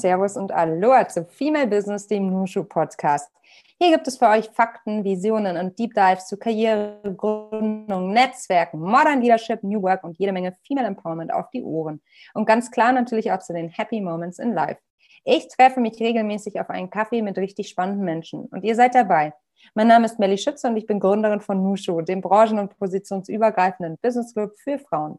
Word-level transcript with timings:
Servus 0.00 0.36
und 0.36 0.50
Aloha 0.50 1.06
zu 1.08 1.24
Female 1.26 1.66
Business, 1.66 2.06
dem 2.06 2.30
Nushu 2.30 2.64
Podcast. 2.64 3.30
Hier 3.78 3.92
gibt 3.92 4.08
es 4.08 4.18
für 4.18 4.28
euch 4.28 4.48
Fakten, 4.50 5.04
Visionen 5.04 5.56
und 5.56 5.78
Deep 5.78 5.94
Dives 5.94 6.26
zu 6.26 6.36
Karriere, 6.36 7.00
Gründung, 7.16 8.12
Netzwerken, 8.12 8.80
Modern 8.80 9.20
Leadership, 9.20 9.62
New 9.62 9.82
Work 9.82 10.04
und 10.04 10.18
jede 10.18 10.32
Menge 10.32 10.54
Female 10.66 10.86
Empowerment 10.86 11.32
auf 11.32 11.50
die 11.50 11.62
Ohren. 11.62 12.02
Und 12.34 12.46
ganz 12.46 12.70
klar 12.70 12.92
natürlich 12.92 13.32
auch 13.32 13.38
zu 13.38 13.52
den 13.52 13.68
Happy 13.68 14.00
Moments 14.00 14.38
in 14.38 14.52
Life. 14.54 14.80
Ich 15.24 15.48
treffe 15.48 15.80
mich 15.80 16.00
regelmäßig 16.00 16.60
auf 16.60 16.70
einen 16.70 16.90
Kaffee 16.90 17.22
mit 17.22 17.36
richtig 17.38 17.68
spannenden 17.68 18.04
Menschen 18.04 18.46
und 18.46 18.64
ihr 18.64 18.74
seid 18.74 18.94
dabei. 18.94 19.34
Mein 19.74 19.88
Name 19.88 20.06
ist 20.06 20.18
Melly 20.18 20.38
Schütze 20.38 20.68
und 20.68 20.76
ich 20.76 20.86
bin 20.86 21.00
Gründerin 21.00 21.40
von 21.40 21.62
Nushu, 21.62 22.00
dem 22.00 22.22
branchen- 22.22 22.58
und 22.58 22.78
positionsübergreifenden 22.78 23.98
Business 24.02 24.32
Club 24.32 24.52
für 24.58 24.78
Frauen. 24.78 25.18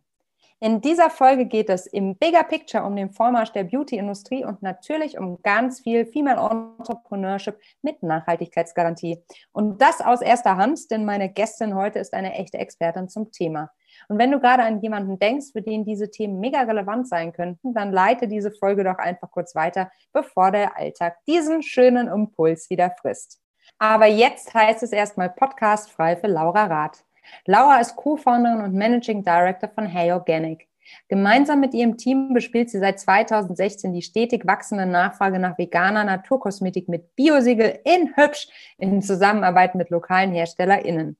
In 0.64 0.80
dieser 0.80 1.10
Folge 1.10 1.48
geht 1.48 1.72
es 1.72 1.88
im 1.88 2.16
Bigger 2.18 2.44
Picture 2.44 2.84
um 2.84 2.96
den 2.96 3.10
Vormarsch 3.10 3.52
der 3.52 3.64
Beauty-Industrie 3.64 4.46
und 4.46 4.62
natürlich 4.62 5.18
um 5.18 5.42
ganz 5.42 5.80
viel 5.80 6.06
Female 6.06 6.40
Entrepreneurship 6.40 7.60
mit 7.82 8.04
Nachhaltigkeitsgarantie. 8.04 9.24
Und 9.54 9.82
das 9.82 10.02
aus 10.02 10.22
erster 10.22 10.58
Hand, 10.58 10.92
denn 10.92 11.04
meine 11.04 11.30
Gästin 11.30 11.74
heute 11.74 11.98
ist 11.98 12.14
eine 12.14 12.36
echte 12.36 12.60
Expertin 12.60 13.10
zum 13.10 13.32
Thema. 13.32 13.72
Und 14.08 14.20
wenn 14.20 14.30
du 14.30 14.40
gerade 14.40 14.62
an 14.62 14.82
jemanden 14.82 15.18
denkst, 15.18 15.48
für 15.52 15.64
den 15.64 15.84
diese 15.84 16.12
Themen 16.12 16.40
mega 16.40 16.62
relevant 16.62 17.08
sein 17.08 17.34
könnten, 17.34 17.74
dann 17.74 17.92
leite 17.92 18.28
diese 18.28 18.52
Folge 18.52 18.84
doch 18.84 19.00
einfach 19.00 19.32
kurz 19.32 19.56
weiter, 19.56 19.90
bevor 20.14 20.52
der 20.52 20.78
Alltag 20.78 21.18
diesen 21.26 21.64
schönen 21.64 22.08
Impuls 22.08 22.70
wieder 22.70 22.92
frisst. 23.02 23.40
Aber 23.80 24.06
jetzt 24.06 24.54
heißt 24.54 24.84
es 24.84 24.92
erstmal 24.92 25.32
Podcast 25.32 25.90
frei 25.90 26.16
für 26.18 26.28
Laura 26.28 26.66
Rath. 26.66 27.04
Laura 27.46 27.80
ist 27.80 27.96
Co-Founderin 27.96 28.62
und 28.62 28.74
Managing 28.74 29.24
Director 29.24 29.70
von 29.70 29.86
Hey 29.86 30.12
Organic. 30.12 30.68
Gemeinsam 31.08 31.60
mit 31.60 31.74
ihrem 31.74 31.98
Team 31.98 32.34
bespielt 32.34 32.70
sie 32.70 32.80
seit 32.80 33.00
2016 33.00 33.94
die 33.94 34.02
stetig 34.02 34.46
wachsende 34.46 34.86
Nachfrage 34.86 35.40
nach 35.40 35.58
veganer 35.58 36.04
Naturkosmetik 36.04 36.90
mit 36.90 37.16
Biosiegel 37.16 37.80
in 37.86 38.16
hübsch 38.16 38.48
in 38.78 39.02
Zusammenarbeit 39.02 39.76
mit 39.76 39.90
lokalen 39.90 40.34
HerstellerInnen. 40.34 41.18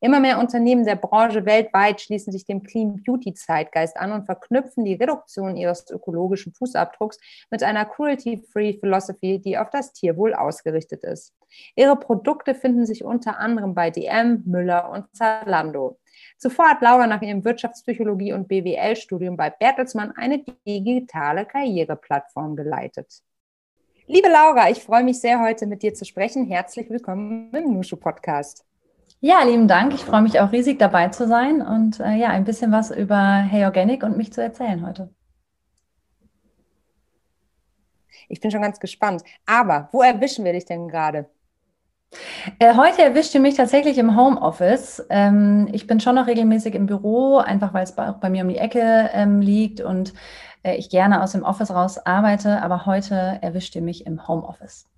Immer 0.00 0.18
mehr 0.18 0.38
Unternehmen 0.38 0.84
der 0.84 0.96
Branche 0.96 1.46
weltweit 1.46 2.00
schließen 2.00 2.32
sich 2.32 2.44
dem 2.44 2.64
Clean 2.64 3.02
Beauty 3.04 3.34
Zeitgeist 3.34 3.96
an 3.96 4.10
und 4.10 4.26
verknüpfen 4.26 4.84
die 4.84 4.94
Reduktion 4.94 5.56
ihres 5.56 5.88
ökologischen 5.90 6.52
Fußabdrucks 6.54 7.18
mit 7.50 7.62
einer 7.62 7.84
Cruelty-Free 7.84 8.78
Philosophy, 8.80 9.40
die 9.40 9.58
auf 9.58 9.70
das 9.70 9.92
Tierwohl 9.92 10.34
ausgerichtet 10.34 11.04
ist. 11.04 11.32
Ihre 11.76 11.96
Produkte 11.96 12.54
finden 12.54 12.84
sich 12.84 13.04
unter 13.04 13.38
anderem 13.38 13.74
bei 13.74 13.90
DM, 13.90 14.42
Müller 14.44 14.90
und 14.90 15.06
Zalando. 15.14 15.98
Zuvor 16.36 16.70
hat 16.70 16.82
Laura 16.82 17.06
nach 17.06 17.22
ihrem 17.22 17.44
Wirtschaftspsychologie- 17.44 18.32
und 18.32 18.48
BWL-Studium 18.48 19.36
bei 19.36 19.50
Bertelsmann 19.50 20.12
eine 20.12 20.44
digitale 20.66 21.46
Karriereplattform 21.46 22.56
geleitet. 22.56 23.22
Liebe 24.06 24.28
Laura, 24.28 24.68
ich 24.68 24.82
freue 24.82 25.04
mich 25.04 25.20
sehr, 25.20 25.40
heute 25.40 25.66
mit 25.66 25.82
dir 25.82 25.94
zu 25.94 26.04
sprechen. 26.04 26.44
Herzlich 26.46 26.90
willkommen 26.90 27.54
im 27.54 27.72
Nushu 27.72 27.96
Podcast. 27.96 28.64
Ja, 29.24 29.44
lieben 29.44 29.68
Dank. 29.68 29.94
Ich 29.94 30.04
freue 30.04 30.20
mich 30.20 30.40
auch 30.40 30.50
riesig 30.50 30.80
dabei 30.80 31.06
zu 31.10 31.28
sein 31.28 31.62
und 31.62 32.00
äh, 32.00 32.14
ja, 32.14 32.30
ein 32.30 32.42
bisschen 32.42 32.72
was 32.72 32.90
über 32.90 33.36
Hey 33.36 33.64
Organic 33.64 34.02
und 34.02 34.16
mich 34.16 34.32
zu 34.32 34.42
erzählen 34.42 34.84
heute. 34.84 35.14
Ich 38.28 38.40
bin 38.40 38.50
schon 38.50 38.62
ganz 38.62 38.80
gespannt. 38.80 39.22
Aber 39.46 39.88
wo 39.92 40.02
erwischen 40.02 40.44
wir 40.44 40.52
dich 40.52 40.64
denn 40.64 40.88
gerade? 40.88 41.30
Äh, 42.58 42.74
heute 42.74 43.02
erwischt 43.02 43.32
ihr 43.36 43.40
mich 43.40 43.54
tatsächlich 43.54 43.96
im 43.96 44.16
Homeoffice. 44.16 45.06
Ähm, 45.08 45.68
ich 45.70 45.86
bin 45.86 46.00
schon 46.00 46.16
noch 46.16 46.26
regelmäßig 46.26 46.74
im 46.74 46.86
Büro, 46.86 47.36
einfach 47.36 47.72
weil 47.72 47.84
es 47.84 47.94
bei, 47.94 48.08
auch 48.08 48.16
bei 48.16 48.28
mir 48.28 48.42
um 48.42 48.48
die 48.48 48.58
Ecke 48.58 49.08
ähm, 49.12 49.40
liegt 49.40 49.80
und 49.80 50.14
äh, 50.64 50.74
ich 50.74 50.90
gerne 50.90 51.22
aus 51.22 51.30
dem 51.30 51.44
Office 51.44 51.70
raus 51.70 51.96
arbeite. 51.98 52.60
Aber 52.60 52.86
heute 52.86 53.38
erwischt 53.40 53.76
ihr 53.76 53.82
mich 53.82 54.04
im 54.04 54.26
Homeoffice. 54.26 54.88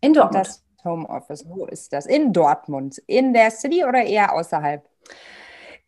In 0.00 0.14
Dortmund. 0.14 0.46
Das 0.46 0.64
Homeoffice, 0.84 1.48
wo 1.48 1.66
ist 1.66 1.92
das? 1.92 2.06
In 2.06 2.32
Dortmund, 2.32 2.98
in 3.06 3.32
der 3.32 3.50
City 3.50 3.84
oder 3.84 4.02
eher 4.04 4.32
außerhalb? 4.32 4.82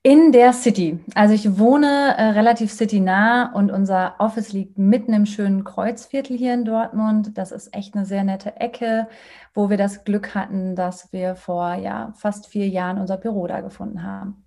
In 0.07 0.33
der 0.33 0.53
City. 0.53 0.99
Also 1.15 1.33
ich 1.33 1.59
wohne 1.59 2.15
äh, 2.19 2.25
relativ 2.25 2.71
citynah 2.71 3.53
und 3.55 3.71
unser 3.71 4.17
Office 4.19 4.53
liegt 4.53 4.77
mitten 4.77 5.15
im 5.15 5.25
schönen 5.25 5.65
Kreuzviertel 5.65 6.37
hier 6.37 6.53
in 6.53 6.67
Dortmund. 6.67 7.39
Das 7.39 7.53
ist 7.53 7.75
echt 7.75 7.95
eine 7.97 8.05
sehr 8.05 8.23
nette 8.23 8.57
Ecke, 8.57 9.09
wo 9.55 9.71
wir 9.71 9.79
das 9.79 10.05
Glück 10.05 10.35
hatten, 10.35 10.77
dass 10.77 11.11
wir 11.15 11.37
vor 11.37 11.75
ja, 11.77 12.13
fast 12.17 12.49
vier 12.49 12.69
Jahren 12.69 12.99
unser 12.99 13.17
Büro 13.17 13.47
da 13.47 13.63
gefunden 13.63 14.03
haben. 14.03 14.45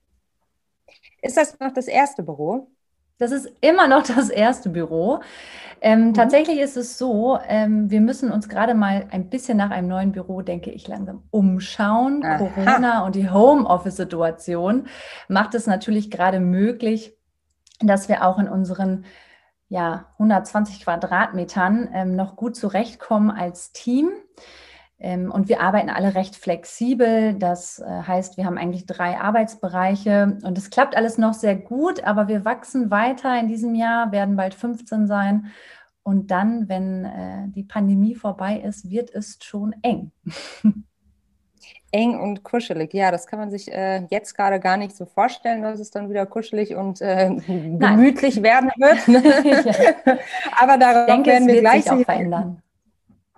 Ist 1.24 1.38
das 1.38 1.60
noch 1.60 1.74
das 1.74 1.88
erste 1.88 2.22
Büro? 2.22 2.70
Das 3.18 3.32
ist 3.32 3.50
immer 3.62 3.88
noch 3.88 4.04
das 4.16 4.30
erste 4.30 4.70
Büro. 4.70 5.20
Ähm, 5.80 6.08
mhm. 6.08 6.14
Tatsächlich 6.14 6.60
ist 6.60 6.78
es 6.78 6.98
so, 6.98 7.40
ähm, 7.48 7.90
wir 7.92 8.02
müssen 8.02 8.32
uns 8.32 8.50
gerade 8.50 8.74
mal 8.74 9.08
ein 9.12 9.30
bisschen 9.30 9.58
nach 9.58 9.70
einem 9.70 9.88
neuen 9.88 10.12
Büro, 10.12 10.42
denke 10.42 10.72
ich, 10.72 10.88
langsam 10.88 11.24
umschauen. 11.30 12.24
Aha. 12.24 12.38
Corona 12.38 13.06
und 13.06 13.16
die 13.16 13.30
Homeoffice-Situation 13.30 14.88
macht 15.28 15.54
es 15.54 15.68
natürlich 15.68 16.10
gerade 16.10 16.40
möglich, 16.40 17.16
dass 17.80 18.10
wir 18.10 18.26
auch 18.26 18.40
in 18.40 18.50
unseren 18.50 19.06
ja, 19.70 20.06
120 20.14 20.84
Quadratmetern 20.84 21.90
ähm, 21.94 22.16
noch 22.16 22.36
gut 22.36 22.56
zurechtkommen 22.56 23.30
als 23.30 23.72
Team. 23.72 24.10
Ähm, 25.00 25.32
und 25.32 25.48
wir 25.48 25.62
arbeiten 25.62 25.90
alle 25.90 26.16
recht 26.16 26.36
flexibel. 26.36 27.36
Das 27.36 27.80
äh, 27.80 27.86
heißt, 27.86 28.38
wir 28.38 28.46
haben 28.46 28.58
eigentlich 28.58 28.86
drei 28.86 29.20
Arbeitsbereiche 29.20 30.38
und 30.44 30.58
es 30.58 30.70
klappt 30.70 30.98
alles 30.98 31.18
noch 31.18 31.34
sehr 31.34 31.56
gut, 31.56 32.04
aber 32.04 32.28
wir 32.28 32.46
wachsen 32.46 32.90
weiter 32.90 33.40
in 33.40 33.48
diesem 33.48 33.76
Jahr, 33.76 34.12
werden 34.12 34.36
bald 34.36 34.56
15 34.56 35.08
sein. 35.08 35.48
Und 36.02 36.32
dann, 36.32 36.70
wenn 36.70 37.06
äh, 37.06 37.50
die 37.50 37.64
Pandemie 37.64 38.16
vorbei 38.16 38.60
ist, 38.60 38.90
wird 38.90 39.14
es 39.14 39.38
schon 39.44 39.76
eng. 39.82 40.12
eng 41.92 42.20
und 42.20 42.44
kuschelig. 42.44 42.94
Ja, 42.94 43.12
das 43.12 43.28
kann 43.28 43.40
man 43.40 43.52
sich 43.52 43.72
äh, 43.72 44.06
jetzt 44.10 44.36
gerade 44.36 44.60
gar 44.60 44.78
nicht 44.78 44.96
so 44.96 45.06
vorstellen, 45.06 45.62
dass 45.62 45.80
es 45.80 45.92
dann 45.92 46.10
wieder 46.10 46.26
kuschelig 46.26 46.76
und 46.76 47.02
äh, 47.02 47.30
gemütlich 47.46 48.42
werden 48.42 48.72
wird. 48.78 49.08
ja. 50.06 50.18
Aber 50.62 50.78
darauf 50.78 51.06
denke, 51.06 51.32
werden 51.32 51.48
wir 51.48 51.60
gleich 51.60 51.92
auch 51.92 52.02
verändern. 52.02 52.62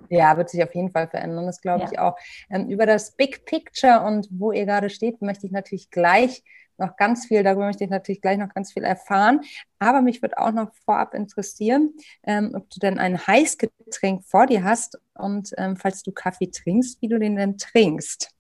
Ja, 0.09 0.38
wird 0.38 0.50
sich 0.50 0.64
auf 0.64 0.74
jeden 0.74 0.92
Fall 0.92 1.08
verändern, 1.08 1.46
das 1.46 1.62
glaube 1.62 1.84
ja. 1.84 1.92
ich 1.92 2.00
auch. 2.00 2.18
Ähm, 2.50 2.68
über 2.70 2.86
das 2.86 3.16
Big 3.16 3.46
Picture 3.46 4.02
und 4.02 4.28
wo 4.31 4.52
ihr 4.52 4.66
gerade 4.66 4.90
steht, 4.90 5.22
möchte 5.22 5.46
ich 5.46 5.52
natürlich 5.52 5.90
gleich 5.90 6.44
noch 6.80 6.96
ganz 6.96 7.25
viel, 7.28 7.44
darüber 7.44 7.66
möchte 7.66 7.84
ich 7.84 7.90
natürlich 7.90 8.22
gleich 8.22 8.38
noch 8.38 8.53
ganz 8.53 8.74
viel 8.74 8.84
erfahren. 8.84 9.42
Aber 9.80 10.02
mich 10.02 10.22
würde 10.22 10.38
auch 10.38 10.52
noch 10.52 10.74
vorab 10.86 11.14
interessieren, 11.14 11.94
ähm, 12.24 12.53
ob 12.56 12.69
du 12.69 12.80
denn 12.80 12.98
ein 12.98 13.28
Heißgetränk 13.28 14.24
vor 14.24 14.48
dir 14.48 14.64
hast 14.64 14.98
und 15.14 15.52
ähm, 15.58 15.75
falls 15.75 16.03
du 16.03 16.12
Kaffee 16.12 16.50
trinkst, 16.50 17.02
wie 17.02 17.08
du 17.08 17.19
den 17.19 17.36
denn 17.36 17.58
trinkst. 17.58 18.31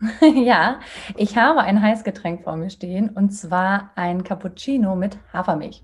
Ja, 0.20 0.78
ich 1.16 1.36
habe 1.36 1.62
ein 1.62 1.82
Heißgetränk 1.82 2.44
vor 2.44 2.54
mir 2.56 2.70
stehen 2.70 3.10
und 3.10 3.30
zwar 3.30 3.90
ein 3.96 4.22
Cappuccino 4.22 4.94
mit 4.94 5.18
Hafermilch. 5.32 5.82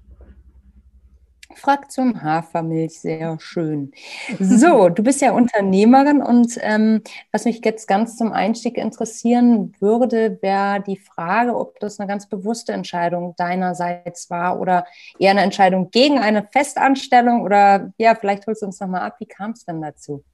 Fraktion 1.56 2.22
Hafermilch, 2.22 3.00
sehr 3.00 3.38
schön. 3.40 3.92
So, 4.38 4.88
du 4.90 5.02
bist 5.02 5.20
ja 5.20 5.32
Unternehmerin 5.32 6.22
und 6.22 6.58
ähm, 6.60 7.02
was 7.32 7.44
mich 7.44 7.64
jetzt 7.64 7.88
ganz 7.88 8.16
zum 8.16 8.32
Einstieg 8.32 8.76
interessieren 8.76 9.74
würde, 9.80 10.38
wäre 10.42 10.82
die 10.82 10.98
Frage, 10.98 11.56
ob 11.56 11.80
das 11.80 11.98
eine 11.98 12.08
ganz 12.08 12.28
bewusste 12.28 12.72
Entscheidung 12.72 13.34
deinerseits 13.36 14.30
war 14.30 14.60
oder 14.60 14.86
eher 15.18 15.30
eine 15.30 15.42
Entscheidung 15.42 15.90
gegen 15.90 16.18
eine 16.18 16.46
Festanstellung 16.50 17.42
oder 17.42 17.92
ja, 17.98 18.14
vielleicht 18.14 18.46
holst 18.46 18.62
du 18.62 18.66
uns 18.66 18.80
nochmal 18.80 19.02
ab, 19.02 19.16
wie 19.18 19.26
kam 19.26 19.52
es 19.52 19.64
denn 19.64 19.80
dazu? 19.80 20.24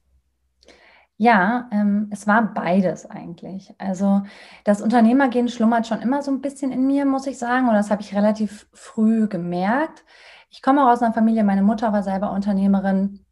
Ja, 1.21 1.69
ähm, 1.71 2.07
es 2.09 2.25
war 2.25 2.51
beides 2.51 3.05
eigentlich. 3.05 3.75
Also 3.77 4.23
das 4.63 4.81
Unternehmergehen 4.81 5.49
schlummert 5.49 5.85
schon 5.85 6.01
immer 6.01 6.23
so 6.23 6.31
ein 6.31 6.41
bisschen 6.41 6.71
in 6.71 6.87
mir, 6.87 7.05
muss 7.05 7.27
ich 7.27 7.37
sagen, 7.37 7.67
und 7.67 7.75
das 7.75 7.91
habe 7.91 8.01
ich 8.01 8.15
relativ 8.15 8.67
früh 8.73 9.27
gemerkt. 9.27 10.03
Ich 10.51 10.61
komme 10.61 10.91
aus 10.91 11.01
einer 11.01 11.13
Familie, 11.13 11.45
meine 11.45 11.63
Mutter 11.63 11.93
war 11.93 12.03
selber 12.03 12.33
Unternehmerin. 12.33 13.25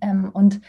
Ähm, 0.00 0.30
und 0.32 0.62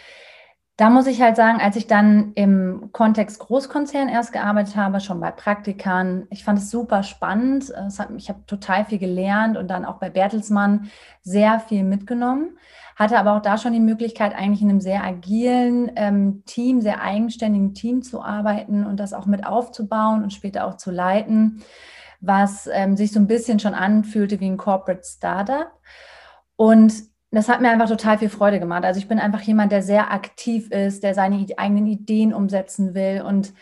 da 0.75 0.89
muss 0.89 1.07
ich 1.07 1.21
halt 1.21 1.37
sagen, 1.37 1.59
als 1.61 1.77
ich 1.77 1.87
dann 1.87 2.33
im 2.35 2.89
Kontext 2.91 3.39
Großkonzern 3.39 4.09
erst 4.09 4.33
gearbeitet 4.33 4.75
habe, 4.75 4.99
schon 4.99 5.21
bei 5.21 5.31
Praktikern, 5.31 6.27
ich 6.29 6.43
fand 6.43 6.59
es 6.59 6.69
super 6.69 7.03
spannend. 7.03 7.73
Hat, 7.97 8.09
ich 8.17 8.29
habe 8.29 8.45
total 8.45 8.85
viel 8.85 8.99
gelernt 8.99 9.57
und 9.57 9.69
dann 9.69 9.85
auch 9.85 9.99
bei 9.99 10.09
Bertelsmann 10.09 10.89
sehr 11.21 11.61
viel 11.61 11.85
mitgenommen. 11.85 12.57
Hatte 12.97 13.17
aber 13.17 13.37
auch 13.37 13.41
da 13.41 13.57
schon 13.57 13.71
die 13.71 13.79
Möglichkeit, 13.79 14.35
eigentlich 14.35 14.61
in 14.61 14.69
einem 14.69 14.81
sehr 14.81 15.05
agilen 15.05 15.91
ähm, 15.95 16.43
Team, 16.45 16.81
sehr 16.81 17.01
eigenständigen 17.01 17.73
Team 17.73 18.01
zu 18.01 18.21
arbeiten 18.21 18.85
und 18.85 18.99
das 18.99 19.13
auch 19.13 19.25
mit 19.25 19.45
aufzubauen 19.45 20.23
und 20.23 20.33
später 20.33 20.65
auch 20.65 20.75
zu 20.75 20.91
leiten 20.91 21.63
was 22.21 22.67
ähm, 22.71 22.97
sich 22.97 23.11
so 23.11 23.19
ein 23.19 23.27
bisschen 23.27 23.59
schon 23.59 23.73
anfühlte 23.73 24.39
wie 24.39 24.49
ein 24.49 24.57
Corporate 24.57 25.03
Startup. 25.03 25.71
Und 26.55 26.93
das 27.31 27.47
hat 27.47 27.61
mir 27.61 27.69
einfach 27.69 27.87
total 27.87 28.17
viel 28.17 28.29
Freude 28.29 28.59
gemacht. 28.59 28.83
Also 28.83 28.99
ich 28.99 29.07
bin 29.07 29.19
einfach 29.19 29.41
jemand, 29.41 29.71
der 29.71 29.83
sehr 29.83 30.11
aktiv 30.11 30.71
ist, 30.71 31.03
der 31.03 31.13
seine 31.13 31.45
eigenen 31.57 31.87
Ideen 31.87 32.33
umsetzen 32.33 32.95
will 32.95 33.21
und 33.21 33.53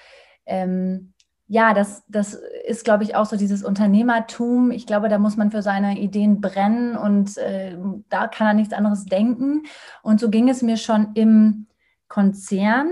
ähm, 0.45 1.13
ja, 1.49 1.73
das, 1.73 2.03
das 2.09 2.37
ist, 2.67 2.83
glaube 2.83 3.03
ich, 3.03 3.15
auch 3.15 3.25
so 3.25 3.37
dieses 3.37 3.63
Unternehmertum. 3.63 4.69
Ich 4.71 4.85
glaube, 4.85 5.07
da 5.07 5.17
muss 5.17 5.37
man 5.37 5.49
für 5.49 5.61
seine 5.61 5.97
Ideen 5.97 6.41
brennen 6.41 6.97
und 6.97 7.37
äh, 7.37 7.77
da 8.09 8.27
kann 8.27 8.47
er 8.47 8.53
nichts 8.53 8.73
anderes 8.73 9.05
denken. 9.05 9.63
Und 10.03 10.19
so 10.19 10.29
ging 10.29 10.49
es 10.49 10.61
mir 10.61 10.75
schon 10.75 11.11
im 11.13 11.67
Konzern. 12.09 12.91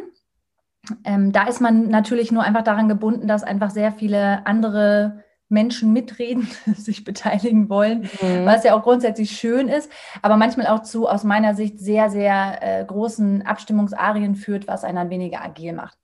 Ähm, 1.04 1.34
da 1.34 1.48
ist 1.48 1.60
man 1.60 1.90
natürlich 1.90 2.32
nur 2.32 2.44
einfach 2.44 2.64
daran 2.64 2.88
gebunden, 2.88 3.28
dass 3.28 3.44
einfach 3.44 3.72
sehr 3.72 3.92
viele 3.92 4.46
andere 4.48 5.25
Menschen 5.50 5.94
mitreden, 5.94 6.48
sich 6.76 7.04
beteiligen 7.04 7.70
wollen, 7.70 8.10
mhm. 8.22 8.46
was 8.46 8.64
ja 8.64 8.76
auch 8.76 8.84
grundsätzlich 8.84 9.32
schön 9.32 9.68
ist, 9.68 9.92
aber 10.22 10.38
manchmal 10.38 10.68
auch 10.68 10.82
zu 10.82 11.08
aus 11.08 11.24
meiner 11.24 11.56
Sicht 11.56 11.80
sehr, 11.80 12.10
sehr 12.10 12.60
äh, 12.62 12.86
großen 12.86 13.44
Abstimmungsarien 13.44 14.36
führt, 14.36 14.68
was 14.68 14.84
einen 14.84 14.96
dann 14.98 15.10
weniger 15.10 15.44
agil 15.44 15.74
macht. 15.74 15.98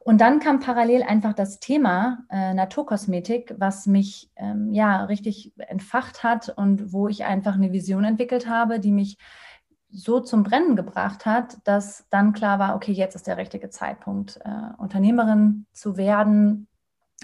Und 0.00 0.22
dann 0.22 0.40
kam 0.40 0.60
parallel 0.60 1.02
einfach 1.02 1.34
das 1.34 1.60
Thema 1.60 2.20
äh, 2.30 2.54
Naturkosmetik, 2.54 3.54
was 3.58 3.86
mich 3.86 4.30
ähm, 4.36 4.72
ja 4.72 5.04
richtig 5.04 5.52
entfacht 5.58 6.22
hat 6.22 6.48
und 6.48 6.92
wo 6.92 7.08
ich 7.08 7.24
einfach 7.24 7.54
eine 7.54 7.72
Vision 7.72 8.04
entwickelt 8.04 8.48
habe, 8.48 8.80
die 8.80 8.92
mich 8.92 9.18
so 9.90 10.20
zum 10.20 10.44
Brennen 10.44 10.76
gebracht 10.76 11.26
hat, 11.26 11.58
dass 11.64 12.06
dann 12.10 12.32
klar 12.32 12.58
war, 12.58 12.74
okay, 12.74 12.92
jetzt 12.92 13.16
ist 13.16 13.26
der 13.26 13.36
richtige 13.36 13.70
Zeitpunkt, 13.70 14.38
äh, 14.44 14.78
Unternehmerin 14.78 15.66
zu 15.72 15.96
werden 15.96 16.67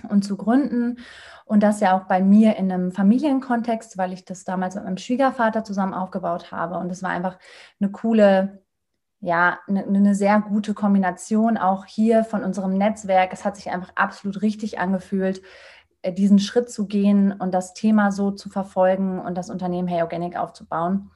und 0.06 0.22
zu 0.22 0.36
gründen. 0.36 0.98
Und 1.44 1.62
das 1.62 1.80
ja 1.80 1.96
auch 1.96 2.04
bei 2.04 2.22
mir 2.22 2.56
in 2.56 2.72
einem 2.72 2.92
Familienkontext, 2.92 3.98
weil 3.98 4.12
ich 4.12 4.24
das 4.24 4.44
damals 4.44 4.74
mit 4.74 4.84
meinem 4.84 4.96
Schwiegervater 4.96 5.64
zusammen 5.64 5.94
aufgebaut 5.94 6.52
habe. 6.52 6.78
Und 6.78 6.90
es 6.90 7.02
war 7.02 7.10
einfach 7.10 7.38
eine 7.80 7.90
coole 7.90 8.64
ja, 9.24 9.58
eine, 9.66 9.84
eine 9.84 10.14
sehr 10.14 10.38
gute 10.40 10.74
Kombination 10.74 11.56
auch 11.56 11.86
hier 11.86 12.24
von 12.24 12.44
unserem 12.44 12.76
Netzwerk. 12.76 13.32
Es 13.32 13.44
hat 13.46 13.56
sich 13.56 13.70
einfach 13.70 13.90
absolut 13.94 14.42
richtig 14.42 14.78
angefühlt, 14.78 15.40
äh, 16.02 16.12
diesen 16.12 16.38
Schritt 16.38 16.70
zu 16.70 16.86
gehen 16.86 17.32
und 17.32 17.52
das 17.54 17.72
Thema 17.72 18.12
so 18.12 18.30
zu 18.30 18.50
verfolgen 18.50 19.18
und 19.18 19.36
das 19.36 19.48
Unternehmen 19.48 19.88
Hey 19.88 20.02
Organic 20.02 20.36
aufzubauen. 20.36 21.10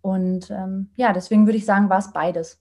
Und 0.00 0.50
ähm, 0.50 0.90
ja, 0.94 1.12
deswegen 1.12 1.46
würde 1.46 1.58
ich 1.58 1.66
sagen, 1.66 1.90
war 1.90 1.98
es 1.98 2.12
beides. 2.12 2.60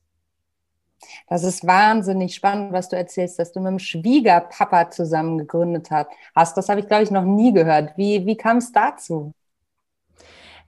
Das 1.28 1.44
ist 1.44 1.66
wahnsinnig 1.66 2.36
spannend, 2.36 2.74
was 2.74 2.90
du 2.90 2.96
erzählst, 2.96 3.40
dass 3.40 3.52
du 3.52 3.60
mit 3.60 3.72
dem 3.72 3.80
Schwiegerpapa 3.80 4.90
zusammen 4.90 5.38
gegründet 5.38 5.90
hast. 6.36 6.58
Das 6.58 6.70
habe 6.70 6.80
ich, 6.80 6.88
glaube 6.88 7.04
ich, 7.04 7.12
noch 7.12 7.24
nie 7.24 7.54
gehört. 7.54 7.98
Wie, 7.98 8.26
wie 8.26 8.38
kam 8.38 8.58
es 8.58 8.72
dazu? 8.72 9.34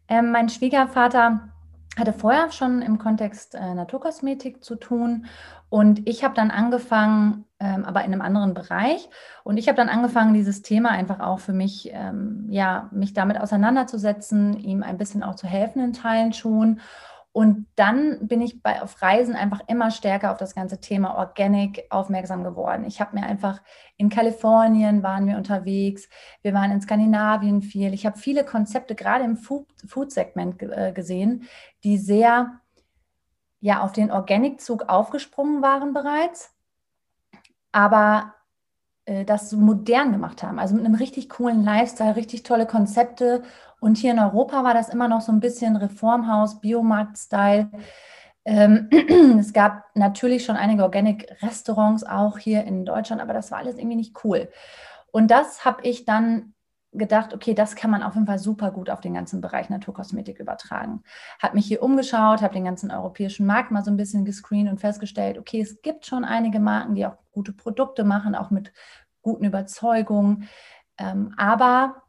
Ähm, 0.07 0.31
mein 0.31 0.49
Schwiegervater 0.49 1.49
hatte 1.97 2.13
vorher 2.13 2.51
schon 2.51 2.81
im 2.81 2.97
Kontext 2.97 3.55
äh, 3.55 3.73
Naturkosmetik 3.73 4.63
zu 4.63 4.75
tun 4.75 5.25
und 5.69 6.07
ich 6.07 6.23
habe 6.23 6.33
dann 6.33 6.49
angefangen, 6.49 7.45
ähm, 7.59 7.83
aber 7.83 8.03
in 8.03 8.13
einem 8.13 8.21
anderen 8.21 8.53
Bereich 8.53 9.09
und 9.43 9.57
ich 9.57 9.67
habe 9.67 9.75
dann 9.75 9.89
angefangen, 9.89 10.33
dieses 10.33 10.61
Thema 10.61 10.89
einfach 10.89 11.19
auch 11.19 11.39
für 11.39 11.53
mich, 11.53 11.89
ähm, 11.91 12.47
ja, 12.49 12.89
mich 12.91 13.13
damit 13.13 13.39
auseinanderzusetzen, 13.39 14.57
ihm 14.57 14.81
ein 14.81 14.97
bisschen 14.97 15.23
auch 15.23 15.35
zu 15.35 15.47
helfen 15.47 15.83
in 15.83 15.93
Teilen 15.93 16.33
schon 16.33 16.79
und 17.31 17.67
dann 17.75 18.27
bin 18.27 18.41
ich 18.41 18.63
bei, 18.63 18.81
auf 18.81 19.01
Reisen 19.01 19.35
einfach 19.35 19.61
immer 19.67 19.91
stärker 19.91 20.31
auf 20.31 20.37
das 20.37 20.55
ganze 20.55 20.81
Thema 20.81 21.15
Organic 21.15 21.85
aufmerksam 21.91 22.43
geworden. 22.43 22.85
Ich 22.85 22.99
habe 22.99 23.15
mir 23.15 23.25
einfach 23.25 23.61
in 23.97 24.09
Kalifornien 24.09 25.03
waren 25.03 25.27
wir 25.27 25.37
unterwegs, 25.37 26.09
wir 26.41 26.53
waren 26.53 26.71
in 26.71 26.81
Skandinavien 26.81 27.61
viel. 27.61 27.93
Ich 27.93 28.05
habe 28.05 28.17
viele 28.17 28.43
Konzepte 28.43 28.95
gerade 28.95 29.25
im 29.25 29.37
Food-Segment 29.37 30.61
äh, 30.63 30.91
gesehen, 30.91 31.47
die 31.83 31.97
sehr 31.97 32.59
ja 33.61 33.81
auf 33.81 33.91
den 33.91 34.11
Organic-Zug 34.11 34.89
aufgesprungen 34.89 35.61
waren 35.61 35.93
bereits, 35.93 36.55
aber 37.71 38.33
das 39.25 39.49
so 39.49 39.57
modern 39.57 40.11
gemacht 40.11 40.43
haben. 40.43 40.59
Also 40.59 40.75
mit 40.75 40.85
einem 40.85 40.95
richtig 40.95 41.29
coolen 41.29 41.63
Lifestyle, 41.63 42.15
richtig 42.15 42.43
tolle 42.43 42.65
Konzepte 42.65 43.43
und 43.79 43.97
hier 43.97 44.11
in 44.11 44.19
Europa 44.19 44.63
war 44.63 44.73
das 44.73 44.89
immer 44.89 45.07
noch 45.07 45.21
so 45.21 45.31
ein 45.31 45.39
bisschen 45.39 45.75
Reformhaus, 45.75 46.59
Biomarkt-Style. 46.59 47.69
Ähm, 48.45 48.89
es 49.39 49.53
gab 49.53 49.95
natürlich 49.95 50.43
schon 50.43 50.55
einige 50.55 50.83
Organic-Restaurants 50.83 52.03
auch 52.03 52.37
hier 52.37 52.63
in 52.65 52.85
Deutschland, 52.85 53.21
aber 53.21 53.33
das 53.33 53.51
war 53.51 53.59
alles 53.59 53.77
irgendwie 53.77 53.95
nicht 53.95 54.23
cool. 54.23 54.49
Und 55.11 55.31
das 55.31 55.65
habe 55.65 55.83
ich 55.83 56.05
dann 56.05 56.53
gedacht, 56.91 57.33
okay, 57.33 57.53
das 57.53 57.75
kann 57.75 57.91
man 57.91 58.01
auf 58.01 58.15
jeden 58.15 58.25
Fall 58.25 58.39
super 58.39 58.71
gut 58.71 58.89
auf 58.89 58.99
den 58.99 59.13
ganzen 59.13 59.41
Bereich 59.41 59.69
Naturkosmetik 59.69 60.39
übertragen. 60.39 61.03
Habe 61.39 61.55
mich 61.55 61.67
hier 61.67 61.83
umgeschaut, 61.83 62.41
habe 62.41 62.53
den 62.53 62.65
ganzen 62.65 62.91
europäischen 62.91 63.45
Markt 63.45 63.71
mal 63.71 63.83
so 63.83 63.91
ein 63.91 63.97
bisschen 63.97 64.25
gescreent 64.25 64.69
und 64.69 64.79
festgestellt, 64.79 65.37
okay, 65.37 65.61
es 65.61 65.81
gibt 65.81 66.05
schon 66.05 66.25
einige 66.25 66.59
Marken, 66.59 66.95
die 66.95 67.05
auch 67.05 67.17
gute 67.31 67.53
Produkte 67.53 68.03
machen, 68.03 68.33
auch 68.33 68.49
mit 68.49 68.73
guten 69.21 69.45
Überzeugungen. 69.45 70.49
Ähm, 70.97 71.33
aber 71.37 72.03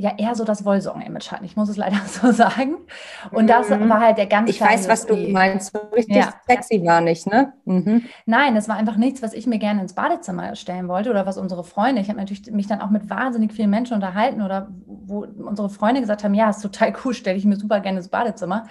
ja 0.00 0.12
eher 0.16 0.36
so 0.36 0.44
das 0.44 0.64
Wollsocken-Image 0.64 1.32
hatten. 1.32 1.44
Ich 1.44 1.56
muss 1.56 1.68
es 1.68 1.76
leider 1.76 1.98
so 2.06 2.30
sagen. 2.30 2.76
Und 3.32 3.48
das 3.48 3.68
mhm. 3.68 3.88
war 3.88 4.00
halt 4.00 4.16
der 4.16 4.26
ganz 4.26 4.48
Ich 4.48 4.60
weiß, 4.60 4.88
was 4.88 5.06
du 5.06 5.16
meinst. 5.16 5.72
So 5.72 5.80
richtig 5.92 6.16
ja. 6.16 6.34
sexy 6.46 6.82
war 6.86 7.00
nicht, 7.00 7.26
ne? 7.26 7.52
Mhm. 7.64 8.04
Nein, 8.24 8.56
es 8.56 8.68
war 8.68 8.76
einfach 8.76 8.96
nichts, 8.96 9.22
was 9.22 9.32
ich 9.32 9.48
mir 9.48 9.58
gerne 9.58 9.82
ins 9.82 9.94
Badezimmer 9.94 10.54
stellen 10.54 10.86
wollte 10.86 11.10
oder 11.10 11.26
was 11.26 11.36
unsere 11.36 11.64
Freunde. 11.64 12.00
Ich 12.00 12.08
habe 12.08 12.18
natürlich 12.18 12.48
mich 12.52 12.68
dann 12.68 12.80
auch 12.80 12.90
mit 12.90 13.10
wahnsinnig 13.10 13.52
vielen 13.52 13.70
Menschen 13.70 13.94
unterhalten 13.94 14.40
oder 14.40 14.68
wo 14.86 15.26
unsere 15.44 15.68
Freunde 15.68 16.00
gesagt 16.00 16.22
haben, 16.22 16.34
ja, 16.34 16.48
ist 16.48 16.62
total 16.62 16.94
cool, 17.04 17.12
stelle 17.12 17.36
ich 17.36 17.44
mir 17.44 17.56
super 17.56 17.80
gerne 17.80 17.98
ins 17.98 18.08
Badezimmer. 18.08 18.68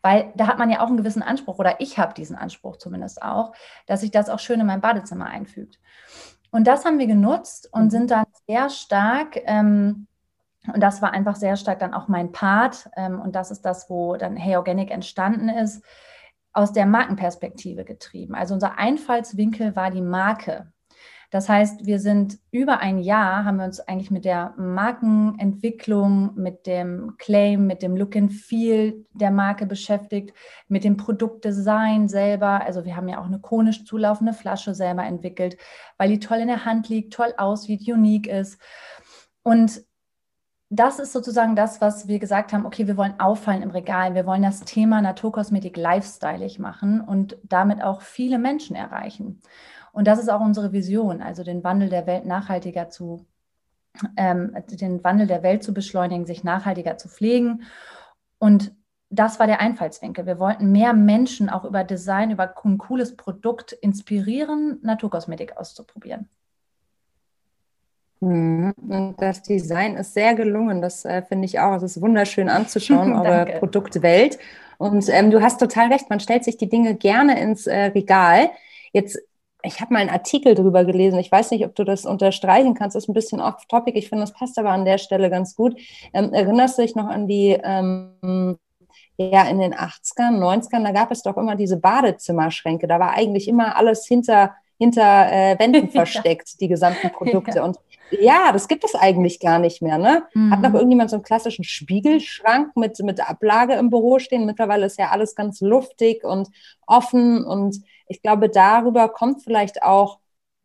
Weil 0.00 0.32
da 0.36 0.46
hat 0.46 0.60
man 0.60 0.70
ja 0.70 0.80
auch 0.80 0.86
einen 0.86 0.96
gewissen 0.96 1.22
Anspruch 1.22 1.58
oder 1.58 1.80
ich 1.80 1.98
habe 1.98 2.14
diesen 2.14 2.36
Anspruch 2.36 2.76
zumindest 2.76 3.20
auch, 3.20 3.52
dass 3.86 4.02
sich 4.02 4.12
das 4.12 4.30
auch 4.30 4.38
schön 4.38 4.60
in 4.60 4.66
mein 4.66 4.80
Badezimmer 4.80 5.26
einfügt. 5.26 5.80
Und 6.52 6.68
das 6.68 6.84
haben 6.84 7.00
wir 7.00 7.08
genutzt 7.08 7.68
und 7.72 7.86
mhm. 7.86 7.90
sind 7.90 8.10
dann 8.12 8.26
sehr 8.46 8.70
stark 8.70 9.40
ähm, 9.44 10.06
und 10.72 10.80
das 10.80 11.02
war 11.02 11.12
einfach 11.12 11.36
sehr 11.36 11.56
stark 11.56 11.78
dann 11.78 11.94
auch 11.94 12.08
mein 12.08 12.32
Part. 12.32 12.88
Ähm, 12.96 13.20
und 13.20 13.34
das 13.34 13.50
ist 13.50 13.62
das, 13.62 13.88
wo 13.90 14.16
dann 14.16 14.36
Hey 14.36 14.56
Organic 14.56 14.90
entstanden 14.90 15.48
ist, 15.48 15.84
aus 16.52 16.72
der 16.72 16.86
Markenperspektive 16.86 17.84
getrieben. 17.84 18.34
Also 18.34 18.54
unser 18.54 18.78
Einfallswinkel 18.78 19.76
war 19.76 19.90
die 19.90 20.02
Marke. 20.02 20.72
Das 21.30 21.46
heißt, 21.50 21.84
wir 21.84 22.00
sind 22.00 22.38
über 22.50 22.78
ein 22.78 22.98
Jahr, 22.98 23.44
haben 23.44 23.58
wir 23.58 23.66
uns 23.66 23.80
eigentlich 23.80 24.10
mit 24.10 24.24
der 24.24 24.54
Markenentwicklung, 24.56 26.34
mit 26.36 26.66
dem 26.66 27.16
Claim, 27.18 27.66
mit 27.66 27.82
dem 27.82 27.98
Look 27.98 28.16
and 28.16 28.32
Feel 28.32 29.04
der 29.12 29.30
Marke 29.30 29.66
beschäftigt, 29.66 30.34
mit 30.68 30.84
dem 30.84 30.96
Produktdesign 30.96 32.08
selber. 32.08 32.64
Also 32.64 32.86
wir 32.86 32.96
haben 32.96 33.08
ja 33.08 33.20
auch 33.20 33.26
eine 33.26 33.40
konisch 33.40 33.84
zulaufende 33.84 34.32
Flasche 34.32 34.74
selber 34.74 35.04
entwickelt, 35.04 35.58
weil 35.98 36.08
die 36.08 36.18
toll 36.18 36.38
in 36.38 36.48
der 36.48 36.64
Hand 36.64 36.88
liegt, 36.88 37.12
toll 37.12 37.34
aussieht, 37.36 37.86
unique 37.86 38.26
ist. 38.26 38.58
Und 39.42 39.82
das 40.70 40.98
ist 40.98 41.12
sozusagen 41.12 41.56
das, 41.56 41.80
was 41.80 42.08
wir 42.08 42.18
gesagt 42.18 42.52
haben, 42.52 42.66
okay, 42.66 42.86
wir 42.86 42.96
wollen 42.96 43.18
auffallen 43.18 43.62
im 43.62 43.70
Regal, 43.70 44.14
wir 44.14 44.26
wollen 44.26 44.42
das 44.42 44.60
Thema 44.60 45.00
Naturkosmetik 45.00 45.76
lifestyleig 45.76 46.58
machen 46.58 47.00
und 47.00 47.38
damit 47.42 47.82
auch 47.82 48.02
viele 48.02 48.38
Menschen 48.38 48.76
erreichen. 48.76 49.40
Und 49.92 50.06
das 50.06 50.18
ist 50.18 50.28
auch 50.28 50.40
unsere 50.40 50.72
Vision, 50.72 51.22
also 51.22 51.42
den 51.42 51.64
Wandel 51.64 51.88
der 51.88 52.06
Welt 52.06 52.26
nachhaltiger 52.26 52.90
zu, 52.90 53.26
ähm, 54.16 54.54
den 54.70 55.02
Wandel 55.02 55.26
der 55.26 55.42
Welt 55.42 55.62
zu 55.62 55.72
beschleunigen, 55.72 56.26
sich 56.26 56.44
nachhaltiger 56.44 56.98
zu 56.98 57.08
pflegen. 57.08 57.62
Und 58.38 58.72
das 59.10 59.40
war 59.40 59.46
der 59.46 59.60
Einfallswinkel. 59.60 60.26
Wir 60.26 60.38
wollten 60.38 60.70
mehr 60.70 60.92
Menschen 60.92 61.48
auch 61.48 61.64
über 61.64 61.82
Design, 61.82 62.30
über 62.30 62.54
ein 62.62 62.78
cooles 62.78 63.16
Produkt 63.16 63.72
inspirieren, 63.72 64.78
Naturkosmetik 64.82 65.56
auszuprobieren. 65.56 66.28
Mhm. 68.20 68.74
Und 68.76 69.16
das 69.18 69.42
Design 69.42 69.96
ist 69.96 70.14
sehr 70.14 70.34
gelungen. 70.34 70.82
Das 70.82 71.04
äh, 71.04 71.22
finde 71.22 71.46
ich 71.46 71.60
auch. 71.60 71.76
Es 71.76 71.82
ist 71.82 72.00
wunderschön 72.00 72.48
anzuschauen, 72.48 73.12
eure 73.14 73.58
Produktwelt. 73.58 74.38
Und 74.78 75.08
ähm, 75.08 75.30
du 75.30 75.42
hast 75.42 75.58
total 75.58 75.92
recht, 75.92 76.08
man 76.08 76.20
stellt 76.20 76.44
sich 76.44 76.56
die 76.56 76.68
Dinge 76.68 76.94
gerne 76.94 77.40
ins 77.40 77.66
äh, 77.66 77.86
Regal. 77.86 78.50
Jetzt, 78.92 79.18
ich 79.62 79.80
habe 79.80 79.92
mal 79.92 80.00
einen 80.00 80.10
Artikel 80.10 80.54
drüber 80.54 80.84
gelesen. 80.84 81.18
Ich 81.18 81.32
weiß 81.32 81.50
nicht, 81.50 81.64
ob 81.64 81.74
du 81.74 81.84
das 81.84 82.06
unterstreichen 82.06 82.74
kannst. 82.74 82.94
Das 82.94 83.04
ist 83.04 83.08
ein 83.08 83.14
bisschen 83.14 83.40
off-topic. 83.40 83.98
Ich 83.98 84.08
finde, 84.08 84.22
das 84.22 84.32
passt 84.32 84.58
aber 84.58 84.70
an 84.70 84.84
der 84.84 84.98
Stelle 84.98 85.30
ganz 85.30 85.56
gut. 85.56 85.76
Ähm, 86.12 86.32
erinnerst 86.32 86.78
du 86.78 86.82
dich 86.82 86.94
noch 86.94 87.08
an 87.08 87.26
die, 87.26 87.58
ähm, 87.62 88.56
ja, 89.16 89.48
in 89.48 89.58
den 89.58 89.74
80ern, 89.74 90.38
90ern, 90.38 90.84
da 90.84 90.92
gab 90.92 91.10
es 91.10 91.22
doch 91.22 91.36
immer 91.36 91.56
diese 91.56 91.76
Badezimmerschränke. 91.76 92.86
Da 92.86 93.00
war 93.00 93.14
eigentlich 93.14 93.48
immer 93.48 93.76
alles 93.76 94.06
hinter 94.06 94.54
hinter 94.78 95.32
äh, 95.32 95.58
Wänden 95.58 95.88
versteckt, 95.90 96.60
die 96.60 96.68
gesamten 96.68 97.10
Produkte. 97.12 97.62
Und 97.62 97.78
ja, 98.10 98.52
das 98.52 98.68
gibt 98.68 98.84
es 98.84 98.94
eigentlich 98.94 99.40
gar 99.40 99.58
nicht 99.58 99.82
mehr. 99.82 99.98
Ne? 99.98 100.24
Mhm. 100.34 100.52
Hat 100.52 100.62
noch 100.62 100.74
irgendjemand 100.74 101.10
so 101.10 101.16
einen 101.16 101.22
klassischen 101.22 101.64
Spiegelschrank 101.64 102.76
mit, 102.76 102.98
mit 103.00 103.20
Ablage 103.28 103.74
im 103.74 103.90
Büro 103.90 104.18
stehen? 104.18 104.46
Mittlerweile 104.46 104.86
ist 104.86 104.98
ja 104.98 105.10
alles 105.10 105.34
ganz 105.34 105.60
luftig 105.60 106.24
und 106.24 106.48
offen. 106.86 107.44
Und 107.44 107.82
ich 108.06 108.22
glaube, 108.22 108.48
darüber 108.48 109.08
kommt 109.08 109.42
vielleicht 109.42 109.82
auch 109.82 110.18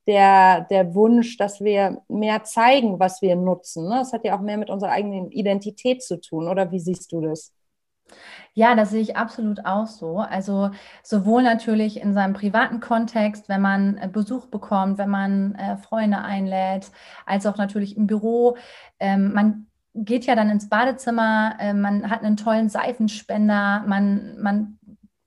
der, 0.08 0.62
der 0.70 0.96
Wunsch, 0.96 1.38
dass 1.38 1.62
wir 1.62 2.02
mehr 2.08 2.44
zeigen, 2.44 3.00
was 3.00 3.22
wir 3.22 3.36
nutzen. 3.36 3.88
Ne? 3.88 3.96
Das 4.00 4.14
hat 4.14 4.26
ja 4.26 4.36
auch 4.36 4.42
mehr 4.42 4.58
mit 4.58 4.70
unserer 4.70 4.92
eigenen 4.92 5.32
Identität 5.32 6.04
zu 6.04 6.20
tun. 6.20 6.48
Oder 6.48 6.72
wie 6.72 6.80
siehst 6.80 7.12
du 7.12 7.22
das? 7.22 7.54
Ja, 8.54 8.76
das 8.76 8.92
sehe 8.92 9.02
ich 9.02 9.18
absolut 9.18 9.66
auch 9.66 9.88
so. 9.88 10.20
Also 10.20 10.72
sowohl 11.02 11.44
natürlich 11.44 12.00
in 12.00 12.14
seinem 12.14 12.34
privaten 12.34 12.80
Kontext, 12.80 13.50
wenn 13.50 13.62
man 13.62 13.98
äh, 13.98 14.08
Besuch 14.08 14.46
bekommt, 14.48 14.98
wenn 14.98 15.10
man 15.10 15.56
äh, 15.56 15.78
Freunde 15.78 16.20
einlädt, 16.20 16.92
als 17.26 17.46
auch 17.46 17.58
natürlich 17.58 17.98
im 17.98 18.08
Büro. 18.08 18.58
Ähm, 19.00 19.34
man 19.34 19.68
geht 19.96 20.26
ja 20.26 20.36
dann 20.36 20.50
ins 20.50 20.70
Badezimmer, 20.70 21.56
äh, 21.60 21.74
man 21.74 22.10
hat 22.10 22.24
einen 22.24 22.38
tollen 22.38 22.70
Seifenspender, 22.70 23.84
man, 23.88 24.40
man 24.40 24.80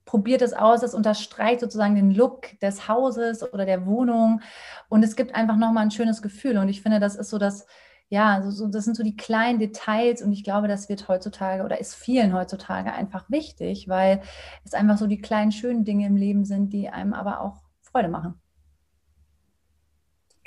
probiert 0.05 0.41
es 0.41 0.53
aus, 0.53 0.83
es 0.83 0.93
unterstreicht 0.93 1.59
sozusagen 1.59 1.95
den 1.95 2.11
Look 2.11 2.59
des 2.61 2.87
Hauses 2.87 3.43
oder 3.53 3.65
der 3.65 3.85
Wohnung 3.85 4.41
und 4.89 5.03
es 5.03 5.15
gibt 5.15 5.35
einfach 5.35 5.57
nochmal 5.57 5.83
ein 5.83 5.91
schönes 5.91 6.21
Gefühl 6.21 6.57
und 6.57 6.69
ich 6.69 6.81
finde, 6.81 6.99
das 6.99 7.15
ist 7.15 7.29
so 7.29 7.37
das, 7.37 7.67
ja, 8.09 8.41
so, 8.43 8.51
so, 8.51 8.67
das 8.67 8.85
sind 8.85 8.95
so 8.95 9.03
die 9.03 9.15
kleinen 9.17 9.59
Details 9.59 10.21
und 10.21 10.31
ich 10.31 10.43
glaube, 10.43 10.67
das 10.67 10.89
wird 10.89 11.07
heutzutage 11.07 11.63
oder 11.63 11.79
ist 11.79 11.95
vielen 11.95 12.33
heutzutage 12.33 12.93
einfach 12.93 13.29
wichtig, 13.29 13.87
weil 13.89 14.21
es 14.63 14.73
einfach 14.73 14.97
so 14.97 15.07
die 15.07 15.19
kleinen 15.21 15.51
schönen 15.51 15.83
Dinge 15.85 16.07
im 16.07 16.15
Leben 16.15 16.45
sind, 16.45 16.71
die 16.73 16.89
einem 16.89 17.13
aber 17.13 17.41
auch 17.41 17.57
Freude 17.81 18.09
machen 18.09 18.39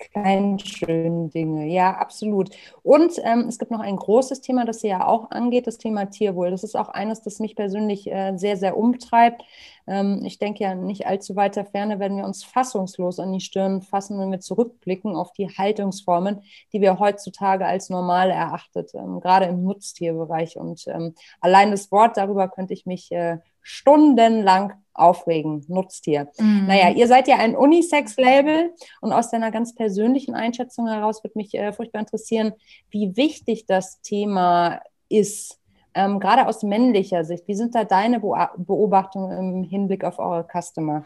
kleinen 0.01 0.59
schönen 0.59 1.31
Dinge. 1.31 1.67
Ja, 1.67 1.93
absolut. 1.93 2.51
Und 2.83 3.13
ähm, 3.23 3.47
es 3.49 3.59
gibt 3.59 3.71
noch 3.71 3.81
ein 3.81 3.97
großes 3.97 4.41
Thema, 4.41 4.65
das 4.65 4.81
Sie 4.81 4.89
ja 4.89 5.07
auch 5.07 5.31
angeht, 5.31 5.67
das 5.67 5.79
Thema 5.79 6.07
Tierwohl. 6.07 6.51
Das 6.51 6.65
ist 6.65 6.77
auch 6.77 6.89
eines, 6.89 7.23
das 7.23 7.39
mich 7.39 7.55
persönlich 7.55 8.11
äh, 8.11 8.37
sehr, 8.37 8.57
sehr 8.57 8.77
umtreibt. 8.77 9.43
Ähm, 9.87 10.23
ich 10.25 10.39
denke 10.39 10.65
ja, 10.65 10.75
nicht 10.75 11.07
allzu 11.07 11.37
weiter 11.37 11.65
Ferne 11.65 11.99
werden 11.99 12.17
wir 12.17 12.25
uns 12.25 12.43
fassungslos 12.43 13.21
an 13.21 13.33
die 13.33 13.41
Stirn 13.41 13.83
fassen, 13.83 14.19
wenn 14.19 14.31
wir 14.31 14.41
zurückblicken 14.41 15.15
auf 15.15 15.33
die 15.33 15.49
Haltungsformen, 15.49 16.43
die 16.73 16.81
wir 16.81 16.99
heutzutage 16.99 17.67
als 17.67 17.91
normal 17.91 18.31
erachtet, 18.31 18.93
ähm, 18.95 19.21
gerade 19.21 19.47
im 19.47 19.63
Nutztierbereich. 19.63 20.57
Und 20.57 20.87
ähm, 20.89 21.15
allein 21.41 21.71
das 21.71 21.93
Wort 21.93 22.17
darüber 22.17 22.49
könnte 22.49 22.73
ich 22.73 22.87
mich 22.87 23.13
äh, 23.13 23.39
stundenlang 23.63 24.73
aufregen, 25.01 25.65
Nutztier. 25.69 26.29
Mhm. 26.39 26.67
Naja, 26.67 26.91
ihr 26.91 27.09
seid 27.09 27.29
ja 27.29 27.37
ein 27.37 27.57
Unisex-Label 27.57 28.73
und 29.01 29.13
aus 29.13 29.31
deiner 29.31 29.51
ganz 29.51 29.75
persönlichen 29.75 30.35
Einschätzung 30.35 30.87
heraus 30.87 31.25
würde 31.25 31.39
mich 31.39 31.55
äh, 31.55 31.73
furchtbar 31.73 32.01
interessieren, 32.01 32.53
wie 32.91 33.17
wichtig 33.17 33.67
das 33.67 34.01
Thema 34.03 34.81
ist, 35.09 35.59
ähm, 35.95 36.21
gerade 36.21 36.47
aus 36.47 36.63
männlicher 36.63 37.25
Sicht. 37.25 37.49
Wie 37.49 37.55
sind 37.55 37.75
da 37.75 37.85
deine 37.85 38.21
Beobachtungen 38.21 39.37
im 39.37 39.65
Hinblick 39.65 40.05
auf 40.05 40.19
eure 40.19 40.47
Customer? 40.47 41.05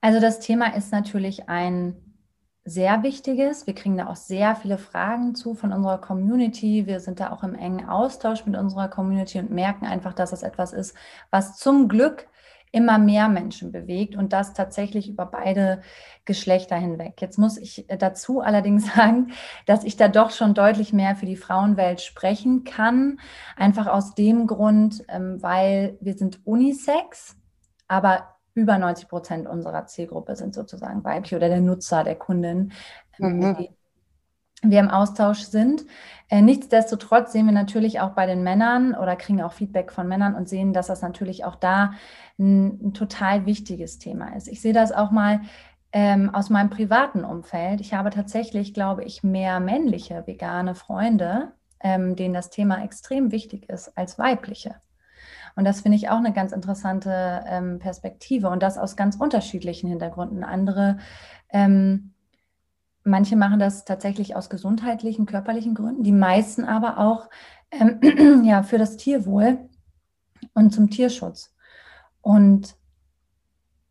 Also 0.00 0.18
das 0.18 0.40
Thema 0.40 0.74
ist 0.74 0.90
natürlich 0.90 1.48
ein 1.48 2.11
sehr 2.64 3.02
wichtiges. 3.02 3.66
Wir 3.66 3.74
kriegen 3.74 3.96
da 3.96 4.06
auch 4.06 4.16
sehr 4.16 4.54
viele 4.54 4.78
Fragen 4.78 5.34
zu 5.34 5.54
von 5.54 5.72
unserer 5.72 5.98
Community. 5.98 6.86
Wir 6.86 7.00
sind 7.00 7.18
da 7.18 7.30
auch 7.30 7.42
im 7.42 7.54
engen 7.54 7.88
Austausch 7.88 8.46
mit 8.46 8.56
unserer 8.56 8.88
Community 8.88 9.38
und 9.38 9.50
merken 9.50 9.84
einfach, 9.84 10.12
dass 10.12 10.32
es 10.32 10.42
etwas 10.42 10.72
ist, 10.72 10.96
was 11.30 11.56
zum 11.56 11.88
Glück 11.88 12.28
immer 12.72 12.98
mehr 12.98 13.28
Menschen 13.28 13.70
bewegt 13.70 14.16
und 14.16 14.32
das 14.32 14.54
tatsächlich 14.54 15.08
über 15.08 15.26
beide 15.26 15.82
Geschlechter 16.24 16.76
hinweg. 16.76 17.20
Jetzt 17.20 17.38
muss 17.38 17.58
ich 17.58 17.86
dazu 17.98 18.40
allerdings 18.40 18.86
sagen, 18.96 19.32
dass 19.66 19.84
ich 19.84 19.96
da 19.96 20.08
doch 20.08 20.30
schon 20.30 20.54
deutlich 20.54 20.92
mehr 20.92 21.14
für 21.14 21.26
die 21.26 21.36
Frauenwelt 21.36 22.00
sprechen 22.00 22.64
kann. 22.64 23.20
Einfach 23.56 23.86
aus 23.86 24.14
dem 24.14 24.46
Grund, 24.46 25.04
ähm, 25.08 25.42
weil 25.42 25.98
wir 26.00 26.14
sind 26.14 26.40
Unisex, 26.46 27.36
aber 27.88 28.31
über 28.54 28.78
90 28.78 29.08
Prozent 29.08 29.48
unserer 29.48 29.86
Zielgruppe 29.86 30.36
sind 30.36 30.54
sozusagen 30.54 31.04
weiblich 31.04 31.34
oder 31.34 31.48
der 31.48 31.60
Nutzer, 31.60 32.04
der 32.04 32.16
Kundin, 32.16 32.72
ähm, 33.18 33.38
mhm. 33.38 33.56
die 33.56 33.70
wir 34.62 34.80
im 34.80 34.90
Austausch 34.90 35.40
sind. 35.40 35.84
Äh, 36.28 36.40
nichtsdestotrotz 36.40 37.32
sehen 37.32 37.46
wir 37.46 37.52
natürlich 37.52 38.00
auch 38.00 38.10
bei 38.10 38.26
den 38.26 38.42
Männern 38.42 38.94
oder 38.94 39.16
kriegen 39.16 39.42
auch 39.42 39.52
Feedback 39.52 39.92
von 39.92 40.08
Männern 40.08 40.34
und 40.34 40.48
sehen, 40.48 40.72
dass 40.72 40.86
das 40.86 41.02
natürlich 41.02 41.44
auch 41.44 41.56
da 41.56 41.94
ein, 42.38 42.88
ein 42.88 42.94
total 42.94 43.44
wichtiges 43.44 43.98
Thema 43.98 44.36
ist. 44.36 44.48
Ich 44.48 44.60
sehe 44.60 44.72
das 44.72 44.92
auch 44.92 45.10
mal 45.10 45.40
ähm, 45.92 46.30
aus 46.34 46.48
meinem 46.48 46.70
privaten 46.70 47.24
Umfeld. 47.24 47.80
Ich 47.80 47.92
habe 47.92 48.10
tatsächlich, 48.10 48.72
glaube 48.72 49.04
ich, 49.04 49.22
mehr 49.22 49.60
männliche 49.60 50.26
vegane 50.26 50.74
Freunde, 50.74 51.52
ähm, 51.80 52.16
denen 52.16 52.34
das 52.34 52.50
Thema 52.50 52.82
extrem 52.84 53.32
wichtig 53.32 53.68
ist, 53.68 53.96
als 53.98 54.18
weibliche. 54.18 54.76
Und 55.56 55.64
das 55.64 55.80
finde 55.82 55.96
ich 55.96 56.08
auch 56.08 56.18
eine 56.18 56.32
ganz 56.32 56.52
interessante 56.52 57.44
ähm, 57.46 57.78
Perspektive 57.78 58.48
und 58.48 58.62
das 58.62 58.78
aus 58.78 58.96
ganz 58.96 59.16
unterschiedlichen 59.16 59.88
Hintergründen. 59.88 60.44
Andere, 60.44 60.98
ähm, 61.50 62.14
manche 63.04 63.36
machen 63.36 63.58
das 63.58 63.84
tatsächlich 63.84 64.36
aus 64.36 64.50
gesundheitlichen, 64.50 65.26
körperlichen 65.26 65.74
Gründen, 65.74 66.02
die 66.02 66.12
meisten 66.12 66.64
aber 66.64 66.98
auch 66.98 67.28
ähm, 67.70 68.44
ja, 68.44 68.62
für 68.62 68.78
das 68.78 68.96
Tierwohl 68.96 69.68
und 70.54 70.72
zum 70.72 70.90
Tierschutz. 70.90 71.54
Und 72.20 72.76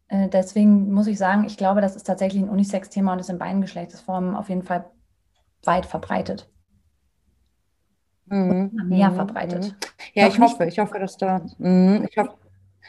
äh, 0.07 0.29
deswegen 0.29 0.91
muss 0.91 1.07
ich 1.07 1.17
sagen, 1.17 1.45
ich 1.45 1.57
glaube, 1.57 1.81
das 1.81 1.95
ist 1.95 2.03
tatsächlich 2.03 2.41
ein 2.41 2.49
Unisex-Thema 2.49 3.13
und 3.13 3.19
ist 3.19 3.29
in 3.29 3.39
beiden 3.39 3.61
Geschlechtsformen 3.61 4.35
auf 4.35 4.49
jeden 4.49 4.63
Fall 4.63 4.89
weit 5.63 5.85
verbreitet 5.85 6.50
mhm. 8.31 8.71
mehr 8.87 9.09
mhm. 9.09 9.15
verbreitet. 9.15 9.63
Mhm. 9.63 9.75
Ja, 10.13 10.27
noch 10.27 10.33
ich 10.33 10.39
hoffe, 10.39 10.65
ich 10.65 10.79
hoffe, 10.79 10.99
dass 10.99 11.17
da, 11.17 11.41
mh, 11.57 12.05
ich 12.09 12.17
hoffe, 12.17 12.33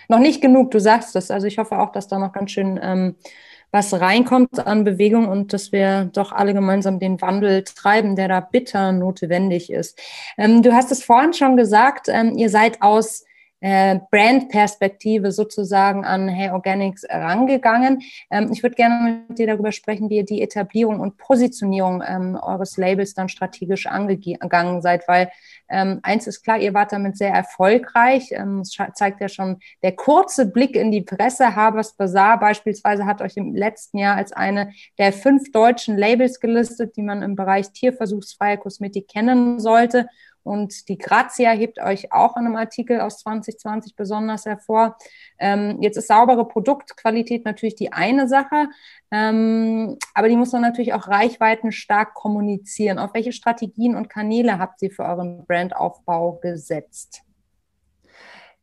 noch 0.08 0.18
nicht 0.18 0.40
genug, 0.40 0.70
du 0.70 0.80
sagst 0.80 1.14
es. 1.16 1.30
Also 1.30 1.46
ich 1.46 1.58
hoffe 1.58 1.78
auch, 1.78 1.92
dass 1.92 2.08
da 2.08 2.18
noch 2.18 2.32
ganz 2.32 2.50
schön 2.50 2.78
ähm, 2.82 3.16
was 3.70 3.98
reinkommt 3.98 4.66
an 4.66 4.84
Bewegung 4.84 5.28
und 5.28 5.52
dass 5.52 5.72
wir 5.72 6.04
doch 6.12 6.32
alle 6.32 6.52
gemeinsam 6.52 6.98
den 6.98 7.20
Wandel 7.22 7.64
treiben, 7.64 8.16
der 8.16 8.28
da 8.28 8.40
bitter 8.40 8.92
notwendig 8.92 9.72
ist. 9.72 9.98
Ähm, 10.36 10.62
du 10.62 10.74
hast 10.74 10.92
es 10.92 11.02
vorhin 11.02 11.32
schon 11.32 11.56
gesagt, 11.56 12.08
ähm, 12.08 12.36
ihr 12.36 12.50
seid 12.50 12.82
aus 12.82 13.24
äh, 13.62 14.00
Brand-Perspektive 14.10 15.30
sozusagen 15.30 16.04
an 16.04 16.28
Hey 16.28 16.50
Organics 16.50 17.04
rangegangen. 17.08 18.02
Ähm, 18.30 18.50
ich 18.52 18.62
würde 18.62 18.74
gerne 18.74 19.24
mit 19.28 19.38
dir 19.38 19.46
darüber 19.46 19.70
sprechen, 19.70 20.10
wie 20.10 20.16
ihr 20.16 20.24
die 20.24 20.42
Etablierung 20.42 20.98
und 20.98 21.16
Positionierung 21.16 22.02
ähm, 22.06 22.36
eures 22.42 22.76
Labels 22.76 23.14
dann 23.14 23.28
strategisch 23.28 23.86
angegangen 23.86 24.82
seid, 24.82 25.06
weil 25.06 25.30
ähm, 25.68 26.00
eins 26.02 26.26
ist 26.26 26.42
klar, 26.42 26.58
ihr 26.58 26.74
wart 26.74 26.92
damit 26.92 27.16
sehr 27.16 27.32
erfolgreich. 27.32 28.32
Ähm, 28.32 28.60
es 28.60 28.76
zeigt 28.94 29.20
ja 29.20 29.28
schon 29.28 29.60
der 29.82 29.92
kurze 29.92 30.46
Blick 30.46 30.74
in 30.74 30.90
die 30.90 31.02
Presse. 31.02 31.54
Habers 31.54 31.96
Bazaar 31.96 32.40
beispielsweise 32.40 33.06
hat 33.06 33.22
euch 33.22 33.36
im 33.36 33.54
letzten 33.54 33.98
Jahr 33.98 34.16
als 34.16 34.32
eine 34.32 34.72
der 34.98 35.12
fünf 35.12 35.52
deutschen 35.52 35.96
Labels 35.96 36.40
gelistet, 36.40 36.96
die 36.96 37.02
man 37.02 37.22
im 37.22 37.36
Bereich 37.36 37.70
tierversuchsfreie 37.70 38.58
Kosmetik 38.58 39.06
kennen 39.06 39.60
sollte. 39.60 40.08
Und 40.44 40.88
die 40.88 40.98
Grazia 40.98 41.50
hebt 41.50 41.80
euch 41.80 42.12
auch 42.12 42.36
in 42.36 42.46
einem 42.46 42.56
Artikel 42.56 43.00
aus 43.00 43.18
2020 43.18 43.96
besonders 43.96 44.46
hervor. 44.46 44.96
Ähm, 45.38 45.78
jetzt 45.80 45.96
ist 45.96 46.08
saubere 46.08 46.46
Produktqualität 46.46 47.44
natürlich 47.44 47.74
die 47.74 47.92
eine 47.92 48.28
Sache, 48.28 48.68
ähm, 49.10 49.98
aber 50.14 50.28
die 50.28 50.36
muss 50.36 50.52
man 50.52 50.62
natürlich 50.62 50.94
auch 50.94 51.08
reichweiten 51.08 51.72
stark 51.72 52.14
kommunizieren. 52.14 52.98
Auf 52.98 53.14
welche 53.14 53.32
Strategien 53.32 53.94
und 53.94 54.08
Kanäle 54.08 54.58
habt 54.58 54.82
ihr 54.82 54.90
für 54.90 55.04
euren 55.04 55.44
Brandaufbau 55.46 56.38
gesetzt? 56.42 57.22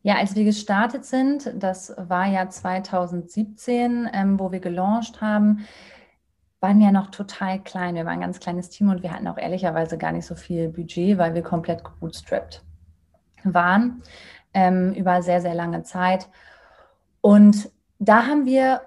Ja, 0.02 0.16
als 0.16 0.36
wir 0.36 0.46
gestartet 0.46 1.04
sind, 1.04 1.54
das 1.58 1.94
war 1.98 2.26
ja 2.26 2.50
2017, 2.50 4.10
ähm, 4.14 4.40
wo 4.40 4.52
wir 4.52 4.62
gelauncht 4.62 5.20
haben, 5.20 5.68
waren 6.60 6.80
wir 6.80 6.92
noch 6.92 7.12
total 7.12 7.60
klein. 7.60 7.96
Wir 7.96 8.06
waren 8.06 8.16
ein 8.16 8.22
ganz 8.22 8.40
kleines 8.40 8.70
Team 8.70 8.90
und 8.90 9.04
wir 9.04 9.12
hatten 9.12 9.28
auch 9.28 9.38
ehrlicherweise 9.38 9.98
gar 9.98 10.12
nicht 10.12 10.26
so 10.26 10.36
viel 10.36 10.70
Budget, 10.70 11.18
weil 11.18 11.34
wir 11.34 11.42
komplett 11.42 11.84
gebootstrapped 11.84 12.64
waren 13.44 14.04
ähm, 14.54 14.94
über 14.94 15.22
sehr, 15.22 15.42
sehr 15.42 15.56
lange 15.56 15.84
Zeit. 15.84 16.28
Und 17.22 17.70
da 18.00 18.26
haben 18.26 18.46
wir 18.46 18.82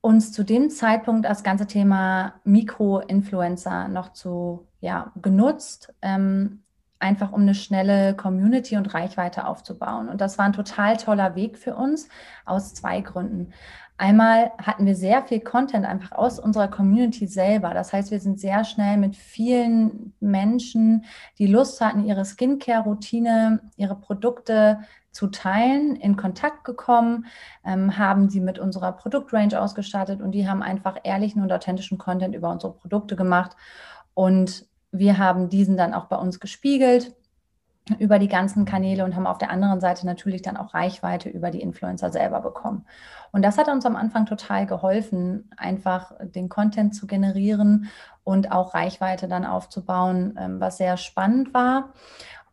uns 0.00 0.32
zu 0.32 0.44
dem 0.44 0.70
Zeitpunkt 0.70 1.24
das 1.24 1.44
ganze 1.44 1.66
Thema 1.66 2.34
Mikro-Influencer 2.44 3.88
noch 3.88 4.12
zu 4.12 4.66
ja, 4.80 5.12
genutzt, 5.20 5.94
ähm, 6.02 6.62
einfach 6.98 7.32
um 7.32 7.42
eine 7.42 7.54
schnelle 7.54 8.14
Community 8.14 8.76
und 8.76 8.94
Reichweite 8.94 9.46
aufzubauen. 9.46 10.08
Und 10.08 10.20
das 10.20 10.38
war 10.38 10.44
ein 10.44 10.52
total 10.52 10.96
toller 10.96 11.34
Weg 11.34 11.58
für 11.58 11.76
uns 11.76 12.08
aus 12.44 12.74
zwei 12.74 13.00
Gründen. 13.00 13.52
Einmal 14.02 14.50
hatten 14.58 14.84
wir 14.84 14.96
sehr 14.96 15.22
viel 15.22 15.38
Content 15.38 15.86
einfach 15.86 16.10
aus 16.10 16.40
unserer 16.40 16.66
Community 16.66 17.28
selber. 17.28 17.72
Das 17.72 17.92
heißt, 17.92 18.10
wir 18.10 18.18
sind 18.18 18.40
sehr 18.40 18.64
schnell 18.64 18.96
mit 18.96 19.14
vielen 19.14 20.12
Menschen, 20.18 21.04
die 21.38 21.46
Lust 21.46 21.80
hatten, 21.80 22.04
ihre 22.04 22.24
Skincare-Routine, 22.24 23.60
ihre 23.76 23.94
Produkte 23.94 24.80
zu 25.12 25.28
teilen, 25.28 25.94
in 25.94 26.16
Kontakt 26.16 26.64
gekommen, 26.64 27.26
ähm, 27.64 27.96
haben 27.96 28.28
sie 28.28 28.40
mit 28.40 28.58
unserer 28.58 28.90
Produktrange 28.90 29.60
ausgestattet 29.60 30.20
und 30.20 30.32
die 30.32 30.48
haben 30.48 30.64
einfach 30.64 30.96
ehrlichen 31.04 31.40
und 31.40 31.52
authentischen 31.52 31.96
Content 31.96 32.34
über 32.34 32.50
unsere 32.50 32.72
Produkte 32.72 33.14
gemacht. 33.14 33.52
Und 34.14 34.66
wir 34.90 35.18
haben 35.18 35.48
diesen 35.48 35.76
dann 35.76 35.94
auch 35.94 36.06
bei 36.06 36.16
uns 36.16 36.40
gespiegelt 36.40 37.14
über 37.98 38.18
die 38.18 38.28
ganzen 38.28 38.64
Kanäle 38.64 39.04
und 39.04 39.16
haben 39.16 39.26
auf 39.26 39.38
der 39.38 39.50
anderen 39.50 39.80
Seite 39.80 40.06
natürlich 40.06 40.42
dann 40.42 40.56
auch 40.56 40.72
Reichweite 40.72 41.28
über 41.28 41.50
die 41.50 41.60
Influencer 41.60 42.10
selber 42.10 42.40
bekommen. 42.40 42.86
Und 43.32 43.42
das 43.42 43.58
hat 43.58 43.68
uns 43.68 43.84
am 43.86 43.96
Anfang 43.96 44.26
total 44.26 44.66
geholfen, 44.66 45.50
einfach 45.56 46.12
den 46.20 46.48
Content 46.48 46.94
zu 46.94 47.06
generieren 47.06 47.88
und 48.24 48.52
auch 48.52 48.74
Reichweite 48.74 49.26
dann 49.26 49.44
aufzubauen, 49.44 50.38
ähm, 50.38 50.60
was 50.60 50.76
sehr 50.76 50.96
spannend 50.96 51.52
war. 51.54 51.92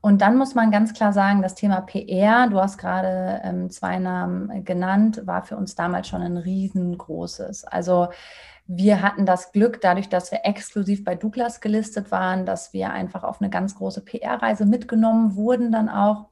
Und 0.02 0.22
dann 0.22 0.38
muss 0.38 0.56
man 0.56 0.72
ganz 0.72 0.94
klar 0.94 1.12
sagen, 1.12 1.42
das 1.42 1.56
Thema 1.56 1.82
PR, 1.82 2.48
du 2.50 2.60
hast 2.60 2.78
gerade 2.78 3.42
ähm, 3.44 3.70
zwei 3.70 4.00
Namen 4.00 4.64
genannt, 4.64 5.22
war 5.26 5.44
für 5.44 5.58
uns 5.58 5.76
damals 5.76 6.08
schon 6.08 6.22
ein 6.22 6.38
riesengroßes. 6.38 7.66
Also 7.66 8.08
wir 8.72 9.02
hatten 9.02 9.26
das 9.26 9.52
Glück, 9.52 9.82
dadurch, 9.82 10.10
dass 10.10 10.32
wir 10.32 10.42
exklusiv 10.44 11.04
bei 11.04 11.16
Douglas 11.16 11.60
gelistet 11.60 12.12
waren, 12.12 12.46
dass 12.46 12.72
wir 12.72 12.92
einfach 12.92 13.24
auf 13.24 13.42
eine 13.42 13.50
ganz 13.50 13.74
große 13.74 14.02
PR-Reise 14.02 14.68
mitgenommen 14.68 15.36
wurden 15.36 15.72
dann 15.72 15.90
auch 15.90 16.28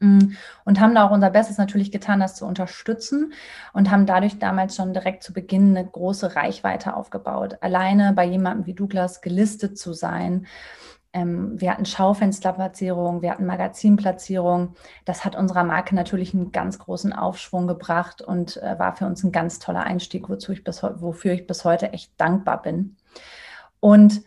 mm, 0.00 0.32
und 0.64 0.80
haben 0.80 0.94
da 0.94 1.06
auch 1.06 1.10
unser 1.10 1.28
Bestes 1.28 1.58
natürlich 1.58 1.92
getan, 1.92 2.20
das 2.20 2.36
zu 2.36 2.46
unterstützen 2.46 3.34
und 3.74 3.90
haben 3.90 4.06
dadurch 4.06 4.38
damals 4.38 4.74
schon 4.74 4.94
direkt 4.94 5.22
zu 5.22 5.34
Beginn 5.34 5.76
eine 5.76 5.86
große 5.86 6.34
Reichweite 6.34 6.96
aufgebaut. 6.96 7.58
Alleine 7.60 8.14
bei 8.14 8.24
jemandem 8.24 8.64
wie 8.64 8.74
Douglas 8.74 9.20
gelistet 9.20 9.76
zu 9.76 9.92
sein, 9.92 10.46
ähm, 11.14 11.58
wir 11.60 11.70
hatten 11.70 11.86
Schaufensterplatzierungen, 11.86 13.22
wir 13.22 13.30
hatten 13.30 13.46
Magazinplatzierungen. 13.46 14.74
Das 15.04 15.24
hat 15.24 15.36
unserer 15.36 15.64
Marke 15.64 15.94
natürlich 15.94 16.34
einen 16.34 16.52
ganz 16.52 16.78
großen 16.78 17.12
Aufschwung 17.12 17.66
gebracht 17.66 18.20
und 18.20 18.58
äh, 18.58 18.78
war 18.78 18.96
für 18.96 19.06
uns 19.06 19.22
ein 19.22 19.32
ganz 19.32 19.60
toller 19.60 19.84
Einstieg, 19.84 20.28
wozu 20.28 20.52
ich 20.52 20.64
bis, 20.64 20.82
wofür 20.82 21.32
ich 21.32 21.46
bis 21.46 21.64
heute 21.64 21.92
echt 21.92 22.12
dankbar 22.18 22.60
bin. 22.60 22.96
Und 23.80 24.22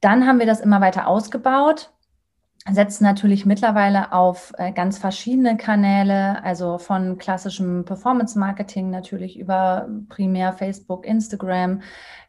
dann 0.00 0.26
haben 0.26 0.38
wir 0.38 0.46
das 0.46 0.60
immer 0.60 0.80
weiter 0.80 1.06
ausgebaut 1.06 1.90
setzen 2.68 3.04
natürlich 3.04 3.46
mittlerweile 3.46 4.12
auf 4.12 4.52
äh, 4.58 4.72
ganz 4.72 4.98
verschiedene 4.98 5.56
Kanäle, 5.56 6.42
also 6.44 6.78
von 6.78 7.16
klassischem 7.16 7.84
Performance-Marketing 7.84 8.90
natürlich 8.90 9.38
über 9.38 9.88
primär 10.08 10.52
Facebook, 10.52 11.06
Instagram, 11.06 11.80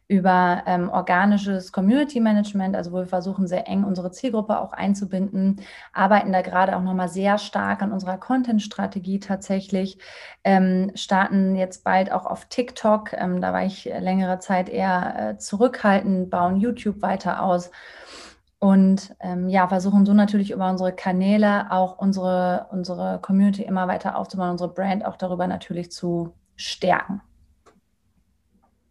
über 0.08 0.62
ähm, 0.66 0.90
organisches 0.90 1.72
Community 1.72 2.20
Management, 2.20 2.76
also 2.76 2.92
wo 2.92 2.96
wir 2.96 3.06
versuchen, 3.06 3.46
sehr 3.46 3.66
eng 3.68 3.84
unsere 3.84 4.10
Zielgruppe 4.10 4.58
auch 4.58 4.72
einzubinden, 4.72 5.60
arbeiten 5.92 6.32
da 6.32 6.42
gerade 6.42 6.76
auch 6.76 6.82
nochmal 6.82 7.08
sehr 7.08 7.38
stark 7.38 7.82
an 7.82 7.92
unserer 7.92 8.18
Content-Strategie 8.18 9.20
tatsächlich, 9.20 9.98
ähm, 10.44 10.92
starten 10.94 11.56
jetzt 11.56 11.84
bald 11.84 12.12
auch 12.12 12.26
auf 12.26 12.46
TikTok, 12.46 13.12
ähm, 13.14 13.40
da 13.40 13.52
war 13.52 13.64
ich 13.64 13.84
längere 13.84 14.38
Zeit 14.38 14.68
eher 14.68 15.30
äh, 15.30 15.38
zurückhaltend, 15.38 16.30
bauen 16.30 16.56
YouTube 16.56 17.00
weiter 17.00 17.42
aus 17.42 17.70
und 18.62 19.16
ähm, 19.18 19.48
ja, 19.48 19.66
versuchen 19.66 20.06
so 20.06 20.14
natürlich 20.14 20.52
über 20.52 20.70
unsere 20.70 20.92
Kanäle 20.92 21.72
auch 21.72 21.98
unsere, 21.98 22.68
unsere 22.70 23.18
Community 23.20 23.64
immer 23.64 23.88
weiter 23.88 24.16
aufzubauen, 24.16 24.50
unsere 24.50 24.72
Brand 24.72 25.04
auch 25.04 25.16
darüber 25.16 25.48
natürlich 25.48 25.90
zu 25.90 26.36
stärken. 26.54 27.22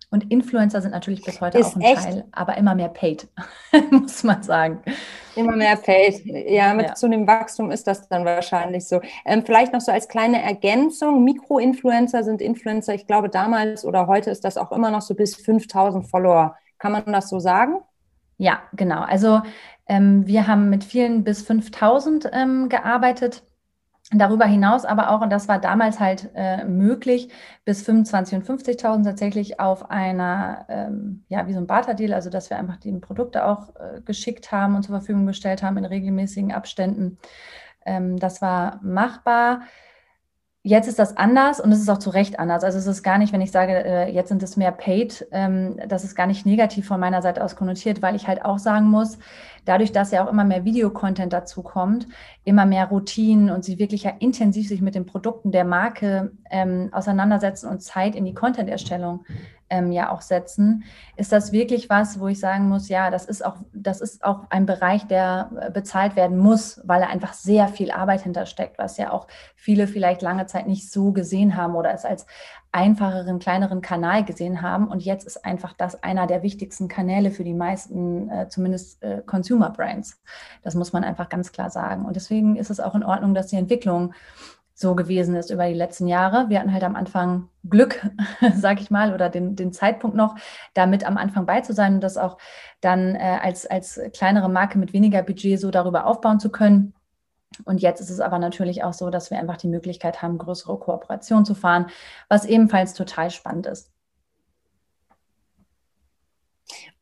Und 0.10 0.30
Influencer 0.30 0.82
sind 0.82 0.92
natürlich 0.92 1.24
bis 1.24 1.40
heute 1.40 1.60
ist 1.60 1.68
auch 1.68 1.76
ein 1.78 1.82
echt? 1.84 2.04
Teil, 2.04 2.26
aber 2.34 2.58
immer 2.58 2.76
mehr 2.76 2.90
paid, 2.90 3.30
muss 3.92 4.26
man 4.26 4.44
sagen. 4.44 4.84
Immer 5.38 5.56
mehr 5.56 5.78
paid. 5.78 6.22
Ja, 6.26 6.74
mit 6.74 6.88
ja. 6.88 6.96
zunehmendem 6.96 7.34
Wachstum 7.34 7.72
ist 7.72 7.88
das 7.88 8.10
dann 8.10 8.26
wahrscheinlich 8.26 8.86
so. 8.86 9.00
Ähm, 9.24 9.46
vielleicht 9.46 9.72
noch 9.72 9.80
so 9.80 9.94
als 9.94 10.10
kleine 10.10 10.42
Ergänzung: 10.44 11.24
Mikroinfluencer 11.24 12.26
sind 12.26 12.42
Influencer. 12.42 12.94
Ich 12.94 13.08
glaube, 13.08 13.30
damals 13.30 13.86
oder 13.86 14.08
heute 14.08 14.32
ist 14.32 14.44
das 14.44 14.58
auch 14.58 14.74
immer 14.74 14.92
noch 14.92 15.02
so 15.02 15.16
bis 15.16 15.38
5000 15.38 16.10
Follower. 16.10 16.58
Kann 16.78 16.92
man 16.92 17.06
das 17.06 17.30
so 17.30 17.40
sagen? 17.40 17.80
Ja, 18.42 18.64
genau. 18.74 19.02
Also 19.02 19.44
ähm, 19.88 20.26
wir 20.26 20.48
haben 20.48 20.72
mit 20.72 20.84
vielen 20.84 21.24
bis 21.24 21.44
5000 21.44 22.28
ähm, 22.34 22.70
gearbeitet. 22.70 23.44
Darüber 24.12 24.46
hinaus 24.46 24.84
aber 24.84 25.12
auch, 25.12 25.22
und 25.22 25.30
das 25.30 25.48
war 25.48 25.60
damals 25.60 26.00
halt 26.00 26.32
äh, 26.34 26.66
möglich, 26.66 27.30
bis 27.66 27.84
25 27.84 28.40
und 28.40 28.46
50.000 28.46 29.04
tatsächlich 29.04 29.60
auf 29.60 29.92
einer, 29.92 30.66
ähm, 30.70 31.24
ja, 31.30 31.46
wie 31.48 31.54
so 31.54 31.60
ein 31.60 31.68
Barter-Deal, 31.68 32.14
also 32.14 32.32
dass 32.32 32.50
wir 32.50 32.58
einfach 32.58 32.78
die 32.78 32.92
Produkte 32.94 33.46
auch 33.46 33.76
äh, 33.76 34.02
geschickt 34.02 34.52
haben 34.52 34.76
und 34.76 34.84
zur 34.84 34.96
Verfügung 34.98 35.28
gestellt 35.28 35.62
haben 35.62 35.78
in 35.78 35.86
regelmäßigen 35.86 36.52
Abständen. 36.52 37.20
Ähm, 37.86 38.18
das 38.18 38.42
war 38.42 38.80
machbar. 38.82 39.62
Jetzt 40.64 40.88
ist 40.88 41.00
das 41.00 41.18
anders 41.18 41.60
und 41.60 41.72
es 41.72 41.80
ist 41.80 41.90
auch 41.90 41.98
zu 41.98 42.12
Recht 42.12 42.40
anders. 42.40 42.64
Also 42.64 42.78
es 42.78 42.86
ist 42.86 43.02
gar 43.02 43.18
nicht, 43.18 43.34
wenn 43.34 43.42
ich 43.42 43.52
sage, 43.52 43.84
äh, 43.84 44.12
jetzt 44.12 44.30
sind 44.30 44.44
es 44.44 44.58
mehr 44.58 44.72
paid, 44.72 45.26
ähm, 45.32 45.80
das 45.88 46.04
ist 46.04 46.14
gar 46.14 46.28
nicht 46.28 46.46
negativ 46.46 46.88
von 46.88 47.00
meiner 47.00 47.24
Seite 47.24 47.44
aus 47.44 47.56
konnotiert, 47.56 48.04
weil 48.04 48.16
ich 48.16 48.28
halt 48.28 48.46
auch 48.46 48.60
sagen 48.60 48.86
muss, 48.86 49.18
dadurch, 49.66 49.92
dass 49.92 50.12
ja 50.12 50.24
auch 50.24 50.30
immer 50.30 50.44
mehr 50.44 50.64
Videocontent 50.64 51.34
dazu 51.34 51.64
kommt, 51.64 52.08
immer 52.44 52.68
mehr 52.68 52.86
Routinen 52.86 53.50
und 53.50 53.66
sie 53.66 53.80
wirklich 53.80 54.04
ja 54.04 54.12
intensiv 54.20 54.68
sich 54.68 54.82
mit 54.84 54.94
den 54.94 55.08
Produkten 55.08 55.52
der 55.52 55.66
Marke 55.66 56.32
ähm, 56.52 56.90
auseinandersetzen 56.92 57.68
und 57.68 57.82
Zeit 57.82 58.16
in 58.16 58.26
die 58.26 58.36
Content-Erstellung 58.36 59.26
ähm, 59.72 59.92
ja 59.92 60.12
auch 60.12 60.22
setzen, 60.22 60.84
ist 61.16 61.32
das 61.32 61.52
wirklich 61.52 61.90
was, 61.90 62.20
wo 62.20 62.28
ich 62.28 62.40
sagen 62.40 62.68
muss, 62.68 62.90
ja, 62.90 63.10
das 63.10 63.26
ist 63.26 63.44
auch, 63.44 63.56
das 63.74 64.02
ist 64.02 64.24
auch 64.24 64.42
ein 64.50 64.68
Bereich, 64.68 65.08
der 65.08 65.50
äh, 65.60 65.72
bezahlt 65.72 66.16
werden 66.16 66.38
muss, 66.38 66.82
weil 66.84 67.02
da 67.02 67.08
einfach 67.08 67.34
sehr 67.34 67.68
viel 67.70 67.90
Arbeit 67.90 68.22
hintersteckt, 68.22 68.78
was 68.78 68.98
ja 68.98 69.12
auch 69.12 69.28
viele 69.56 69.88
vielleicht 69.88 70.22
lange 70.22 70.46
Zeit 70.46 70.68
nicht 70.68 70.92
so 70.92 71.12
gesehen 71.14 71.56
haben 71.56 71.76
oder 71.76 71.94
es 71.94 72.06
als 72.06 72.28
einfacheren, 72.74 73.40
kleineren 73.40 73.82
Kanal 73.82 74.24
gesehen 74.24 74.62
haben. 74.62 74.88
Und 74.88 75.04
jetzt 75.04 75.26
ist 75.26 75.44
einfach 75.44 75.74
das 75.74 76.04
einer 76.04 76.28
der 76.28 76.44
wichtigsten 76.44 76.88
Kanäle 76.88 77.32
für 77.32 77.44
die 77.44 77.54
meisten, 77.54 78.30
äh, 78.30 78.48
zumindest 78.50 79.02
äh, 79.04 79.22
Consumer 79.26 79.72
Brands. 79.72 80.22
Das 80.64 80.76
muss 80.76 80.94
man 80.94 81.04
einfach 81.04 81.30
ganz 81.30 81.52
klar 81.52 81.70
sagen. 81.70 82.06
Und 82.06 82.16
deswegen 82.16 82.56
ist 82.56 82.70
es 82.70 82.80
auch 82.80 82.96
in 82.96 83.04
Ordnung, 83.04 83.34
dass 83.34 83.48
die 83.48 83.58
Entwicklung 83.58 84.14
so 84.82 84.96
gewesen 84.96 85.36
ist 85.36 85.52
über 85.52 85.68
die 85.68 85.74
letzten 85.74 86.08
Jahre. 86.08 86.50
Wir 86.50 86.60
hatten 86.60 86.74
halt 86.74 86.84
am 86.84 86.96
Anfang 86.96 87.48
Glück, 87.70 88.06
sag 88.56 88.82
ich 88.82 88.92
mal, 88.92 89.14
oder 89.14 89.30
den, 89.30 89.56
den 89.56 89.72
Zeitpunkt 89.72 90.18
noch, 90.18 90.36
damit 90.74 91.06
am 91.06 91.18
Anfang 91.18 91.46
bei 91.46 91.62
zu 91.62 91.74
sein 91.74 91.96
und 91.96 92.02
das 92.02 92.18
auch 92.18 92.38
dann 92.82 93.16
äh, 93.16 93.40
als, 93.42 93.66
als 93.66 94.02
kleinere 94.14 94.50
Marke 94.50 94.78
mit 94.78 94.94
weniger 94.94 95.22
Budget 95.24 95.60
so 95.60 95.72
darüber 95.72 96.06
aufbauen 96.06 96.40
zu 96.40 96.52
können. 96.52 96.94
Und 97.66 97.82
jetzt 97.82 98.00
ist 98.00 98.10
es 98.10 98.20
aber 98.20 98.40
natürlich 98.40 98.84
auch 98.84 98.94
so, 98.94 99.10
dass 99.10 99.30
wir 99.30 99.38
einfach 99.38 99.58
die 99.58 99.68
Möglichkeit 99.68 100.22
haben, 100.22 100.38
größere 100.38 100.78
Kooperationen 100.78 101.46
zu 101.46 101.54
fahren, 101.54 101.88
was 102.30 102.46
ebenfalls 102.46 102.94
total 102.94 103.30
spannend 103.30 103.68
ist. 103.68 103.92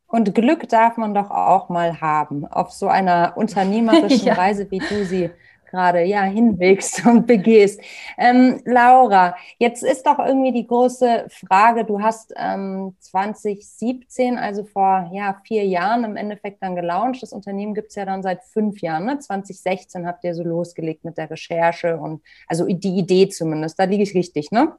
Und 0.07 0.33
Glück 0.33 0.67
darf 0.69 0.97
man 0.97 1.13
doch 1.13 1.29
auch 1.29 1.69
mal 1.69 2.01
haben 2.01 2.45
auf 2.45 2.71
so 2.71 2.87
einer 2.87 3.33
unternehmerischen 3.37 4.25
ja. 4.25 4.33
Reise, 4.33 4.69
wie 4.71 4.79
du 4.79 5.05
sie 5.05 5.29
gerade 5.69 6.03
ja 6.03 6.23
hinwegst 6.23 7.05
und 7.05 7.27
begehst. 7.27 7.79
Ähm, 8.17 8.61
Laura, 8.65 9.35
jetzt 9.57 9.83
ist 9.83 10.05
doch 10.05 10.19
irgendwie 10.19 10.51
die 10.51 10.67
große 10.67 11.27
Frage, 11.29 11.85
du 11.85 12.01
hast 12.01 12.33
ähm, 12.35 12.95
2017, 12.99 14.37
also 14.37 14.63
vor 14.63 15.09
ja, 15.13 15.39
vier 15.45 15.65
Jahren 15.65 16.03
im 16.03 16.15
Endeffekt 16.15 16.61
dann 16.61 16.75
gelauncht. 16.75 17.21
Das 17.21 17.33
Unternehmen 17.33 17.73
gibt 17.73 17.89
es 17.89 17.95
ja 17.95 18.05
dann 18.05 18.23
seit 18.23 18.43
fünf 18.43 18.81
Jahren. 18.81 19.05
Ne? 19.05 19.19
2016 19.19 20.05
habt 20.05 20.23
ihr 20.23 20.35
so 20.35 20.43
losgelegt 20.43 21.05
mit 21.05 21.17
der 21.17 21.29
Recherche 21.29 21.97
und 21.97 22.21
also 22.47 22.65
die 22.65 22.97
Idee 22.97 23.29
zumindest. 23.29 23.79
Da 23.79 23.83
liege 23.83 24.03
ich 24.03 24.13
richtig, 24.13 24.51
ne? 24.51 24.73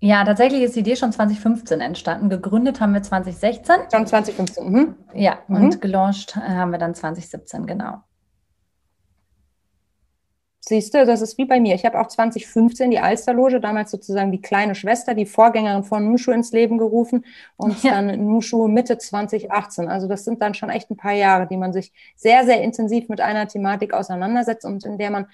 Ja, 0.00 0.24
tatsächlich 0.24 0.62
ist 0.62 0.76
die 0.76 0.80
Idee 0.80 0.94
schon 0.94 1.12
2015 1.12 1.80
entstanden. 1.80 2.30
Gegründet 2.30 2.80
haben 2.80 2.94
wir 2.94 3.02
2016. 3.02 3.74
Schon 3.92 4.06
2015. 4.06 4.70
Mhm. 4.70 4.94
Ja, 5.14 5.38
mhm. 5.48 5.56
und 5.56 5.80
gelauncht 5.80 6.36
äh, 6.36 6.40
haben 6.40 6.70
wir 6.70 6.78
dann 6.78 6.94
2017, 6.94 7.66
genau. 7.66 8.02
Siehst 10.68 10.92
du, 10.92 11.06
das 11.06 11.22
ist 11.22 11.38
wie 11.38 11.46
bei 11.46 11.60
mir. 11.60 11.74
Ich 11.74 11.86
habe 11.86 11.98
auch 11.98 12.08
2015 12.08 12.90
die 12.90 12.98
Alsterloge, 12.98 13.58
damals 13.58 13.90
sozusagen 13.90 14.30
die 14.30 14.42
kleine 14.42 14.74
Schwester, 14.74 15.14
die 15.14 15.24
Vorgängerin 15.24 15.82
von 15.82 16.04
Nushu 16.04 16.30
ins 16.30 16.52
Leben 16.52 16.76
gerufen 16.76 17.24
und 17.56 17.82
ja. 17.82 17.92
dann 17.92 18.26
Nushu 18.26 18.68
Mitte 18.68 18.98
2018. 18.98 19.88
Also 19.88 20.08
das 20.08 20.26
sind 20.26 20.42
dann 20.42 20.52
schon 20.52 20.68
echt 20.68 20.90
ein 20.90 20.98
paar 20.98 21.14
Jahre, 21.14 21.46
die 21.46 21.56
man 21.56 21.72
sich 21.72 21.90
sehr, 22.16 22.44
sehr 22.44 22.60
intensiv 22.60 23.08
mit 23.08 23.22
einer 23.22 23.48
Thematik 23.48 23.94
auseinandersetzt 23.94 24.66
und 24.66 24.84
in 24.84 24.98
der 24.98 25.10
man 25.10 25.28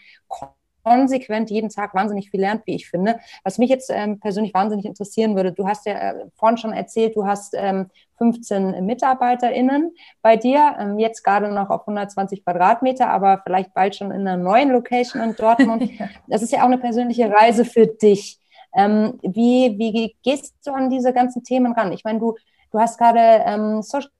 konsequent 0.84 1.50
jeden 1.50 1.70
Tag 1.70 1.94
wahnsinnig 1.94 2.30
viel 2.30 2.40
lernt, 2.40 2.66
wie 2.66 2.76
ich 2.76 2.88
finde. 2.88 3.18
Was 3.42 3.58
mich 3.58 3.70
jetzt 3.70 3.90
ähm, 3.90 4.20
persönlich 4.20 4.54
wahnsinnig 4.54 4.84
interessieren 4.84 5.34
würde, 5.34 5.52
du 5.52 5.66
hast 5.66 5.86
ja 5.86 5.94
äh, 5.94 6.26
vorhin 6.36 6.58
schon 6.58 6.72
erzählt, 6.72 7.16
du 7.16 7.26
hast 7.26 7.54
ähm, 7.56 7.86
15 8.18 8.84
MitarbeiterInnen 8.84 9.92
bei 10.22 10.36
dir, 10.36 10.76
ähm, 10.78 10.98
jetzt 10.98 11.24
gerade 11.24 11.50
noch 11.52 11.70
auf 11.70 11.82
120 11.82 12.44
Quadratmeter, 12.44 13.08
aber 13.08 13.40
vielleicht 13.42 13.74
bald 13.74 13.96
schon 13.96 14.10
in 14.10 14.26
einer 14.26 14.36
neuen 14.36 14.70
Location 14.70 15.22
in 15.22 15.34
Dortmund. 15.34 15.90
Das 16.28 16.42
ist 16.42 16.52
ja 16.52 16.60
auch 16.60 16.66
eine 16.66 16.78
persönliche 16.78 17.30
Reise 17.30 17.64
für 17.64 17.86
dich. 17.86 18.38
Ähm, 18.74 19.18
wie, 19.22 19.78
wie 19.78 20.16
gehst 20.22 20.54
du 20.64 20.72
an 20.72 20.90
diese 20.90 21.12
ganzen 21.12 21.44
Themen 21.44 21.72
ran? 21.72 21.92
Ich 21.92 22.04
meine, 22.04 22.18
du, 22.18 22.34
du 22.70 22.78
hast 22.78 22.98
gerade 22.98 23.42
ähm, 23.46 23.82
Social 23.82 24.10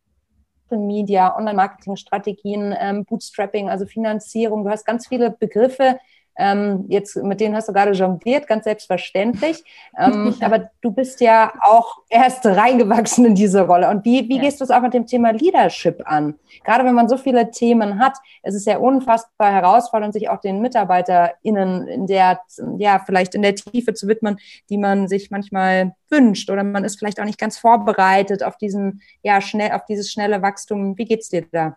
Media, 0.70 1.36
Online-Marketing-Strategien, 1.36 2.74
ähm, 2.78 3.04
Bootstrapping, 3.04 3.68
also 3.68 3.86
Finanzierung. 3.86 4.64
Du 4.64 4.70
hast 4.70 4.84
ganz 4.84 5.08
viele 5.08 5.30
Begriffe, 5.30 5.98
ähm, 6.36 6.84
jetzt 6.88 7.16
mit 7.16 7.40
denen 7.40 7.54
hast 7.54 7.68
du 7.68 7.72
gerade 7.72 7.92
jongliert, 7.92 8.46
ganz 8.46 8.64
selbstverständlich. 8.64 9.64
Ähm, 9.98 10.34
ja. 10.40 10.46
Aber 10.46 10.70
du 10.80 10.90
bist 10.90 11.20
ja 11.20 11.52
auch 11.60 11.98
erst 12.08 12.44
reingewachsen 12.46 13.24
in 13.24 13.34
diese 13.34 13.66
Rolle. 13.66 13.88
Und 13.88 14.04
wie, 14.04 14.28
wie 14.28 14.36
ja. 14.36 14.42
gehst 14.42 14.60
du 14.60 14.64
es 14.64 14.70
auch 14.70 14.80
mit 14.80 14.94
dem 14.94 15.06
Thema 15.06 15.30
Leadership 15.30 16.02
an? 16.04 16.34
Gerade 16.64 16.84
wenn 16.84 16.94
man 16.94 17.08
so 17.08 17.16
viele 17.16 17.50
Themen 17.50 17.98
hat, 17.98 18.16
es 18.42 18.54
ist 18.54 18.66
ja 18.66 18.78
unfassbar 18.78 19.52
herausfordernd, 19.52 20.14
sich 20.14 20.28
auch 20.28 20.40
den 20.40 20.60
MitarbeiterInnen 20.60 21.86
in 21.88 22.06
der, 22.06 22.40
ja, 22.78 23.00
vielleicht 23.04 23.34
in 23.34 23.42
der 23.42 23.54
Tiefe 23.54 23.94
zu 23.94 24.08
widmen, 24.08 24.38
die 24.70 24.78
man 24.78 25.08
sich 25.08 25.30
manchmal 25.30 25.94
wünscht. 26.10 26.50
Oder 26.50 26.64
man 26.64 26.84
ist 26.84 26.98
vielleicht 26.98 27.20
auch 27.20 27.24
nicht 27.24 27.38
ganz 27.38 27.58
vorbereitet 27.58 28.42
auf 28.42 28.56
diesen, 28.56 29.02
ja, 29.22 29.40
schnell, 29.40 29.72
auf 29.72 29.84
dieses 29.86 30.10
schnelle 30.10 30.42
Wachstum. 30.42 30.96
Wie 30.98 31.04
geht's 31.04 31.28
dir 31.28 31.46
da? 31.50 31.76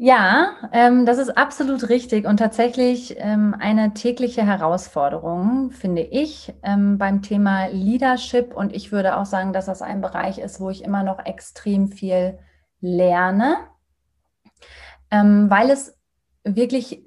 Ja, 0.00 0.54
ähm, 0.72 1.06
das 1.06 1.18
ist 1.18 1.36
absolut 1.36 1.88
richtig 1.88 2.24
und 2.24 2.36
tatsächlich 2.36 3.16
ähm, 3.18 3.56
eine 3.58 3.94
tägliche 3.94 4.46
Herausforderung, 4.46 5.72
finde 5.72 6.02
ich, 6.02 6.54
ähm, 6.62 6.98
beim 6.98 7.20
Thema 7.20 7.66
Leadership. 7.66 8.54
Und 8.54 8.72
ich 8.72 8.92
würde 8.92 9.16
auch 9.16 9.26
sagen, 9.26 9.52
dass 9.52 9.66
das 9.66 9.82
ein 9.82 10.00
Bereich 10.00 10.38
ist, 10.38 10.60
wo 10.60 10.70
ich 10.70 10.84
immer 10.84 11.02
noch 11.02 11.18
extrem 11.26 11.88
viel 11.88 12.38
lerne, 12.80 13.56
ähm, 15.10 15.50
weil 15.50 15.70
es 15.70 15.96
wirklich 16.44 17.04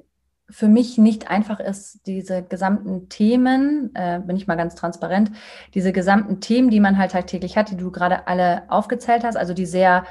für 0.49 0.67
mich 0.67 0.97
nicht 0.97 1.29
einfach 1.31 1.61
ist, 1.61 2.05
diese 2.07 2.43
gesamten 2.43 3.07
Themen, 3.07 3.91
äh, 3.95 4.19
bin 4.19 4.35
ich 4.35 4.47
mal 4.47 4.57
ganz 4.57 4.75
transparent, 4.75 5.31
diese 5.73 5.93
gesamten 5.93 6.41
Themen, 6.41 6.69
die 6.69 6.81
man 6.81 6.97
halt 6.97 7.11
tagtäglich 7.11 7.55
hat, 7.55 7.71
die 7.71 7.77
du 7.77 7.89
gerade 7.89 8.27
alle 8.27 8.63
aufgezählt 8.69 9.23
hast, 9.23 9.37
also 9.37 9.53
die 9.53 9.65
sehr 9.65 10.03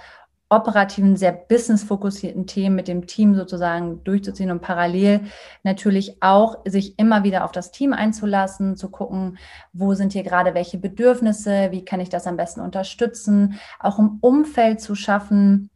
operativen, 0.51 1.17
sehr 1.17 1.31
businessfokussierten 1.33 2.47
Themen 2.47 2.75
mit 2.75 2.89
dem 2.89 3.07
Team 3.07 3.37
sozusagen 3.37 4.03
durchzuziehen 4.03 4.51
und 4.51 4.61
parallel 4.61 5.21
natürlich 5.63 6.21
auch 6.21 6.59
sich 6.67 6.99
immer 6.99 7.23
wieder 7.23 7.45
auf 7.45 7.53
das 7.53 7.71
Team 7.71 7.93
einzulassen, 7.93 8.77
zu 8.77 8.91
gucken, 8.91 9.39
wo 9.73 9.95
sind 9.95 10.13
hier 10.13 10.25
gerade 10.25 10.53
welche 10.53 10.77
Bedürfnisse, 10.77 11.69
wie 11.71 11.85
kann 11.85 12.01
ich 12.01 12.09
das 12.09 12.27
am 12.27 12.37
besten 12.37 12.61
unterstützen, 12.61 13.61
auch 13.79 14.01
im 14.01 14.19
Umfeld 14.21 14.81
zu 14.81 14.97
schaffen, 14.97 15.71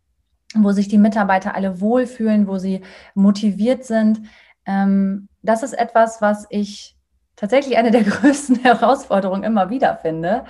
wo 0.57 0.73
sich 0.73 0.89
die 0.89 0.99
Mitarbeiter 0.99 1.55
alle 1.55 1.81
wohlfühlen, 1.81 2.49
wo 2.49 2.59
sie 2.59 2.83
motiviert 3.15 3.85
sind. 3.85 4.23
Ähm, 4.67 5.29
das 5.43 5.63
ist 5.63 5.75
etwas, 5.75 6.21
was 6.21 6.47
ich 6.51 6.97
tatsächlich 7.37 7.77
eine 7.77 7.93
der 7.93 8.03
größten 8.05 8.57
Herausforderungen 8.57 9.45
immer 9.45 9.71
wieder 9.71 9.99
finde. 9.99 10.45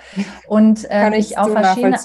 Und 0.46 0.90
äh, 0.90 1.10
ich, 1.10 1.32
ich 1.32 1.38
auch 1.38 1.50
verschiedene 1.50 1.98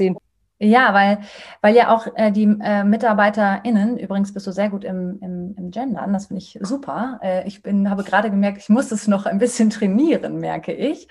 ja, 0.59 0.93
weil, 0.93 1.19
weil 1.61 1.73
ja 1.73 1.95
auch 1.95 2.07
äh, 2.15 2.31
die 2.31 2.43
äh, 2.43 2.83
MitarbeiterInnen, 2.83 3.97
übrigens 3.97 4.33
bist 4.33 4.45
du 4.45 4.51
sehr 4.51 4.69
gut 4.69 4.83
im, 4.83 5.17
im, 5.21 5.55
im 5.57 5.71
Gendern, 5.71 6.11
das 6.11 6.27
finde 6.27 6.41
ich 6.41 6.59
super. 6.61 7.19
Äh, 7.23 7.47
ich 7.47 7.63
bin, 7.63 7.89
habe 7.89 8.03
gerade 8.03 8.29
gemerkt, 8.29 8.57
ich 8.57 8.69
muss 8.69 8.91
es 8.91 9.07
noch 9.07 9.25
ein 9.25 9.39
bisschen 9.39 9.69
trainieren, 9.69 10.39
merke 10.39 10.73
ich. 10.73 11.07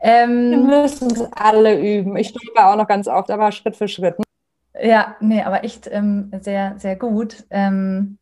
Ähm, 0.00 0.50
Wir 0.50 0.58
müssen 0.58 1.10
es 1.10 1.30
alle 1.32 1.78
üben. 1.78 2.16
Ich 2.16 2.28
stolper 2.28 2.72
auch 2.72 2.76
noch 2.76 2.88
ganz 2.88 3.06
oft, 3.06 3.30
aber 3.30 3.52
Schritt 3.52 3.76
für 3.76 3.86
Schritt. 3.86 4.18
Ne? 4.18 4.24
Ja, 4.82 5.16
nee, 5.20 5.42
aber 5.42 5.62
echt 5.62 5.88
ähm, 5.90 6.30
sehr, 6.40 6.74
sehr 6.78 6.96
gut. 6.96 7.44
Ähm, 7.50 8.18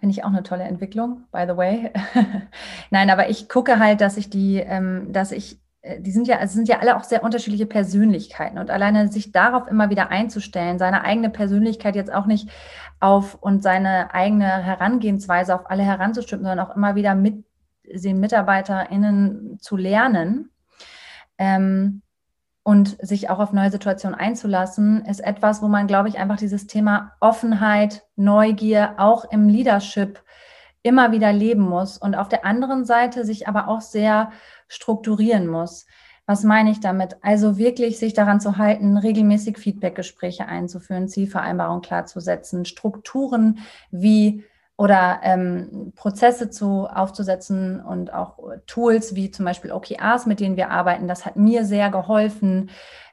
Finde 0.00 0.12
ich 0.12 0.24
auch 0.24 0.28
eine 0.28 0.42
tolle 0.42 0.62
Entwicklung, 0.62 1.24
by 1.32 1.44
the 1.46 1.56
way. 1.56 1.90
Nein, 2.90 3.10
aber 3.10 3.28
ich 3.28 3.48
gucke 3.48 3.78
halt, 3.78 4.00
dass 4.00 4.16
ich 4.16 4.30
die, 4.30 4.56
ähm, 4.58 5.12
dass 5.12 5.32
ich 5.32 5.58
die 5.98 6.10
sind 6.10 6.28
ja, 6.28 6.38
also 6.38 6.54
sind 6.54 6.68
ja 6.68 6.78
alle 6.80 6.96
auch 6.96 7.04
sehr 7.04 7.22
unterschiedliche 7.22 7.66
Persönlichkeiten. 7.66 8.58
Und 8.58 8.70
alleine 8.70 9.08
sich 9.08 9.32
darauf 9.32 9.68
immer 9.68 9.90
wieder 9.90 10.10
einzustellen, 10.10 10.78
seine 10.78 11.04
eigene 11.04 11.30
Persönlichkeit 11.30 11.96
jetzt 11.96 12.12
auch 12.12 12.26
nicht 12.26 12.48
auf 13.00 13.34
und 13.34 13.62
seine 13.62 14.12
eigene 14.14 14.62
Herangehensweise 14.62 15.54
auf 15.54 15.70
alle 15.70 15.82
heranzustimmen, 15.82 16.44
sondern 16.44 16.66
auch 16.66 16.76
immer 16.76 16.94
wieder 16.94 17.14
mit 17.14 17.44
den 17.84 18.20
MitarbeiterInnen 18.20 19.58
zu 19.60 19.76
lernen 19.76 20.50
ähm, 21.38 22.02
und 22.62 22.98
sich 23.00 23.30
auch 23.30 23.38
auf 23.38 23.52
neue 23.52 23.70
Situationen 23.70 24.18
einzulassen, 24.18 25.04
ist 25.06 25.20
etwas, 25.20 25.62
wo 25.62 25.68
man, 25.68 25.86
glaube 25.86 26.08
ich, 26.08 26.18
einfach 26.18 26.36
dieses 26.36 26.66
Thema 26.66 27.12
Offenheit, 27.20 28.04
Neugier 28.16 28.94
auch 28.98 29.24
im 29.30 29.48
Leadership 29.48 30.22
immer 30.82 31.12
wieder 31.12 31.32
leben 31.32 31.62
muss. 31.62 31.98
Und 31.98 32.14
auf 32.14 32.28
der 32.28 32.44
anderen 32.44 32.84
Seite 32.84 33.24
sich 33.24 33.48
aber 33.48 33.68
auch 33.68 33.80
sehr 33.80 34.30
strukturieren 34.68 35.46
muss. 35.46 35.86
Was 36.26 36.44
meine 36.44 36.70
ich 36.70 36.80
damit? 36.80 37.16
Also 37.22 37.56
wirklich 37.56 37.98
sich 37.98 38.12
daran 38.12 38.38
zu 38.38 38.58
halten, 38.58 38.98
regelmäßig 38.98 39.56
Feedbackgespräche 39.56 40.46
einzuführen, 40.46 41.08
Zielvereinbarungen 41.08 41.80
klarzusetzen, 41.80 42.66
Strukturen 42.66 43.60
wie 43.90 44.44
oder 44.76 45.20
ähm, 45.22 45.92
Prozesse 45.96 46.50
zu 46.50 46.86
aufzusetzen 46.86 47.80
und 47.80 48.12
auch 48.12 48.38
Tools 48.66 49.14
wie 49.14 49.30
zum 49.30 49.46
Beispiel 49.46 49.72
OKRs, 49.72 50.26
mit 50.26 50.40
denen 50.40 50.58
wir 50.58 50.70
arbeiten. 50.70 51.08
Das 51.08 51.24
hat 51.24 51.36
mir 51.36 51.64
sehr 51.64 51.90
geholfen, 51.90 52.68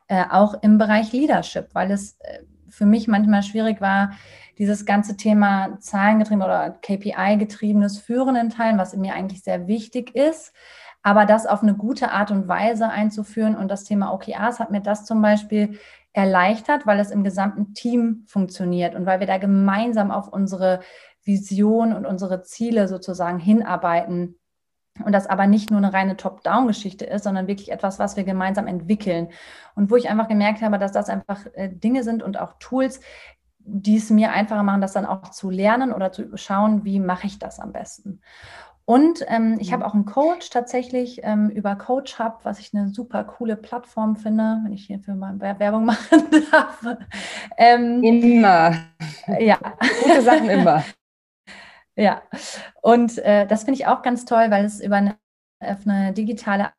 äh, 0.10 0.26
auch 0.30 0.62
im 0.62 0.78
Bereich 0.78 1.14
Leadership, 1.14 1.70
weil 1.72 1.92
es 1.92 2.20
äh, 2.20 2.44
für 2.68 2.86
mich 2.86 3.08
manchmal 3.08 3.44
schwierig 3.44 3.80
war, 3.80 4.12
dieses 4.58 4.86
ganze 4.86 5.16
Thema 5.16 5.80
zahlengetrieben 5.80 6.44
oder 6.44 6.72
KPI-getriebenes 6.82 7.98
Führen 7.98 8.36
in 8.36 8.50
Teilen, 8.50 8.78
was 8.78 8.96
mir 8.96 9.14
eigentlich 9.14 9.42
sehr 9.42 9.68
wichtig 9.68 10.14
ist 10.16 10.54
aber 11.06 11.28
das 11.28 11.46
auf 11.46 11.62
eine 11.62 11.76
gute 11.76 12.12
Art 12.12 12.32
und 12.32 12.48
Weise 12.48 12.90
einzuführen. 12.90 13.56
Und 13.56 13.68
das 13.68 13.84
Thema 13.84 14.12
OKRs 14.12 14.60
hat 14.60 14.72
mir 14.72 14.82
das 14.82 15.06
zum 15.06 15.22
Beispiel 15.22 15.78
erleichtert, 16.14 16.88
weil 16.88 17.00
es 17.00 17.12
im 17.12 17.24
gesamten 17.24 17.76
Team 17.76 18.24
funktioniert 18.26 18.96
und 18.96 19.06
weil 19.06 19.20
wir 19.20 19.28
da 19.28 19.38
gemeinsam 19.38 20.10
auf 20.10 20.28
unsere 20.30 20.80
Vision 21.24 21.94
und 21.94 22.08
unsere 22.08 22.42
Ziele 22.42 22.88
sozusagen 22.88 23.38
hinarbeiten. 23.38 24.40
Und 25.06 25.12
das 25.12 25.28
aber 25.28 25.46
nicht 25.46 25.70
nur 25.70 25.78
eine 25.78 25.94
reine 25.94 26.18
Top-Down-Geschichte 26.18 27.06
ist, 27.06 27.26
sondern 27.26 27.46
wirklich 27.46 27.72
etwas, 27.72 28.00
was 28.00 28.18
wir 28.18 28.24
gemeinsam 28.24 28.66
entwickeln. 28.66 29.28
Und 29.76 29.92
wo 29.92 29.98
ich 29.98 30.10
einfach 30.10 30.28
gemerkt 30.28 30.64
habe, 30.64 30.80
dass 30.80 30.92
das 30.92 31.10
einfach 31.10 31.46
äh, 31.54 31.70
Dinge 31.70 32.02
sind 32.02 32.24
und 32.24 32.40
auch 32.40 32.54
Tools, 32.58 33.00
die 33.60 33.98
es 33.98 34.10
mir 34.10 34.32
einfacher 34.32 34.64
machen, 34.64 34.82
das 34.82 34.94
dann 34.94 35.06
auch 35.06 35.30
zu 35.30 35.52
lernen 35.52 35.94
oder 35.94 36.12
zu 36.12 36.36
schauen, 36.36 36.84
wie 36.84 37.00
mache 37.00 37.28
ich 37.28 37.38
das 37.38 37.60
am 37.60 37.74
besten. 37.74 38.22
Und 38.88 39.26
ähm, 39.28 39.58
ich 39.60 39.74
habe 39.74 39.84
mhm. 39.84 39.90
auch 39.90 39.94
einen 39.96 40.06
Coach 40.06 40.52
tatsächlich 40.52 41.22
ähm, 41.24 41.50
über 41.50 41.76
Coach 41.76 42.20
Hub, 42.20 42.42
was 42.44 42.60
ich 42.60 42.72
eine 42.74 42.90
super 42.90 43.24
coole 43.24 43.56
Plattform 43.56 44.16
finde, 44.16 44.62
wenn 44.64 44.74
ich 44.74 44.86
hierfür 44.86 45.16
mal 45.16 45.40
Werbung 45.40 45.86
machen 45.86 46.24
darf. 46.52 46.86
Ähm, 47.58 48.04
immer. 48.04 48.76
Ja. 49.40 49.58
Gute 50.04 50.22
Sachen 50.22 50.50
immer. 50.50 50.84
Ja, 51.98 52.24
und 52.82 53.18
äh, 53.20 53.48
das 53.48 53.64
finde 53.64 53.80
ich 53.80 53.88
auch 53.88 54.02
ganz 54.02 54.26
toll, 54.26 54.48
weil 54.50 54.66
es 54.66 54.82
über 54.82 54.98
eine, 54.98 55.18
eine 55.62 56.12
digitale 56.12 56.74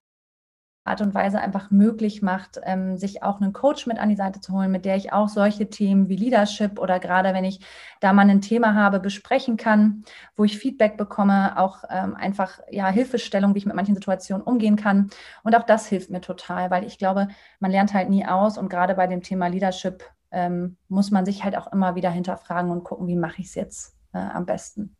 Art 0.87 1.01
und 1.01 1.14
Weise 1.14 1.40
einfach 1.40 1.70
möglich 1.70 2.22
macht, 2.22 2.61
ähm, 2.64 2.96
sich 2.96 3.22
auch 3.22 3.40
einen 3.40 3.53
Coach 3.53 3.87
mit 3.87 3.99
an 3.99 4.09
die 4.09 4.16
Seite 4.16 4.40
zu 4.40 4.53
holen, 4.53 4.70
mit 4.70 4.85
der 4.85 4.96
ich 4.96 5.12
auch 5.12 5.29
solche 5.29 5.68
Themen 5.68 6.09
wie 6.09 6.16
Leadership 6.16 6.79
oder 6.79 6.99
gerade 7.01 7.35
wenn 7.35 7.44
ich 7.44 7.61
da 8.01 8.12
mal 8.12 8.29
ein 8.29 8.40
Thema 8.40 8.75
habe, 8.75 9.01
besprechen 9.01 9.57
kann, 9.57 10.05
wo 10.37 10.44
ich 10.44 10.59
Feedback 10.59 10.96
bekomme, 10.96 11.59
auch 11.59 11.85
ähm, 11.90 12.14
einfach 12.14 12.61
ja 12.70 12.88
Hilfestellung, 12.88 13.55
wie 13.55 13.59
ich 13.59 13.66
mit 13.66 13.77
manchen 13.77 13.94
Situationen 13.94 14.42
umgehen 14.44 14.77
kann. 14.77 15.11
Und 15.42 15.57
auch 15.57 15.64
das 15.64 15.87
hilft 15.87 16.11
mir 16.11 16.20
total, 16.20 16.70
weil 16.70 16.85
ich 16.85 16.99
glaube, 16.99 17.29
man 17.61 17.70
lernt 17.70 17.94
halt 17.94 18.09
nie 18.11 18.27
aus 18.27 18.59
und 18.59 18.68
gerade 18.68 18.94
bei 18.94 19.07
dem 19.07 19.22
Thema 19.22 19.49
Leadership 19.49 20.05
ähm, 20.31 20.77
muss 20.88 21.11
man 21.11 21.25
sich 21.25 21.44
halt 21.44 21.57
auch 21.57 21.72
immer 21.72 21.94
wieder 21.94 22.11
hinterfragen 22.11 22.70
und 22.70 22.85
gucken, 22.85 23.07
wie 23.07 23.16
mache 23.16 23.40
ich 23.40 23.49
es 23.49 23.55
jetzt 23.55 23.96
äh, 24.12 24.18
am 24.18 24.46
besten. 24.46 24.96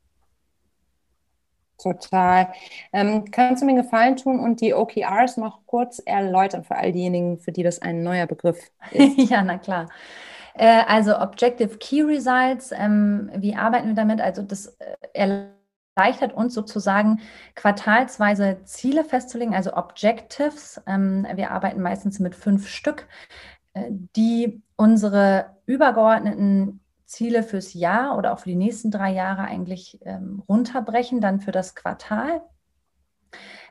Total. 1.79 2.53
Ähm, 2.93 3.31
kannst 3.31 3.61
du 3.61 3.67
mir 3.67 3.73
einen 3.73 3.83
Gefallen 3.83 4.17
tun 4.17 4.41
und 4.41 4.61
die 4.61 4.73
OKRs 4.73 5.37
noch 5.37 5.67
kurz 5.67 5.99
erläutern 5.99 6.65
für 6.65 6.77
all 6.77 6.93
diejenigen, 6.93 7.39
für 7.39 7.53
die 7.53 7.62
das 7.62 7.83
ein 7.83 8.03
neuer 8.03 8.27
Begriff 8.27 8.59
ist? 8.93 9.19
ja, 9.31 9.43
na 9.43 9.59
klar. 9.59 9.89
Äh, 10.55 10.83
also 10.87 11.19
Objective 11.19 11.77
Key 11.79 12.03
Results, 12.03 12.73
ähm, 12.73 13.31
wie 13.37 13.55
arbeiten 13.55 13.89
wir 13.89 13.95
damit? 13.95 14.21
Also 14.23 14.43
das 14.43 14.75
äh, 14.79 15.45
erleichtert 15.97 16.33
uns 16.35 16.55
sozusagen 16.55 17.21
quartalsweise 17.55 18.62
Ziele 18.65 19.05
festzulegen, 19.05 19.55
also 19.55 19.75
Objectives. 19.75 20.81
Ähm, 20.87 21.27
wir 21.35 21.51
arbeiten 21.51 21.83
meistens 21.83 22.21
mit 22.21 22.35
fünf 22.35 22.69
Stück, 22.69 23.07
äh, 23.75 23.91
die 23.91 24.62
unsere 24.77 25.57
übergeordneten 25.67 26.81
Ziele 27.07 27.42
fürs 27.42 27.73
Jahr 27.75 28.19
oder 28.19 28.33
auch 28.33 28.40
für 28.40 28.51
die 28.51 28.57
nächsten 28.57 28.90
drei 28.90 29.12
Jahre 29.12 29.42
eigentlich 29.42 29.99
ähm, 30.05 30.42
runterbrechen, 30.49 31.21
dann 31.21 31.40
für 31.40 31.53
das 31.53 31.75
Quartal. 31.75 32.42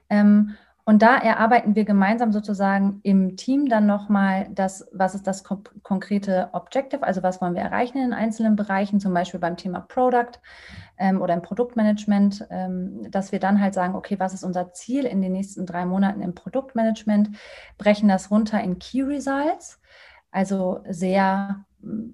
Ähm, 0.10 0.56
und 0.88 1.02
da 1.02 1.18
erarbeiten 1.18 1.74
wir 1.76 1.84
gemeinsam 1.84 2.32
sozusagen 2.32 3.00
im 3.02 3.38
Team 3.38 3.68
dann 3.70 3.88
nochmal 3.88 4.48
das, 4.52 4.88
was 4.94 5.16
ist 5.16 5.26
das 5.26 5.44
konkrete 5.44 6.50
Objective, 6.54 7.02
also 7.02 7.24
was 7.24 7.42
wollen 7.42 7.56
wir 7.56 7.64
erreichen 7.64 7.98
in 7.98 8.14
einzelnen 8.14 8.56
Bereichen, 8.56 9.00
zum 9.00 9.12
Beispiel 9.12 9.40
beim 9.40 9.58
Thema 9.58 9.80
Product 9.80 10.40
ähm, 11.00 11.22
oder 11.22 11.34
im 11.34 11.42
Produktmanagement, 11.42 12.46
ähm, 12.52 13.10
dass 13.10 13.32
wir 13.32 13.40
dann 13.40 13.60
halt 13.60 13.74
sagen, 13.74 13.96
okay, 13.96 14.20
was 14.20 14.36
ist 14.36 14.44
unser 14.44 14.74
Ziel 14.74 15.06
in 15.06 15.22
den 15.22 15.32
nächsten 15.32 15.66
drei 15.66 15.88
Monaten 15.88 16.22
im 16.22 16.36
Produktmanagement, 16.36 17.32
brechen 17.80 18.08
das 18.08 18.30
runter 18.30 18.62
in 18.62 18.78
Key 18.78 19.02
Results, 19.02 19.82
also 20.30 20.84
sehr 20.88 21.66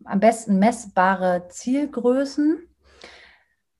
am 0.04 0.20
besten 0.20 0.60
messbare 0.60 1.48
Zielgrößen. 1.50 2.60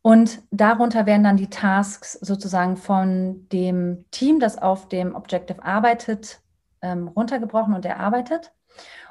Und 0.02 0.42
darunter 0.50 1.06
werden 1.06 1.24
dann 1.24 1.38
die 1.38 1.50
Tasks 1.50 2.14
sozusagen 2.14 2.76
von 2.76 3.48
dem 3.50 4.06
Team, 4.10 4.40
das 4.40 4.58
auf 4.58 4.88
dem 4.90 5.14
Objective 5.16 5.64
arbeitet, 5.64 6.42
ähm, 6.82 7.08
runtergebrochen 7.08 7.76
und 7.76 7.86
erarbeitet. 7.86 8.52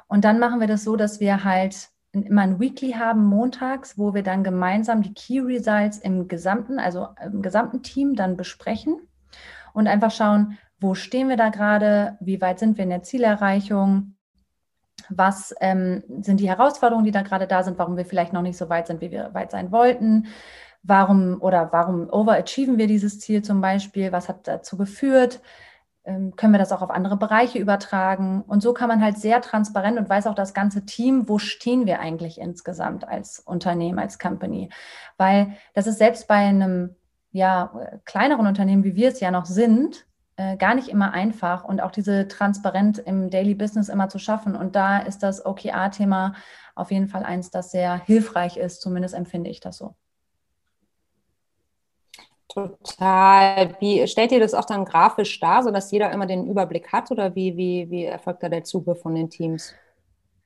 Und 0.07 0.25
dann 0.25 0.39
machen 0.39 0.59
wir 0.59 0.67
das 0.67 0.83
so, 0.83 0.97
dass 0.97 1.21
wir 1.21 1.45
halt 1.45 1.89
immer 2.11 2.41
ein 2.41 2.59
Weekly 2.59 2.91
haben, 2.91 3.23
montags, 3.23 3.97
wo 3.97 4.13
wir 4.13 4.23
dann 4.23 4.43
gemeinsam 4.43 5.01
die 5.01 5.13
Key 5.13 5.39
Results 5.39 5.97
im 5.97 6.27
gesamten, 6.27 6.79
also 6.79 7.07
im 7.23 7.41
gesamten 7.41 7.83
Team 7.83 8.15
dann 8.15 8.35
besprechen 8.35 8.99
und 9.73 9.87
einfach 9.87 10.11
schauen, 10.11 10.57
wo 10.79 10.93
stehen 10.93 11.29
wir 11.29 11.37
da 11.37 11.49
gerade, 11.49 12.17
wie 12.19 12.41
weit 12.41 12.59
sind 12.59 12.77
wir 12.77 12.83
in 12.83 12.89
der 12.89 13.03
Zielerreichung, 13.03 14.15
was 15.09 15.53
ähm, 15.61 16.03
sind 16.21 16.39
die 16.39 16.49
Herausforderungen, 16.49 17.05
die 17.05 17.11
da 17.11 17.21
gerade 17.21 17.47
da 17.47 17.63
sind, 17.63 17.77
warum 17.77 17.97
wir 17.97 18.05
vielleicht 18.05 18.33
noch 18.33 18.41
nicht 18.41 18.57
so 18.57 18.69
weit 18.69 18.87
sind, 18.87 19.01
wie 19.01 19.11
wir 19.11 19.33
weit 19.33 19.51
sein 19.51 19.71
wollten, 19.71 20.27
warum 20.83 21.41
oder 21.41 21.69
warum 21.71 22.09
overachieven 22.09 22.77
wir 22.77 22.87
dieses 22.87 23.19
Ziel 23.19 23.41
zum 23.41 23.61
Beispiel, 23.61 24.11
was 24.11 24.29
hat 24.29 24.47
dazu 24.47 24.77
geführt, 24.77 25.41
ähm, 26.03 26.35
können 26.35 26.53
wir 26.53 26.59
das 26.59 26.71
auch 26.71 26.81
auf 26.81 26.89
andere 26.89 27.17
Bereiche 27.17 27.59
übertragen. 27.59 28.43
Und 28.47 28.61
so 28.61 28.73
kann 28.73 28.87
man 28.87 29.03
halt 29.03 29.17
sehr 29.17 29.41
transparent 29.41 29.99
und 29.99 30.09
weiß 30.09 30.27
auch 30.27 30.35
das 30.35 30.53
ganze 30.53 30.85
Team, 30.85 31.29
wo 31.29 31.37
stehen 31.37 31.85
wir 31.85 31.99
eigentlich 31.99 32.39
insgesamt 32.39 33.07
als 33.07 33.39
Unternehmen, 33.39 33.99
als 33.99 34.17
Company. 34.17 34.69
Weil 35.17 35.53
das 35.73 35.87
ist 35.87 35.99
selbst 35.99 36.27
bei 36.27 36.35
einem 36.35 36.95
ja, 37.31 37.71
kleineren 38.05 38.47
Unternehmen, 38.47 38.83
wie 38.83 38.95
wir 38.95 39.09
es 39.09 39.19
ja 39.19 39.31
noch 39.31 39.45
sind, 39.45 40.05
äh, 40.41 40.57
gar 40.57 40.73
nicht 40.73 40.87
immer 40.87 41.13
einfach 41.13 41.63
und 41.63 41.81
auch 41.81 41.91
diese 41.91 42.27
Transparenz 42.27 42.97
im 42.97 43.29
Daily 43.29 43.53
Business 43.53 43.89
immer 43.89 44.09
zu 44.09 44.17
schaffen. 44.17 44.55
Und 44.55 44.75
da 44.75 44.99
ist 44.99 45.21
das 45.21 45.45
OKR-Thema 45.45 46.33
auf 46.73 46.91
jeden 46.91 47.07
Fall 47.07 47.23
eins, 47.23 47.51
das 47.51 47.71
sehr 47.71 47.95
hilfreich 48.05 48.57
ist, 48.57 48.81
zumindest 48.81 49.13
empfinde 49.13 49.49
ich 49.49 49.59
das 49.59 49.77
so. 49.77 49.95
Total. 52.47 53.75
Wie 53.79 54.07
stellt 54.07 54.31
ihr 54.31 54.39
das 54.39 54.53
auch 54.53 54.65
dann 54.65 54.83
grafisch 54.83 55.39
dar, 55.39 55.63
sodass 55.63 55.91
jeder 55.91 56.11
immer 56.11 56.25
den 56.25 56.47
Überblick 56.47 56.91
hat 56.91 57.11
oder 57.11 57.35
wie, 57.35 57.55
wie, 57.55 57.89
wie 57.89 58.05
erfolgt 58.05 58.43
da 58.43 58.49
der 58.49 58.63
Zugriff 58.63 59.01
von 59.01 59.15
den 59.15 59.29
Teams? 59.29 59.73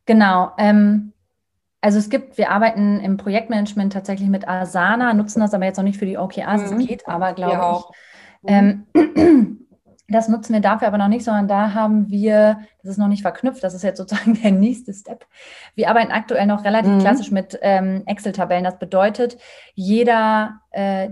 Genau. 0.06 0.52
Ähm, 0.58 1.14
also 1.82 1.98
es 2.00 2.10
gibt, 2.10 2.38
wir 2.38 2.52
arbeiten 2.52 3.00
im 3.00 3.18
Projektmanagement 3.18 3.94
tatsächlich 3.94 4.30
mit 4.30 4.48
Asana, 4.48 5.14
nutzen 5.14 5.40
das 5.40 5.54
aber 5.54 5.66
jetzt 5.66 5.78
noch 5.78 5.84
nicht 5.84 5.98
für 5.98 6.06
die 6.06 6.18
OKRs, 6.18 6.72
mhm. 6.72 6.80
es 6.80 6.88
geht 6.88 7.08
aber, 7.08 7.34
glaube 7.34 7.80
ich. 7.80 8.52
Mhm. 8.52 8.86
Ähm, 8.94 9.58
das 10.08 10.28
nutzen 10.28 10.54
wir 10.54 10.62
dafür 10.62 10.88
aber 10.88 10.98
noch 10.98 11.08
nicht, 11.08 11.24
sondern 11.24 11.48
da 11.48 11.74
haben 11.74 12.10
wir, 12.10 12.60
das 12.82 12.92
ist 12.92 12.98
noch 12.98 13.08
nicht 13.08 13.24
verknüpft, 13.24 13.64
das 13.64 13.74
ist 13.74 13.84
jetzt 13.84 13.98
sozusagen 13.98 14.34
der 14.42 14.52
nächste 14.52 14.94
Step. 14.94 15.26
Wir 15.76 15.90
arbeiten 15.90 16.12
aktuell 16.12 16.46
noch 16.46 16.64
relativ 16.64 16.94
mhm. 16.94 17.00
klassisch 17.00 17.32
mit 17.32 17.58
ähm, 17.62 18.04
Excel-Tabellen. 18.06 18.64
Das 18.64 18.78
bedeutet, 18.78 19.38
jeder 19.74 20.62
äh, 20.72 21.10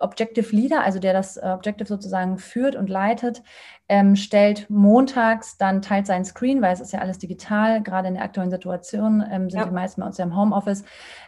Objective 0.00 0.54
Leader, 0.54 0.82
also 0.82 0.98
der 0.98 1.12
das 1.12 1.40
Objective 1.40 1.86
sozusagen 1.86 2.38
führt 2.38 2.74
und 2.74 2.90
leitet, 2.90 3.42
ähm, 3.88 4.16
stellt 4.16 4.68
montags 4.70 5.58
dann 5.58 5.82
teilt 5.82 6.06
sein 6.06 6.24
Screen, 6.24 6.62
weil 6.62 6.72
es 6.72 6.80
ist 6.80 6.92
ja 6.92 7.00
alles 7.00 7.18
digital, 7.18 7.82
gerade 7.82 8.08
in 8.08 8.14
der 8.14 8.24
aktuellen 8.24 8.50
Situation 8.50 9.22
ähm, 9.30 9.50
sind 9.50 9.60
ja. 9.60 9.66
die 9.66 9.72
meisten 9.72 10.00
bei 10.00 10.06
uns 10.06 10.18
ja 10.18 10.24
im 10.24 10.36
Homeoffice, 10.36 10.84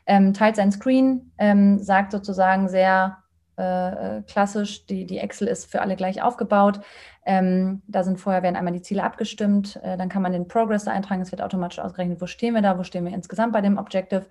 ähm, 0.07 0.33
teilt 0.33 0.57
sein 0.57 0.73
Screen, 0.73 1.33
ähm, 1.39 1.79
sagt 1.79 2.13
sozusagen 2.13 2.69
sehr 2.69 3.19
äh, 3.57 4.23
klassisch, 4.23 4.87
die, 4.87 5.07
die 5.07 5.19
Excel 5.19 5.49
ist 5.49 5.71
für 5.71 5.81
alle 5.81 5.97
gleich 5.97 6.23
aufgebaut. 6.23 6.81
Ähm, 7.25 7.83
da 7.87 8.05
sind 8.05 8.21
vorher 8.21 8.43
werden 8.43 8.57
einmal 8.57 8.73
die 8.73 8.83
Ziele 8.83 9.03
abgestimmt, 9.03 9.81
äh, 9.83 9.97
dann 9.97 10.09
kann 10.09 10.23
man 10.23 10.33
den 10.33 10.47
Progress 10.47 10.85
da 10.85 10.93
eintragen, 10.93 11.23
es 11.23 11.33
wird 11.33 11.43
automatisch 11.43 11.79
ausgerechnet, 11.79 12.21
wo 12.21 12.27
stehen 12.27 12.55
wir 12.55 12.63
da, 12.63 12.79
wo 12.79 12.85
stehen 12.85 13.05
wir 13.05 13.13
insgesamt 13.13 13.53
bei 13.53 13.61
dem 13.61 13.79
Objective. 13.79 14.27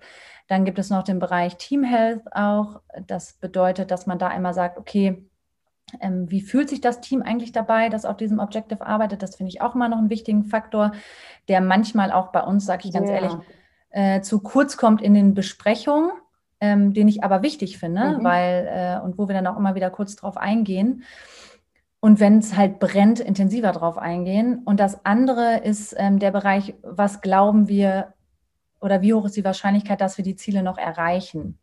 Dann 0.48 0.64
gibt 0.64 0.78
es 0.78 0.90
noch 0.90 1.02
den 1.02 1.18
Bereich 1.18 1.56
Team 1.56 1.82
Health 1.82 2.22
auch. 2.32 2.80
Das 3.06 3.34
bedeutet, 3.34 3.90
dass 3.90 4.06
man 4.06 4.18
da 4.18 4.28
einmal 4.28 4.54
sagt, 4.54 4.78
okay, 4.78 5.28
ähm, 6.00 6.30
wie 6.30 6.40
fühlt 6.40 6.68
sich 6.68 6.80
das 6.80 7.00
Team 7.00 7.22
eigentlich 7.22 7.52
dabei, 7.52 7.88
das 7.88 8.04
auf 8.04 8.16
diesem 8.16 8.38
Objective 8.38 8.84
arbeitet? 8.86 9.22
Das 9.22 9.36
finde 9.36 9.50
ich 9.50 9.60
auch 9.60 9.74
immer 9.74 9.88
noch 9.88 9.98
einen 9.98 10.10
wichtigen 10.10 10.44
Faktor, 10.44 10.92
der 11.48 11.60
manchmal 11.60 12.12
auch 12.12 12.32
bei 12.32 12.42
uns, 12.42 12.64
sage 12.64 12.86
ich 12.86 12.94
ganz 12.94 13.08
yeah. 13.08 13.16
ehrlich, 13.16 13.36
äh, 13.90 14.20
zu 14.20 14.40
kurz 14.40 14.76
kommt 14.76 15.02
in 15.02 15.14
den 15.14 15.34
Besprechungen 15.34 16.10
ähm, 16.60 16.94
den 16.94 17.08
ich 17.08 17.22
aber 17.22 17.42
wichtig 17.42 17.78
finde, 17.78 18.18
mhm. 18.18 18.24
weil 18.24 18.68
äh, 18.70 19.04
und 19.04 19.18
wo 19.18 19.28
wir 19.28 19.34
dann 19.34 19.46
auch 19.46 19.58
immer 19.58 19.74
wieder 19.74 19.90
kurz 19.90 20.16
drauf 20.16 20.36
eingehen. 20.36 21.04
Und 22.00 22.20
wenn 22.20 22.38
es 22.38 22.56
halt 22.56 22.78
brennt, 22.78 23.20
intensiver 23.20 23.72
drauf 23.72 23.98
eingehen. 23.98 24.62
Und 24.64 24.78
das 24.78 25.04
andere 25.04 25.58
ist 25.64 25.94
ähm, 25.98 26.18
der 26.18 26.30
Bereich, 26.30 26.74
was 26.82 27.20
glauben 27.20 27.68
wir 27.68 28.14
oder 28.80 29.02
wie 29.02 29.14
hoch 29.14 29.24
ist 29.24 29.36
die 29.36 29.44
Wahrscheinlichkeit, 29.44 30.00
dass 30.00 30.16
wir 30.16 30.24
die 30.24 30.36
Ziele 30.36 30.62
noch 30.62 30.78
erreichen? 30.78 31.58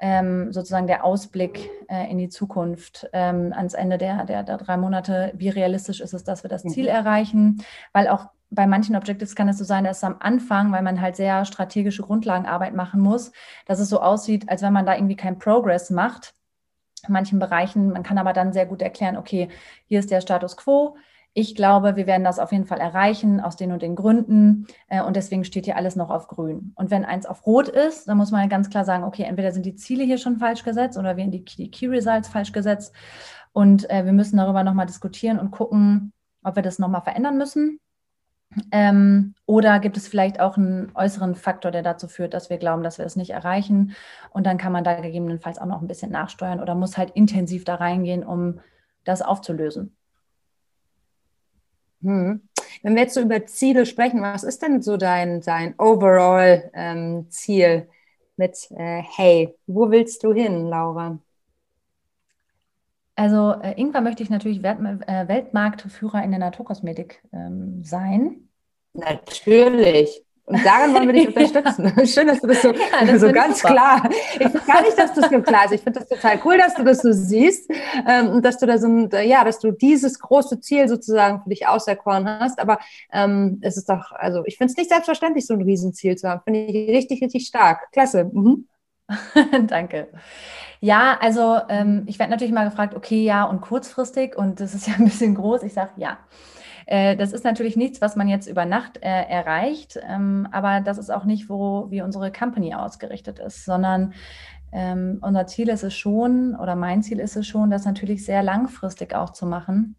Ähm, 0.00 0.52
sozusagen 0.52 0.86
der 0.86 1.04
Ausblick 1.04 1.68
äh, 1.88 2.08
in 2.08 2.18
die 2.18 2.28
Zukunft 2.28 3.08
ähm, 3.12 3.52
ans 3.52 3.74
Ende 3.74 3.98
der, 3.98 4.24
der, 4.24 4.44
der, 4.44 4.56
drei 4.56 4.76
Monate. 4.76 5.32
Wie 5.34 5.48
realistisch 5.48 6.00
ist 6.00 6.14
es, 6.14 6.22
dass 6.22 6.44
wir 6.44 6.50
das 6.50 6.62
Ziel 6.62 6.84
mhm. 6.84 6.90
erreichen? 6.90 7.64
Weil 7.92 8.06
auch 8.06 8.28
bei 8.50 8.66
manchen 8.66 8.96
Objectives 8.96 9.34
kann 9.34 9.48
es 9.48 9.58
so 9.58 9.64
sein, 9.64 9.84
dass 9.84 10.04
am 10.04 10.16
Anfang, 10.20 10.72
weil 10.72 10.82
man 10.82 11.00
halt 11.00 11.16
sehr 11.16 11.44
strategische 11.44 12.02
Grundlagenarbeit 12.02 12.74
machen 12.74 13.00
muss, 13.00 13.32
dass 13.66 13.78
es 13.78 13.88
so 13.88 14.00
aussieht, 14.00 14.48
als 14.48 14.62
wenn 14.62 14.72
man 14.72 14.86
da 14.86 14.94
irgendwie 14.94 15.16
keinen 15.16 15.38
Progress 15.38 15.90
macht. 15.90 16.34
In 17.06 17.12
manchen 17.12 17.38
Bereichen, 17.38 17.90
man 17.90 18.02
kann 18.02 18.18
aber 18.18 18.32
dann 18.32 18.52
sehr 18.52 18.66
gut 18.66 18.82
erklären, 18.82 19.16
okay, 19.16 19.48
hier 19.86 20.00
ist 20.00 20.10
der 20.10 20.20
Status 20.20 20.56
quo. 20.56 20.96
Ich 21.34 21.54
glaube, 21.54 21.94
wir 21.94 22.06
werden 22.06 22.24
das 22.24 22.38
auf 22.38 22.50
jeden 22.50 22.64
Fall 22.64 22.80
erreichen 22.80 23.40
aus 23.40 23.54
den 23.54 23.70
und 23.70 23.82
den 23.82 23.94
Gründen. 23.94 24.66
Äh, 24.88 25.02
und 25.02 25.14
deswegen 25.14 25.44
steht 25.44 25.66
hier 25.66 25.76
alles 25.76 25.94
noch 25.94 26.10
auf 26.10 26.26
grün. 26.26 26.72
Und 26.74 26.90
wenn 26.90 27.04
eins 27.04 27.26
auf 27.26 27.46
rot 27.46 27.68
ist, 27.68 28.08
dann 28.08 28.16
muss 28.16 28.32
man 28.32 28.48
ganz 28.48 28.70
klar 28.70 28.84
sagen, 28.84 29.04
okay, 29.04 29.22
entweder 29.22 29.52
sind 29.52 29.66
die 29.66 29.76
Ziele 29.76 30.04
hier 30.04 30.18
schon 30.18 30.38
falsch 30.38 30.64
gesetzt 30.64 30.98
oder 30.98 31.16
werden 31.16 31.30
die 31.30 31.44
Key, 31.44 31.86
Results 31.86 32.28
falsch 32.28 32.52
gesetzt. 32.52 32.94
Und 33.52 33.88
äh, 33.90 34.04
wir 34.04 34.12
müssen 34.12 34.38
darüber 34.38 34.64
nochmal 34.64 34.86
diskutieren 34.86 35.38
und 35.38 35.50
gucken, 35.50 36.12
ob 36.42 36.56
wir 36.56 36.62
das 36.62 36.78
nochmal 36.78 37.02
verändern 37.02 37.36
müssen 37.36 37.78
ähm, 38.72 39.34
oder 39.46 39.78
gibt 39.78 39.96
es 39.96 40.08
vielleicht 40.08 40.40
auch 40.40 40.56
einen 40.56 40.90
äußeren 40.94 41.34
Faktor, 41.34 41.70
der 41.70 41.82
dazu 41.82 42.08
führt, 42.08 42.34
dass 42.34 42.50
wir 42.50 42.58
glauben, 42.58 42.82
dass 42.82 42.98
wir 42.98 43.04
es 43.04 43.16
nicht 43.16 43.30
erreichen? 43.30 43.94
Und 44.30 44.46
dann 44.46 44.58
kann 44.58 44.72
man 44.72 44.84
da 44.84 45.00
gegebenenfalls 45.00 45.58
auch 45.58 45.66
noch 45.66 45.82
ein 45.82 45.88
bisschen 45.88 46.10
nachsteuern 46.10 46.60
oder 46.60 46.74
muss 46.74 46.96
halt 46.96 47.10
intensiv 47.10 47.64
da 47.64 47.76
reingehen, 47.76 48.24
um 48.24 48.60
das 49.04 49.22
aufzulösen. 49.22 49.94
Hm. 52.02 52.42
Wenn 52.82 52.94
wir 52.94 53.02
jetzt 53.02 53.14
so 53.14 53.20
über 53.20 53.44
Ziele 53.46 53.86
sprechen, 53.86 54.22
was 54.22 54.44
ist 54.44 54.62
denn 54.62 54.82
so 54.82 54.96
dein, 54.96 55.40
dein 55.40 55.74
Overall-Ziel 55.78 57.64
ähm, 57.64 57.88
mit 58.36 58.70
äh, 58.70 59.02
Hey? 59.02 59.56
Wo 59.66 59.90
willst 59.90 60.22
du 60.22 60.32
hin, 60.32 60.66
Laura? 60.66 61.18
Also 63.18 63.54
äh, 63.62 63.72
irgendwann 63.76 64.04
möchte 64.04 64.22
ich 64.22 64.30
natürlich 64.30 64.62
Welt, 64.62 64.78
äh, 65.08 65.26
Weltmarktführer 65.26 66.22
in 66.22 66.30
der 66.30 66.38
Naturkosmetik 66.38 67.20
ähm, 67.32 67.82
sein. 67.82 68.48
Natürlich. 68.94 70.22
Und 70.44 70.64
daran 70.64 70.94
wollen 70.94 71.08
wir 71.08 71.14
dich 71.14 71.26
unterstützen. 71.26 71.92
Schön, 72.06 72.28
dass 72.28 72.40
du 72.40 72.46
das 72.46 72.62
so, 72.62 72.72
ja, 72.72 73.04
das 73.04 73.20
so 73.20 73.32
ganz 73.32 73.60
super. 73.60 73.74
klar. 73.74 74.10
Ich 74.34 74.38
finde 74.38 74.60
gar 74.60 74.82
nicht, 74.82 74.96
dass 74.96 75.12
du 75.14 75.20
es 75.20 75.30
so 75.30 75.42
klar 75.42 75.64
ist. 75.64 75.72
Ich 75.72 75.80
finde 75.80 75.98
das 75.98 76.08
total 76.08 76.40
cool, 76.44 76.58
dass 76.58 76.74
du 76.74 76.84
das 76.84 77.02
so 77.02 77.10
siehst 77.10 77.68
ähm, 78.08 78.28
und 78.28 78.44
dass 78.44 78.58
du 78.58 78.66
da 78.66 78.78
so 78.78 78.86
ein, 78.86 79.10
ja, 79.26 79.44
dass 79.44 79.58
du 79.58 79.72
dieses 79.72 80.20
große 80.20 80.60
Ziel 80.60 80.88
sozusagen 80.88 81.42
für 81.42 81.50
dich 81.50 81.66
auserkoren 81.66 82.26
hast. 82.38 82.60
Aber 82.60 82.78
ähm, 83.12 83.58
es 83.62 83.76
ist 83.76 83.88
doch, 83.88 84.12
also 84.12 84.44
ich 84.46 84.56
finde 84.58 84.70
es 84.70 84.76
nicht 84.76 84.90
selbstverständlich, 84.90 85.44
so 85.44 85.54
ein 85.54 85.62
Riesenziel 85.62 86.14
zu 86.14 86.28
haben. 86.28 86.40
Finde 86.44 86.60
ich 86.60 86.88
richtig, 86.88 87.20
richtig 87.20 87.48
stark. 87.48 87.90
Klasse. 87.90 88.30
Mhm. 88.32 88.68
Danke. 89.66 90.06
Ja, 90.80 91.18
also 91.20 91.58
ähm, 91.68 92.04
ich 92.06 92.18
werde 92.18 92.30
natürlich 92.30 92.54
mal 92.54 92.68
gefragt, 92.68 92.94
okay, 92.94 93.24
ja, 93.24 93.44
und 93.44 93.60
kurzfristig, 93.60 94.36
und 94.36 94.60
das 94.60 94.74
ist 94.74 94.86
ja 94.88 94.94
ein 94.94 95.04
bisschen 95.04 95.34
groß. 95.34 95.62
Ich 95.62 95.74
sage, 95.74 95.92
ja. 95.96 96.18
Äh, 96.86 97.16
das 97.16 97.32
ist 97.32 97.44
natürlich 97.44 97.76
nichts, 97.76 98.00
was 98.00 98.16
man 98.16 98.28
jetzt 98.28 98.46
über 98.46 98.64
Nacht 98.64 98.98
äh, 99.02 99.22
erreicht, 99.24 99.98
ähm, 100.08 100.48
aber 100.52 100.80
das 100.80 100.96
ist 100.96 101.10
auch 101.10 101.24
nicht, 101.24 101.50
wo 101.50 101.90
wie 101.90 102.00
unsere 102.00 102.32
Company 102.32 102.74
ausgerichtet 102.74 103.40
ist, 103.40 103.64
sondern 103.66 104.14
ähm, 104.72 105.18
unser 105.20 105.46
Ziel 105.46 105.68
ist 105.68 105.82
es 105.82 105.94
schon, 105.94 106.56
oder 106.56 106.76
mein 106.76 107.02
Ziel 107.02 107.20
ist 107.20 107.36
es 107.36 107.46
schon, 107.46 107.70
das 107.70 107.84
natürlich 107.84 108.24
sehr 108.24 108.42
langfristig 108.42 109.14
auch 109.14 109.30
zu 109.30 109.46
machen 109.46 109.96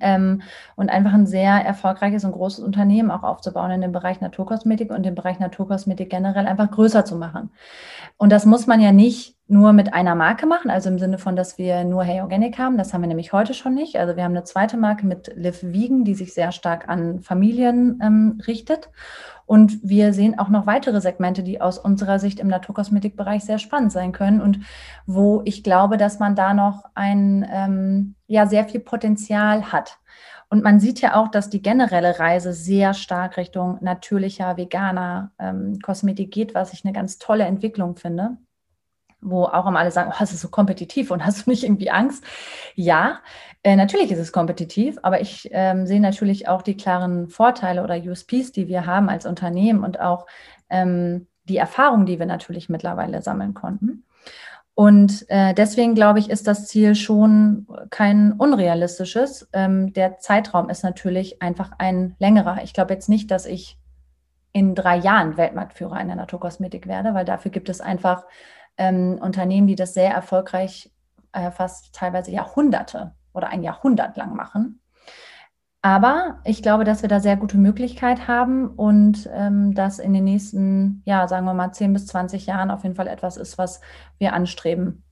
ähm, 0.00 0.42
und 0.76 0.90
einfach 0.90 1.12
ein 1.12 1.26
sehr 1.26 1.52
erfolgreiches 1.52 2.24
und 2.24 2.32
großes 2.32 2.64
Unternehmen 2.64 3.10
auch 3.10 3.22
aufzubauen 3.22 3.70
in 3.70 3.80
dem 3.80 3.92
Bereich 3.92 4.20
Naturkosmetik 4.20 4.90
und 4.90 5.04
den 5.04 5.14
Bereich 5.14 5.38
Naturkosmetik 5.38 6.10
generell 6.10 6.46
einfach 6.46 6.70
größer 6.70 7.04
zu 7.04 7.16
machen. 7.16 7.50
Und 8.16 8.30
das 8.30 8.46
muss 8.46 8.66
man 8.66 8.80
ja 8.80 8.92
nicht 8.92 9.37
nur 9.50 9.72
mit 9.72 9.94
einer 9.94 10.14
Marke 10.14 10.46
machen, 10.46 10.70
also 10.70 10.90
im 10.90 10.98
Sinne 10.98 11.16
von, 11.16 11.34
dass 11.34 11.56
wir 11.56 11.82
nur 11.82 12.04
Hey 12.04 12.20
Organic 12.20 12.58
haben. 12.58 12.76
Das 12.76 12.92
haben 12.92 13.00
wir 13.00 13.08
nämlich 13.08 13.32
heute 13.32 13.54
schon 13.54 13.74
nicht. 13.74 13.96
Also 13.96 14.14
wir 14.14 14.22
haben 14.22 14.32
eine 14.32 14.44
zweite 14.44 14.76
Marke 14.76 15.06
mit 15.06 15.32
Liv 15.34 15.62
Wiegen, 15.62 16.04
die 16.04 16.14
sich 16.14 16.34
sehr 16.34 16.52
stark 16.52 16.86
an 16.88 17.20
Familien 17.20 17.98
ähm, 18.02 18.40
richtet. 18.46 18.90
Und 19.46 19.78
wir 19.82 20.12
sehen 20.12 20.38
auch 20.38 20.50
noch 20.50 20.66
weitere 20.66 21.00
Segmente, 21.00 21.42
die 21.42 21.62
aus 21.62 21.78
unserer 21.78 22.18
Sicht 22.18 22.40
im 22.40 22.48
Naturkosmetikbereich 22.48 23.42
sehr 23.42 23.58
spannend 23.58 23.90
sein 23.90 24.12
können 24.12 24.42
und 24.42 24.60
wo 25.06 25.40
ich 25.46 25.64
glaube, 25.64 25.96
dass 25.96 26.18
man 26.18 26.36
da 26.36 26.52
noch 26.52 26.84
ein, 26.94 27.48
ähm, 27.50 28.16
ja, 28.26 28.46
sehr 28.46 28.66
viel 28.66 28.80
Potenzial 28.80 29.72
hat. 29.72 29.98
Und 30.50 30.62
man 30.62 30.78
sieht 30.78 31.00
ja 31.00 31.14
auch, 31.16 31.28
dass 31.28 31.48
die 31.48 31.62
generelle 31.62 32.18
Reise 32.18 32.52
sehr 32.52 32.92
stark 32.92 33.38
Richtung 33.38 33.78
natürlicher, 33.80 34.58
veganer 34.58 35.32
ähm, 35.38 35.78
Kosmetik 35.82 36.30
geht, 36.30 36.54
was 36.54 36.74
ich 36.74 36.84
eine 36.84 36.92
ganz 36.92 37.18
tolle 37.18 37.44
Entwicklung 37.44 37.96
finde 37.96 38.36
wo 39.20 39.44
auch 39.44 39.66
immer 39.66 39.80
alle 39.80 39.90
sagen, 39.90 40.12
oh, 40.12 40.22
es 40.22 40.32
ist 40.32 40.40
so 40.40 40.48
kompetitiv 40.48 41.10
und 41.10 41.24
hast 41.24 41.46
du 41.46 41.50
nicht 41.50 41.64
irgendwie 41.64 41.90
Angst? 41.90 42.24
Ja, 42.74 43.20
äh, 43.62 43.76
natürlich 43.76 44.10
ist 44.10 44.18
es 44.18 44.32
kompetitiv, 44.32 44.98
aber 45.02 45.20
ich 45.20 45.48
ähm, 45.52 45.86
sehe 45.86 46.00
natürlich 46.00 46.48
auch 46.48 46.62
die 46.62 46.76
klaren 46.76 47.28
Vorteile 47.28 47.82
oder 47.82 47.96
USPs, 47.96 48.52
die 48.52 48.68
wir 48.68 48.86
haben 48.86 49.08
als 49.08 49.26
Unternehmen 49.26 49.84
und 49.84 50.00
auch 50.00 50.26
ähm, 50.70 51.26
die 51.44 51.56
Erfahrung, 51.56 52.06
die 52.06 52.18
wir 52.18 52.26
natürlich 52.26 52.68
mittlerweile 52.68 53.22
sammeln 53.22 53.54
konnten. 53.54 54.04
Und 54.74 55.24
äh, 55.28 55.54
deswegen 55.54 55.96
glaube 55.96 56.20
ich, 56.20 56.30
ist 56.30 56.46
das 56.46 56.68
Ziel 56.68 56.94
schon 56.94 57.66
kein 57.90 58.32
unrealistisches. 58.32 59.48
Ähm, 59.52 59.92
der 59.92 60.18
Zeitraum 60.18 60.70
ist 60.70 60.84
natürlich 60.84 61.42
einfach 61.42 61.72
ein 61.78 62.14
längerer. 62.20 62.62
Ich 62.62 62.74
glaube 62.74 62.94
jetzt 62.94 63.08
nicht, 63.08 63.32
dass 63.32 63.44
ich 63.44 63.76
in 64.52 64.76
drei 64.76 64.96
Jahren 64.96 65.36
Weltmarktführer 65.36 66.00
in 66.00 66.06
der 66.06 66.16
Naturkosmetik 66.16 66.86
werde, 66.86 67.12
weil 67.12 67.24
dafür 67.24 67.50
gibt 67.50 67.68
es 67.68 67.80
einfach 67.80 68.24
ähm, 68.78 69.18
Unternehmen, 69.20 69.66
die 69.66 69.74
das 69.74 69.94
sehr 69.94 70.12
erfolgreich 70.12 70.90
äh, 71.32 71.50
fast 71.50 71.94
teilweise 71.94 72.30
Jahrhunderte 72.30 73.14
oder 73.32 73.48
ein 73.48 73.62
Jahrhundert 73.62 74.16
lang 74.16 74.34
machen. 74.34 74.80
Aber 75.80 76.40
ich 76.44 76.62
glaube, 76.62 76.84
dass 76.84 77.02
wir 77.02 77.08
da 77.08 77.20
sehr 77.20 77.36
gute 77.36 77.56
Möglichkeit 77.56 78.26
haben 78.26 78.66
und 78.68 79.28
ähm, 79.32 79.74
dass 79.74 80.00
in 80.00 80.12
den 80.12 80.24
nächsten, 80.24 81.02
ja, 81.04 81.28
sagen 81.28 81.44
wir 81.44 81.54
mal 81.54 81.72
10 81.72 81.92
bis 81.92 82.06
20 82.08 82.46
Jahren 82.46 82.70
auf 82.70 82.82
jeden 82.82 82.96
Fall 82.96 83.06
etwas 83.06 83.36
ist, 83.36 83.58
was 83.58 83.80
wir 84.18 84.32
anstreben. 84.32 85.04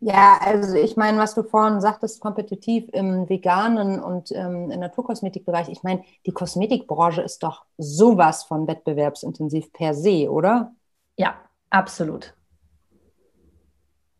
Ja, 0.00 0.38
also 0.42 0.74
ich 0.76 0.96
meine, 0.96 1.18
was 1.18 1.34
du 1.34 1.42
vorhin 1.42 1.80
sagtest, 1.80 2.20
kompetitiv 2.20 2.88
im 2.92 3.28
veganen 3.28 3.98
und 4.02 4.30
ähm, 4.32 4.70
im 4.70 4.80
Naturkosmetikbereich. 4.80 5.68
Ich 5.70 5.82
meine, 5.82 6.04
die 6.26 6.32
Kosmetikbranche 6.32 7.22
ist 7.22 7.42
doch 7.42 7.64
sowas 7.78 8.44
von 8.44 8.66
wettbewerbsintensiv 8.68 9.72
per 9.72 9.94
se, 9.94 10.30
oder? 10.30 10.74
Ja, 11.16 11.50
absolut. 11.70 12.34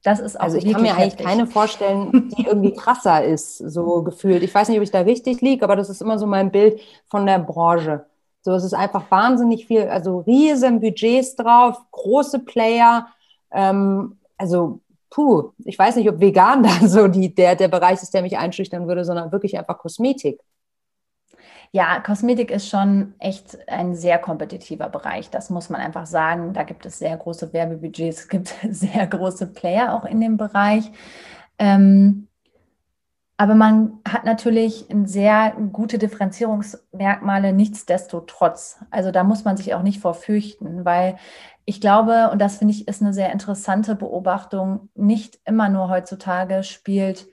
Das 0.02 0.20
ist 0.20 0.40
auch 0.40 0.42
Also 0.42 0.58
ich 0.58 0.66
kann 0.68 0.82
mir 0.82 0.94
heftig. 0.94 0.96
eigentlich 0.96 1.16
keine 1.18 1.46
vorstellen, 1.46 2.14
die 2.36 2.44
irgendwie 2.46 2.72
krasser 2.74 3.24
ist, 3.24 3.58
so 3.58 4.02
gefühlt. 4.04 4.42
Ich 4.42 4.54
weiß 4.54 4.68
nicht, 4.68 4.76
ob 4.78 4.82
ich 4.84 4.90
da 4.90 5.00
richtig 5.00 5.40
liege, 5.40 5.64
aber 5.64 5.76
das 5.76 5.88
ist 5.88 6.02
immer 6.02 6.18
so 6.18 6.26
mein 6.26 6.50
Bild 6.50 6.80
von 7.08 7.24
der 7.26 7.38
Branche. 7.38 8.06
So, 8.42 8.52
es 8.52 8.64
ist 8.64 8.74
einfach 8.74 9.10
wahnsinnig 9.10 9.66
viel, 9.66 9.82
also 9.88 10.20
riesen 10.20 10.80
Budgets 10.80 11.36
drauf, 11.36 11.78
große 11.90 12.40
Player. 12.40 13.08
Ähm, 13.50 14.18
also, 14.36 14.80
puh, 15.10 15.52
ich 15.64 15.78
weiß 15.78 15.96
nicht, 15.96 16.08
ob 16.08 16.20
vegan 16.20 16.62
da 16.64 16.86
so 16.86 17.08
die, 17.08 17.34
der, 17.34 17.56
der 17.56 17.68
Bereich 17.68 18.02
ist, 18.02 18.14
der 18.14 18.22
mich 18.22 18.38
einschüchtern 18.38 18.88
würde, 18.88 19.04
sondern 19.04 19.32
wirklich 19.32 19.58
einfach 19.58 19.78
Kosmetik. 19.78 20.40
Ja, 21.72 22.00
Kosmetik 22.00 22.50
ist 22.50 22.68
schon 22.68 23.14
echt 23.18 23.58
ein 23.68 23.94
sehr 23.94 24.18
kompetitiver 24.18 24.88
Bereich. 24.88 25.30
Das 25.30 25.50
muss 25.50 25.68
man 25.68 25.80
einfach 25.80 26.06
sagen. 26.06 26.52
Da 26.52 26.62
gibt 26.62 26.86
es 26.86 26.98
sehr 26.98 27.16
große 27.16 27.52
Werbebudgets, 27.52 28.20
es 28.20 28.28
gibt 28.28 28.54
sehr 28.70 29.06
große 29.06 29.48
Player 29.48 29.94
auch 29.94 30.04
in 30.04 30.20
dem 30.20 30.36
Bereich. 30.36 30.90
Ähm, 31.58 32.28
aber 33.38 33.54
man 33.54 33.98
hat 34.08 34.24
natürlich 34.24 34.86
sehr 35.04 35.54
gute 35.72 35.98
Differenzierungsmerkmale, 35.98 37.52
nichtsdestotrotz. 37.52 38.78
Also 38.90 39.10
da 39.10 39.24
muss 39.24 39.44
man 39.44 39.58
sich 39.58 39.74
auch 39.74 39.82
nicht 39.82 40.00
vor 40.00 40.14
fürchten, 40.14 40.86
weil 40.86 41.18
ich 41.66 41.80
glaube, 41.80 42.30
und 42.30 42.40
das 42.40 42.58
finde 42.58 42.72
ich 42.72 42.86
ist 42.86 43.02
eine 43.02 43.12
sehr 43.12 43.32
interessante 43.32 43.96
Beobachtung, 43.96 44.88
nicht 44.94 45.40
immer 45.44 45.68
nur 45.68 45.88
heutzutage 45.88 46.62
spielt 46.62 47.26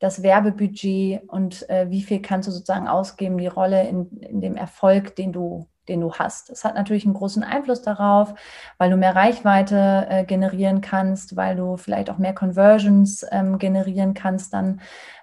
das 0.00 0.22
Werbebudget 0.22 1.22
und 1.28 1.70
äh, 1.70 1.88
wie 1.88 2.02
viel 2.02 2.20
kannst 2.20 2.48
du 2.48 2.52
sozusagen 2.52 2.88
ausgeben, 2.88 3.38
die 3.38 3.46
Rolle 3.46 3.88
in, 3.88 4.10
in 4.18 4.40
dem 4.40 4.56
Erfolg, 4.56 5.16
den 5.16 5.32
du, 5.32 5.68
den 5.88 6.00
du 6.00 6.12
hast. 6.12 6.50
Es 6.50 6.64
hat 6.64 6.74
natürlich 6.74 7.04
einen 7.04 7.14
großen 7.14 7.44
Einfluss 7.44 7.80
darauf, 7.80 8.34
weil 8.76 8.90
du 8.90 8.96
mehr 8.96 9.14
Reichweite 9.14 10.06
äh, 10.10 10.24
generieren 10.24 10.80
kannst, 10.80 11.36
weil 11.36 11.56
du 11.56 11.76
vielleicht 11.76 12.10
auch 12.10 12.18
mehr 12.18 12.34
Conversions 12.34 13.24
ähm, 13.30 13.58
generieren 13.58 14.14
kannst 14.14 14.52
dann 14.52 14.80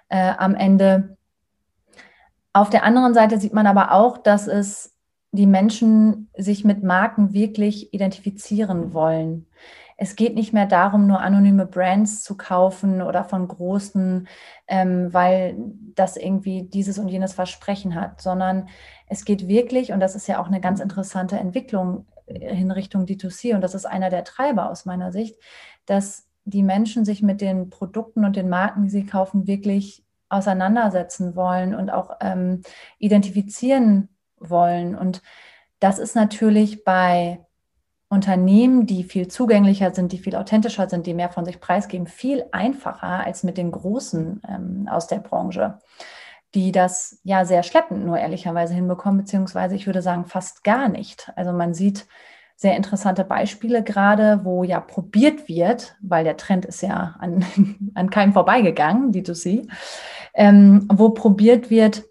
äh, 0.08 0.32
am 0.38 0.54
Ende. 0.54 1.16
Auf 2.54 2.70
der 2.70 2.82
anderen 2.82 3.14
Seite 3.14 3.38
sieht 3.38 3.52
man 3.52 3.66
aber 3.66 3.92
auch, 3.92 4.18
dass 4.18 4.48
es 4.48 4.93
die 5.34 5.46
Menschen 5.46 6.30
sich 6.36 6.64
mit 6.64 6.84
Marken 6.84 7.32
wirklich 7.32 7.92
identifizieren 7.92 8.94
wollen. 8.94 9.46
Es 9.96 10.14
geht 10.14 10.34
nicht 10.34 10.52
mehr 10.52 10.66
darum, 10.66 11.06
nur 11.06 11.20
anonyme 11.20 11.66
Brands 11.66 12.22
zu 12.22 12.36
kaufen 12.36 13.02
oder 13.02 13.24
von 13.24 13.48
großen, 13.48 14.28
ähm, 14.68 15.12
weil 15.12 15.56
das 15.94 16.16
irgendwie 16.16 16.62
dieses 16.62 16.98
und 16.98 17.08
jenes 17.08 17.32
Versprechen 17.32 17.94
hat, 17.96 18.20
sondern 18.20 18.68
es 19.08 19.24
geht 19.24 19.48
wirklich, 19.48 19.92
und 19.92 20.00
das 20.00 20.14
ist 20.14 20.28
ja 20.28 20.40
auch 20.40 20.46
eine 20.46 20.60
ganz 20.60 20.80
interessante 20.80 21.36
Entwicklung 21.36 22.06
in 22.26 22.70
Richtung 22.70 23.04
D2C, 23.04 23.54
und 23.54 23.60
das 23.60 23.74
ist 23.74 23.86
einer 23.86 24.10
der 24.10 24.24
Treiber 24.24 24.70
aus 24.70 24.84
meiner 24.84 25.10
Sicht, 25.10 25.36
dass 25.84 26.28
die 26.44 26.62
Menschen 26.62 27.04
sich 27.04 27.22
mit 27.22 27.40
den 27.40 27.70
Produkten 27.70 28.24
und 28.24 28.36
den 28.36 28.48
Marken, 28.48 28.84
die 28.84 28.90
sie 28.90 29.06
kaufen, 29.06 29.46
wirklich 29.48 30.04
auseinandersetzen 30.28 31.34
wollen 31.36 31.74
und 31.74 31.90
auch 31.90 32.16
ähm, 32.20 32.62
identifizieren 32.98 34.08
wollen. 34.38 34.96
Und 34.96 35.22
das 35.80 35.98
ist 35.98 36.16
natürlich 36.16 36.84
bei 36.84 37.44
Unternehmen, 38.08 38.86
die 38.86 39.04
viel 39.04 39.28
zugänglicher 39.28 39.92
sind, 39.92 40.12
die 40.12 40.18
viel 40.18 40.36
authentischer 40.36 40.88
sind, 40.88 41.06
die 41.06 41.14
mehr 41.14 41.30
von 41.30 41.44
sich 41.44 41.60
preisgeben, 41.60 42.06
viel 42.06 42.44
einfacher 42.52 43.24
als 43.24 43.42
mit 43.42 43.58
den 43.58 43.72
Großen 43.72 44.40
ähm, 44.48 44.88
aus 44.90 45.06
der 45.06 45.18
Branche, 45.18 45.78
die 46.54 46.70
das 46.70 47.18
ja 47.24 47.44
sehr 47.44 47.62
schleppend 47.62 48.04
nur 48.04 48.18
ehrlicherweise 48.18 48.74
hinbekommen, 48.74 49.18
beziehungsweise 49.18 49.74
ich 49.74 49.86
würde 49.86 50.02
sagen 50.02 50.26
fast 50.26 50.64
gar 50.64 50.88
nicht. 50.88 51.32
Also 51.34 51.52
man 51.52 51.74
sieht 51.74 52.06
sehr 52.56 52.76
interessante 52.76 53.24
Beispiele 53.24 53.82
gerade, 53.82 54.44
wo 54.44 54.62
ja 54.62 54.80
probiert 54.80 55.48
wird, 55.48 55.96
weil 56.00 56.24
der 56.24 56.36
Trend 56.36 56.64
ist 56.64 56.82
ja 56.82 57.16
an, 57.18 57.44
an 57.94 58.10
keinem 58.10 58.32
vorbeigegangen, 58.32 59.12
D2C, 59.12 59.68
ähm, 60.34 60.88
wo 60.92 61.10
probiert 61.10 61.70
wird, 61.70 62.04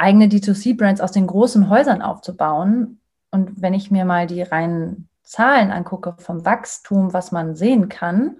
eigene 0.00 0.26
D2C-Brands 0.26 1.00
aus 1.00 1.12
den 1.12 1.26
großen 1.26 1.68
Häusern 1.68 2.02
aufzubauen 2.02 3.00
und 3.30 3.62
wenn 3.62 3.74
ich 3.74 3.90
mir 3.90 4.04
mal 4.04 4.26
die 4.26 4.42
reinen 4.42 5.08
Zahlen 5.22 5.70
angucke 5.70 6.14
vom 6.18 6.44
Wachstum, 6.44 7.12
was 7.12 7.30
man 7.30 7.54
sehen 7.54 7.88
kann, 7.88 8.38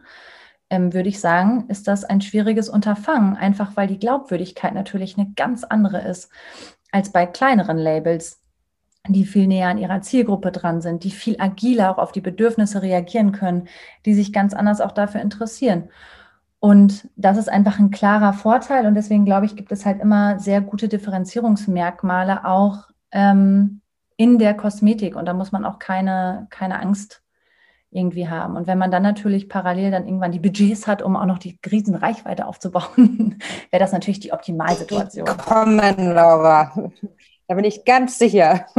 ähm, 0.71 0.93
würde 0.93 1.09
ich 1.09 1.21
sagen, 1.21 1.67
ist 1.69 1.87
das 1.87 2.05
ein 2.05 2.21
schwieriges 2.21 2.69
Unterfangen, 2.69 3.37
einfach 3.37 3.77
weil 3.77 3.87
die 3.87 3.99
Glaubwürdigkeit 3.99 4.75
natürlich 4.75 5.19
eine 5.19 5.33
ganz 5.37 5.65
andere 5.65 6.01
ist 6.01 6.31
als 6.93 7.13
bei 7.13 7.27
kleineren 7.27 7.79
Labels, 7.79 8.41
die 9.07 9.25
viel 9.25 9.47
näher 9.47 9.69
an 9.69 9.79
ihrer 9.79 10.03
Zielgruppe 10.03 10.53
dran 10.53 10.81
sind, 10.81 11.05
die 11.05 11.11
viel 11.11 11.37
agiler 11.41 11.91
auch 11.91 11.99
auf 11.99 12.13
die 12.13 12.21
Bedürfnisse 12.21 12.83
reagieren 12.83 13.33
können, 13.33 13.69
die 14.05 14.15
sich 14.15 14.33
ganz 14.33 14.55
anders 14.55 14.81
auch 14.81 14.93
dafür 14.93 15.21
interessieren. 15.21 15.91
Und 16.61 17.09
das 17.17 17.39
ist 17.39 17.49
einfach 17.49 17.79
ein 17.79 17.91
klarer 17.91 18.35
Vorteil 18.35 18.87
und 18.87 18.95
deswegen 18.95 19.25
glaube 19.25 19.47
ich, 19.47 19.57
gibt 19.57 19.73
es 19.73 19.87
halt 19.87 20.01
immer 20.01 20.39
sehr 20.39 20.61
gute 20.61 20.89
Differenzierungsmerkmale 20.89 22.45
auch 22.45 22.89
ähm, 23.13 23.81
in 24.19 24.39
der 24.39 24.53
Kosmetik 24.53 25.17
und 25.17 25.25
da 25.25 25.33
muss 25.33 25.53
man 25.53 25.65
auch 25.65 25.79
keine, 25.79 26.47
keine 26.51 26.79
Angst 26.79 27.23
irgendwie 27.91 28.29
haben. 28.29 28.57
Und 28.57 28.67
wenn 28.67 28.77
man 28.77 28.91
dann 28.91 29.03
natürlich 29.03 29.49
parallel 29.49 29.91
dann 29.91 30.05
irgendwann 30.05 30.33
die 30.33 30.39
Budgets 30.39 30.87
hat, 30.87 31.01
um 31.03 31.17
auch 31.17 31.25
noch 31.25 31.39
die 31.39 31.59
Riesenreichweite 31.71 32.47
aufzubauen, 32.47 33.39
wäre 33.71 33.81
das 33.81 33.93
natürlich 33.93 34.21
die 34.21 34.33
Optimalsituation. 34.33 35.27
Kommen, 35.27 36.13
Laura. 36.15 36.73
Da 37.51 37.57
bin 37.57 37.65
ich 37.65 37.85
ganz 37.85 38.17
sicher. 38.17 38.67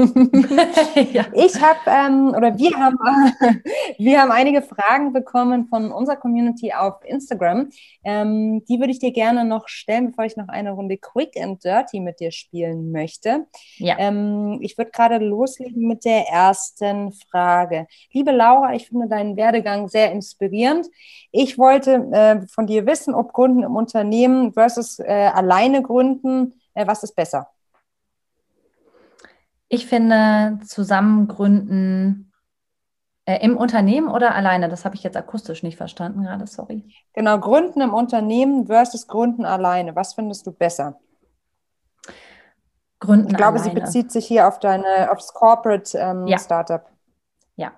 ja. 1.12 1.26
Ich 1.34 1.62
habe, 1.62 1.80
ähm, 1.88 2.34
oder 2.34 2.58
wir 2.58 2.72
haben, 2.78 2.98
wir 3.98 4.22
haben 4.22 4.32
einige 4.32 4.62
Fragen 4.62 5.12
bekommen 5.12 5.66
von 5.66 5.92
unserer 5.92 6.16
Community 6.16 6.72
auf 6.72 7.04
Instagram. 7.04 7.70
Ähm, 8.06 8.64
die 8.70 8.80
würde 8.80 8.92
ich 8.92 9.00
dir 9.00 9.12
gerne 9.12 9.44
noch 9.44 9.68
stellen, 9.68 10.12
bevor 10.12 10.24
ich 10.24 10.38
noch 10.38 10.48
eine 10.48 10.72
Runde 10.72 10.96
Quick 10.96 11.36
and 11.38 11.62
Dirty 11.62 12.00
mit 12.00 12.22
dir 12.22 12.32
spielen 12.32 12.94
möchte. 12.94 13.46
Ja. 13.76 13.98
Ähm, 14.00 14.60
ich 14.62 14.78
würde 14.78 14.92
gerade 14.92 15.18
loslegen 15.18 15.86
mit 15.86 16.06
der 16.06 16.30
ersten 16.30 17.12
Frage. 17.12 17.88
Liebe 18.14 18.32
Laura, 18.32 18.74
ich 18.74 18.88
finde 18.88 19.10
deinen 19.10 19.36
Werdegang 19.36 19.90
sehr 19.90 20.14
inspirierend. 20.14 20.88
Ich 21.34 21.58
wollte 21.58 22.08
äh, 22.14 22.48
von 22.48 22.68
dir 22.68 22.86
wissen, 22.86 23.16
ob 23.16 23.34
Gründen 23.34 23.64
im 23.64 23.76
Unternehmen 23.76 24.54
versus 24.54 25.00
äh, 25.00 25.30
alleine 25.34 25.82
gründen, 25.82 26.54
äh, 26.74 26.88
was 26.88 27.04
ist 27.04 27.18
besser? 27.18 27.50
Ich 29.74 29.88
finde, 29.88 30.60
zusammen 30.66 31.30
gründen 31.30 32.34
äh, 33.24 33.38
im 33.42 33.56
Unternehmen 33.56 34.10
oder 34.10 34.36
alleine, 34.36 34.68
das 34.68 34.84
habe 34.84 34.96
ich 34.96 35.04
jetzt 35.04 35.16
akustisch 35.16 35.64
nicht 35.64 35.78
verstanden 35.78 36.24
gerade, 36.24 36.46
sorry. 36.46 36.94
Genau, 37.14 37.40
gründen 37.40 37.80
im 37.80 37.94
Unternehmen 37.94 38.68
versus 38.68 39.08
gründen 39.08 39.46
alleine. 39.46 39.96
Was 39.96 40.14
findest 40.14 40.46
du 40.46 40.52
besser? 40.52 41.00
Gründen 43.00 43.30
Ich 43.30 43.38
glaube, 43.38 43.60
alleine. 43.60 43.74
sie 43.74 43.80
bezieht 43.80 44.12
sich 44.12 44.28
hier 44.28 44.46
auf 44.50 44.60
deine, 44.60 45.10
aufs 45.10 45.34
Corporate 45.34 45.98
ähm, 45.98 46.28
ja. 46.28 46.38
Startup. 46.38 46.86
Ja. 47.56 47.70
Mhm. 47.70 47.74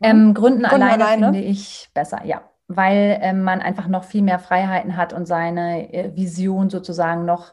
Ähm, 0.00 0.34
gründen, 0.34 0.62
gründen 0.64 0.82
alleine, 0.82 1.04
alleine, 1.04 1.26
finde 1.26 1.42
ich 1.42 1.90
besser, 1.94 2.24
ja. 2.24 2.42
Weil 2.66 3.20
ähm, 3.22 3.44
man 3.44 3.60
einfach 3.60 3.86
noch 3.86 4.02
viel 4.02 4.22
mehr 4.22 4.40
Freiheiten 4.40 4.96
hat 4.96 5.12
und 5.12 5.26
seine 5.26 5.92
äh, 5.94 6.16
Vision 6.16 6.70
sozusagen 6.70 7.24
noch 7.24 7.52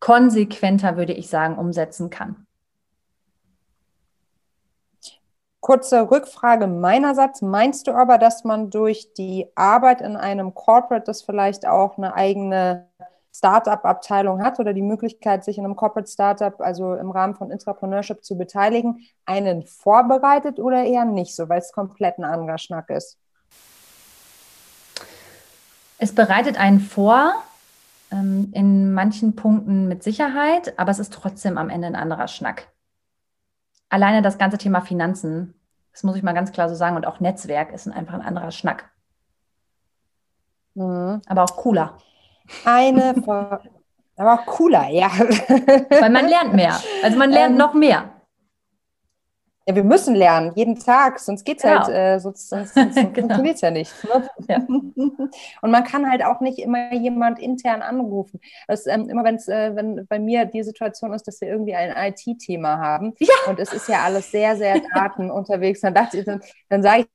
konsequenter, 0.00 0.96
würde 0.96 1.12
ich 1.12 1.28
sagen, 1.28 1.56
umsetzen 1.56 2.10
kann. 2.10 2.48
Kurze 5.62 6.10
Rückfrage 6.10 6.66
meinerseits. 6.66 7.40
Meinst 7.40 7.86
du 7.86 7.92
aber, 7.92 8.18
dass 8.18 8.42
man 8.42 8.68
durch 8.68 9.14
die 9.14 9.46
Arbeit 9.54 10.00
in 10.00 10.16
einem 10.16 10.54
Corporate, 10.54 11.04
das 11.06 11.22
vielleicht 11.22 11.68
auch 11.68 11.96
eine 11.96 12.14
eigene 12.14 12.88
Startup-Abteilung 13.32 14.42
hat 14.42 14.58
oder 14.58 14.72
die 14.72 14.82
Möglichkeit, 14.82 15.44
sich 15.44 15.58
in 15.58 15.64
einem 15.64 15.76
Corporate 15.76 16.10
Startup, 16.10 16.60
also 16.60 16.94
im 16.94 17.12
Rahmen 17.12 17.36
von 17.36 17.52
Intrapreneurship 17.52 18.24
zu 18.24 18.36
beteiligen, 18.36 19.06
einen 19.24 19.62
vorbereitet 19.62 20.58
oder 20.58 20.82
eher 20.82 21.04
nicht 21.04 21.36
so, 21.36 21.48
weil 21.48 21.60
es 21.60 21.70
komplett 21.70 22.18
ein 22.18 22.24
anderer 22.24 22.58
Schnack 22.58 22.90
ist? 22.90 23.16
Es 25.98 26.12
bereitet 26.12 26.58
einen 26.58 26.80
vor, 26.80 27.34
ähm, 28.10 28.50
in 28.52 28.92
manchen 28.92 29.36
Punkten 29.36 29.86
mit 29.86 30.02
Sicherheit, 30.02 30.76
aber 30.76 30.90
es 30.90 30.98
ist 30.98 31.12
trotzdem 31.12 31.56
am 31.56 31.70
Ende 31.70 31.86
ein 31.86 31.94
anderer 31.94 32.26
Schnack. 32.26 32.66
Alleine 33.92 34.22
das 34.22 34.38
ganze 34.38 34.56
Thema 34.56 34.80
Finanzen, 34.80 35.52
das 35.92 36.02
muss 36.02 36.16
ich 36.16 36.22
mal 36.22 36.32
ganz 36.32 36.50
klar 36.50 36.66
so 36.70 36.74
sagen, 36.74 36.96
und 36.96 37.06
auch 37.06 37.20
Netzwerk 37.20 37.72
ist 37.72 37.86
einfach 37.86 38.14
ein 38.14 38.22
anderer 38.22 38.50
Schnack. 38.50 38.90
Mhm. 40.72 41.20
Aber 41.26 41.44
auch 41.44 41.56
cooler. 41.58 41.98
Eine, 42.64 43.14
aber 44.16 44.32
auch 44.32 44.46
cooler, 44.46 44.88
ja. 44.88 45.10
Weil 45.10 46.08
man 46.08 46.26
lernt 46.26 46.54
mehr. 46.54 46.80
Also 47.02 47.18
man 47.18 47.30
lernt 47.30 47.52
ähm, 47.52 47.58
noch 47.58 47.74
mehr. 47.74 48.08
Ja, 49.66 49.76
wir 49.76 49.84
müssen 49.84 50.16
lernen, 50.16 50.52
jeden 50.56 50.76
Tag, 50.78 51.20
sonst 51.20 51.44
geht 51.44 51.58
es 51.58 51.64
halt, 51.64 51.86
genau. 51.86 51.96
halt, 51.96 52.16
äh, 52.16 52.20
sonst, 52.20 52.48
sonst, 52.48 52.74
sonst 52.74 52.94
genau. 53.12 53.12
funktioniert 53.14 53.54
es 53.54 53.60
ja 53.60 53.70
nicht. 53.70 53.92
Ne? 54.04 54.28
Ja. 54.48 54.56
Und 55.62 55.70
man 55.70 55.84
kann 55.84 56.10
halt 56.10 56.24
auch 56.24 56.40
nicht 56.40 56.58
immer 56.58 56.92
jemand 56.92 57.38
intern 57.38 57.80
anrufen. 57.80 58.40
Das, 58.66 58.86
ähm, 58.88 59.08
immer 59.08 59.22
wenn's, 59.22 59.46
äh, 59.46 59.76
wenn 59.76 60.06
bei 60.08 60.18
mir 60.18 60.46
die 60.46 60.64
Situation 60.64 61.12
ist, 61.12 61.28
dass 61.28 61.40
wir 61.40 61.48
irgendwie 61.48 61.76
ein 61.76 61.94
IT-Thema 61.96 62.78
haben 62.78 63.14
ja. 63.20 63.34
und 63.48 63.60
es 63.60 63.72
ist 63.72 63.88
ja 63.88 64.00
alles 64.00 64.32
sehr, 64.32 64.56
sehr 64.56 64.80
Daten 64.94 65.30
unterwegs, 65.30 65.80
dann, 65.80 65.94
dann, 65.94 66.40
dann 66.68 66.82
sage 66.82 67.02
ich 67.02 67.06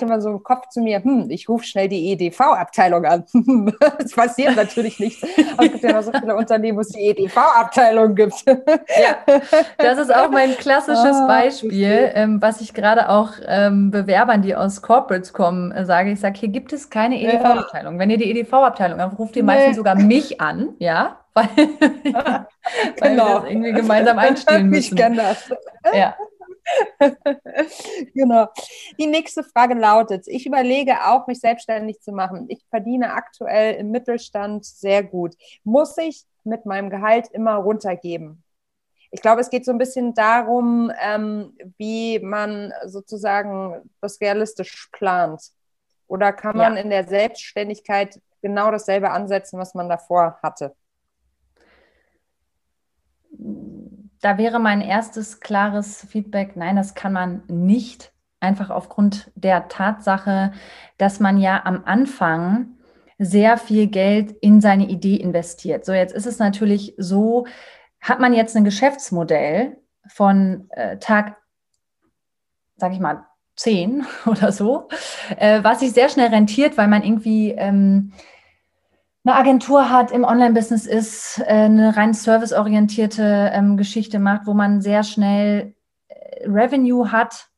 immer 0.00 0.20
so 0.20 0.30
im 0.30 0.42
Kopf 0.42 0.68
zu 0.68 0.80
mir, 0.80 1.02
hm, 1.02 1.30
ich 1.30 1.48
rufe 1.48 1.64
schnell 1.64 1.88
die 1.88 2.12
EDV-Abteilung 2.12 3.04
an. 3.04 3.24
Es 3.98 4.14
passiert 4.14 4.56
natürlich 4.56 4.98
nichts. 4.98 5.22
Aber 5.52 5.64
es 5.64 5.72
gibt 5.72 5.84
ja 5.84 5.90
immer 5.90 6.02
so 6.02 6.12
viele 6.12 6.36
Unternehmen, 6.36 6.76
wo 6.76 6.80
es 6.80 6.88
die 6.88 7.00
EDV-Abteilung 7.00 8.14
gibt. 8.14 8.44
Ja, 8.46 9.38
das 9.78 9.98
ist 9.98 10.14
auch 10.14 10.30
mein 10.30 10.56
klassisches 10.56 11.16
ah, 11.16 11.26
Beispiel, 11.26 12.10
ähm, 12.14 12.42
was 12.42 12.60
ich 12.60 12.74
gerade 12.74 13.08
auch 13.08 13.30
ähm, 13.46 13.90
Bewerbern, 13.90 14.42
die 14.42 14.54
aus 14.54 14.82
Corporates 14.82 15.32
kommen, 15.32 15.72
äh, 15.72 15.84
sage. 15.84 16.12
Ich 16.12 16.20
sage, 16.20 16.38
hier 16.38 16.48
gibt 16.48 16.72
es 16.72 16.90
keine 16.90 17.20
EDV-Abteilung. 17.20 17.98
Wenn 17.98 18.10
ihr 18.10 18.18
die 18.18 18.30
EDV-Abteilung 18.30 19.00
anruft, 19.00 19.18
ruft 19.18 19.36
ihr 19.36 19.42
nee. 19.42 19.46
meistens 19.46 19.76
sogar 19.76 19.94
mich 19.94 20.40
an, 20.40 20.70
ja, 20.78 21.18
weil, 21.34 21.48
weil 21.54 22.46
genau. 22.94 23.26
wir 23.26 23.40
das 23.40 23.50
irgendwie 23.50 23.72
gemeinsam 23.72 24.18
einstellen 24.18 24.68
müssen. 24.68 24.96
Ich 24.96 25.00
kenne 25.00 25.16
das. 25.16 25.50
Ja. 25.94 26.14
genau. 28.14 28.48
Die 28.98 29.06
nächste 29.06 29.42
Frage 29.42 29.74
lautet, 29.74 30.26
ich 30.28 30.46
überlege 30.46 31.06
auch, 31.06 31.26
mich 31.26 31.40
selbstständig 31.40 32.00
zu 32.00 32.12
machen. 32.12 32.46
Ich 32.48 32.64
verdiene 32.70 33.12
aktuell 33.12 33.74
im 33.74 33.90
Mittelstand 33.90 34.64
sehr 34.64 35.02
gut. 35.02 35.34
Muss 35.64 35.96
ich 35.98 36.24
mit 36.44 36.66
meinem 36.66 36.90
Gehalt 36.90 37.28
immer 37.32 37.56
runtergeben? 37.56 38.42
Ich 39.10 39.20
glaube, 39.20 39.42
es 39.42 39.50
geht 39.50 39.64
so 39.64 39.72
ein 39.72 39.78
bisschen 39.78 40.14
darum, 40.14 40.90
ähm, 41.00 41.54
wie 41.76 42.18
man 42.18 42.72
sozusagen 42.86 43.90
das 44.00 44.20
realistisch 44.20 44.88
plant. 44.90 45.42
Oder 46.06 46.32
kann 46.32 46.56
man 46.56 46.76
ja. 46.76 46.82
in 46.82 46.90
der 46.90 47.06
Selbstständigkeit 47.06 48.20
genau 48.40 48.70
dasselbe 48.70 49.10
ansetzen, 49.10 49.58
was 49.58 49.74
man 49.74 49.88
davor 49.88 50.38
hatte? 50.42 50.74
Da 54.22 54.38
wäre 54.38 54.58
mein 54.58 54.80
erstes 54.80 55.40
klares 55.40 56.06
Feedback, 56.08 56.56
nein, 56.56 56.76
das 56.76 56.94
kann 56.94 57.12
man 57.12 57.42
nicht, 57.48 58.12
einfach 58.40 58.70
aufgrund 58.70 59.30
der 59.34 59.68
Tatsache, 59.68 60.52
dass 60.96 61.20
man 61.20 61.38
ja 61.38 61.62
am 61.64 61.82
Anfang 61.84 62.78
sehr 63.18 63.56
viel 63.56 63.88
Geld 63.88 64.32
in 64.40 64.60
seine 64.60 64.88
Idee 64.88 65.16
investiert. 65.16 65.84
So, 65.84 65.92
jetzt 65.92 66.14
ist 66.14 66.26
es 66.26 66.38
natürlich 66.38 66.94
so, 66.96 67.46
hat 68.00 68.20
man 68.20 68.32
jetzt 68.32 68.56
ein 68.56 68.64
Geschäftsmodell 68.64 69.76
von 70.08 70.68
äh, 70.70 70.98
Tag, 70.98 71.36
sag 72.76 72.92
ich 72.92 73.00
mal, 73.00 73.26
10 73.56 74.06
oder 74.26 74.52
so, 74.52 74.88
äh, 75.36 75.62
was 75.62 75.80
sich 75.80 75.92
sehr 75.92 76.08
schnell 76.08 76.28
rentiert, 76.28 76.78
weil 76.78 76.88
man 76.88 77.02
irgendwie 77.02 77.50
ähm, 77.50 78.12
eine 79.24 79.36
Agentur 79.36 79.90
hat, 79.90 80.10
im 80.10 80.24
Online-Business 80.24 80.86
ist, 80.86 81.40
äh, 81.40 81.64
eine 81.64 81.96
rein 81.96 82.12
serviceorientierte 82.12 83.50
ähm, 83.52 83.76
Geschichte 83.76 84.18
macht, 84.18 84.46
wo 84.46 84.54
man 84.54 84.80
sehr 84.80 85.04
schnell 85.04 85.74
äh, 86.08 86.48
Revenue 86.48 87.12
hat, 87.12 87.48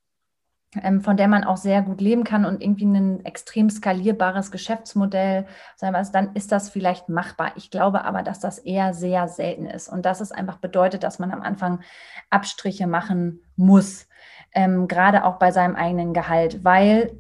ähm, 0.83 1.01
von 1.01 1.17
der 1.17 1.29
man 1.29 1.45
auch 1.45 1.57
sehr 1.57 1.81
gut 1.81 2.03
leben 2.03 2.25
kann 2.25 2.45
und 2.45 2.63
irgendwie 2.63 2.85
ein 2.85 3.25
extrem 3.25 3.71
skalierbares 3.71 4.51
Geschäftsmodell, 4.51 5.47
also 5.81 6.13
dann 6.13 6.35
ist 6.35 6.53
das 6.53 6.69
vielleicht 6.69 7.09
machbar. 7.09 7.53
Ich 7.57 7.71
glaube 7.71 8.05
aber, 8.05 8.23
dass 8.23 8.41
das 8.41 8.59
eher 8.59 8.93
sehr 8.93 9.29
selten 9.29 9.67
ist 9.67 9.89
und 9.89 10.05
dass 10.05 10.21
es 10.21 10.33
einfach 10.33 10.59
bedeutet, 10.59 11.03
dass 11.03 11.19
man 11.19 11.31
am 11.31 11.41
Anfang 11.41 11.81
Abstriche 12.29 12.87
machen 12.87 13.41
muss, 13.57 14.07
ähm, 14.53 14.87
gerade 14.87 15.25
auch 15.25 15.39
bei 15.39 15.51
seinem 15.51 15.77
eigenen 15.77 16.13
Gehalt, 16.13 16.63
weil 16.63 17.19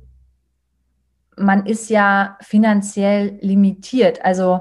man 1.37 1.67
ist 1.67 1.91
ja 1.91 2.37
finanziell 2.41 3.39
limitiert. 3.41 4.25
Also, 4.25 4.61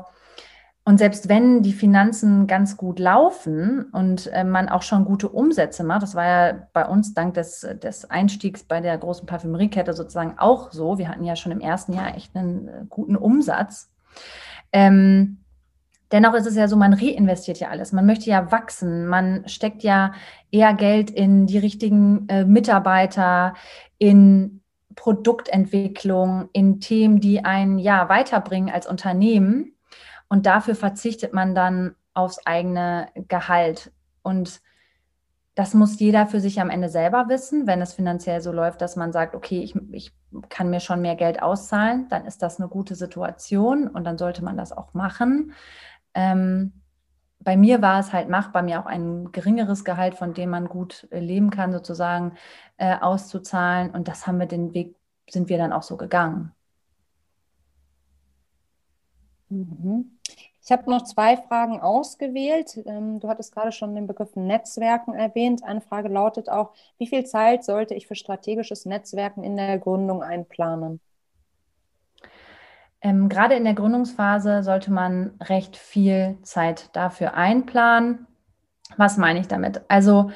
und 0.86 0.98
selbst 0.98 1.30
wenn 1.30 1.62
die 1.62 1.72
Finanzen 1.72 2.46
ganz 2.46 2.76
gut 2.76 3.00
laufen 3.00 3.86
und 3.94 4.28
äh, 4.34 4.44
man 4.44 4.68
auch 4.68 4.82
schon 4.82 5.06
gute 5.06 5.30
Umsätze 5.30 5.84
macht, 5.84 6.04
das 6.04 6.16
war 6.16 6.26
ja 6.26 6.68
bei 6.74 6.86
uns 6.86 7.14
dank 7.14 7.36
des, 7.36 7.66
des 7.82 8.10
Einstiegs 8.10 8.64
bei 8.64 8.82
der 8.82 8.98
großen 8.98 9.26
Parfümeriekette 9.26 9.94
sozusagen 9.94 10.38
auch 10.38 10.72
so. 10.72 10.98
Wir 10.98 11.08
hatten 11.08 11.24
ja 11.24 11.38
schon 11.38 11.54
im 11.54 11.62
ersten 11.62 11.94
Jahr 11.94 12.16
echt 12.16 12.36
einen 12.36 12.68
äh, 12.68 12.86
guten 12.90 13.16
Umsatz. 13.16 13.92
Ähm, 14.74 15.38
dennoch 16.12 16.34
ist 16.34 16.48
es 16.48 16.56
ja 16.56 16.68
so, 16.68 16.76
man 16.76 16.94
reinvestiert 16.94 17.60
ja 17.60 17.70
alles. 17.70 17.94
Man 17.94 18.06
möchte 18.06 18.30
ja 18.30 18.52
wachsen. 18.52 19.08
Man 19.08 19.48
steckt 19.48 19.84
ja 19.84 20.14
eher 20.52 20.74
Geld 20.74 21.10
in 21.10 21.48
die 21.48 21.60
richtigen 21.60 22.28
äh, 22.28 22.44
Mitarbeiter, 22.44 23.54
in 24.00 24.63
Produktentwicklung, 24.96 26.50
in 26.54 26.80
Themen, 26.80 27.20
die 27.20 27.46
einen 27.46 27.80
ja 27.80 28.10
weiterbringen 28.10 28.74
als 28.74 28.88
Unternehmen. 28.88 29.76
Und 30.30 30.46
dafür 30.46 30.76
verzichtet 30.76 31.34
man 31.34 31.56
dann 31.56 31.96
aufs 32.14 32.46
eigene 32.46 33.08
Gehalt. 33.28 33.92
Und 34.22 34.62
das 35.56 35.74
muss 35.74 36.00
jeder 36.00 36.26
für 36.26 36.40
sich 36.40 36.60
am 36.60 36.70
Ende 36.70 36.90
selber 36.90 37.30
wissen. 37.30 37.68
Wenn 37.68 37.82
es 37.82 37.94
finanziell 37.94 38.42
so 38.42 38.52
läuft, 38.52 38.82
dass 38.82 38.96
man 38.96 39.12
sagt, 39.12 39.36
okay, 39.36 39.62
ich, 39.62 39.76
ich 39.92 40.12
kann 40.50 40.70
mir 40.70 40.80
schon 40.80 41.02
mehr 41.02 41.16
Geld 41.16 41.42
auszahlen, 41.42 42.08
dann 42.10 42.26
ist 42.26 42.42
das 42.42 42.60
eine 42.60 42.70
gute 42.70 42.96
Situation 42.96 43.88
und 43.88 44.04
dann 44.04 44.18
sollte 44.18 44.44
man 44.44 44.58
das 44.58 44.72
auch 44.72 44.94
machen. 44.94 45.54
Ähm, 46.16 46.83
bei 47.44 47.58
mir 47.58 47.82
war 47.82 48.00
es 48.00 48.14
halt 48.14 48.30
machbar, 48.30 48.64
mir 48.64 48.80
auch 48.80 48.86
ein 48.86 49.32
geringeres 49.32 49.84
Gehalt, 49.84 50.16
von 50.16 50.34
dem 50.34 50.50
man 50.50 50.68
gut 50.68 51.08
äh, 51.12 51.20
leben 51.20 51.50
kann, 51.50 51.72
sozusagen 51.74 52.36
äh, 52.78 52.96
auszuzahlen. 53.00 53.92
Und 53.92 54.08
das 54.08 54.28
haben 54.28 54.40
wir 54.40 54.48
den 54.48 54.74
Weg, 54.74 54.96
sind 55.30 55.50
wir 55.50 55.58
dann 55.58 55.74
auch 55.74 55.84
so 55.84 55.98
gegangen. 55.98 56.54
Mhm. 59.50 60.18
Ich 60.66 60.72
habe 60.72 60.90
noch 60.90 61.04
zwei 61.04 61.36
Fragen 61.36 61.82
ausgewählt. 61.82 62.82
Ähm, 62.86 63.20
du 63.20 63.28
hattest 63.28 63.54
gerade 63.54 63.74
schon 63.74 63.96
den 63.96 64.08
Begriff 64.08 64.36
Netzwerken 64.36 65.14
erwähnt. 65.14 65.64
Eine 65.64 65.82
Frage 65.82 66.08
lautet 66.08 66.50
auch, 66.50 66.74
wie 66.98 67.08
viel 67.08 67.26
Zeit 67.26 67.66
sollte 67.66 67.94
ich 67.96 68.08
für 68.08 68.16
strategisches 68.16 68.86
Netzwerken 68.86 69.44
in 69.44 69.58
der 69.58 69.78
Gründung 69.80 70.24
einplanen? 70.24 71.02
Ähm, 73.04 73.28
gerade 73.28 73.56
in 73.56 73.66
der 73.66 73.74
Gründungsphase 73.74 74.64
sollte 74.64 74.92
man 74.92 75.32
recht 75.42 75.76
viel 75.76 76.38
Zeit 76.42 76.90
dafür 76.94 77.36
einplanen. 77.36 78.28
Was 78.96 79.18
meine 79.18 79.40
ich 79.40 79.48
damit? 79.48 79.82
Also 79.90 80.32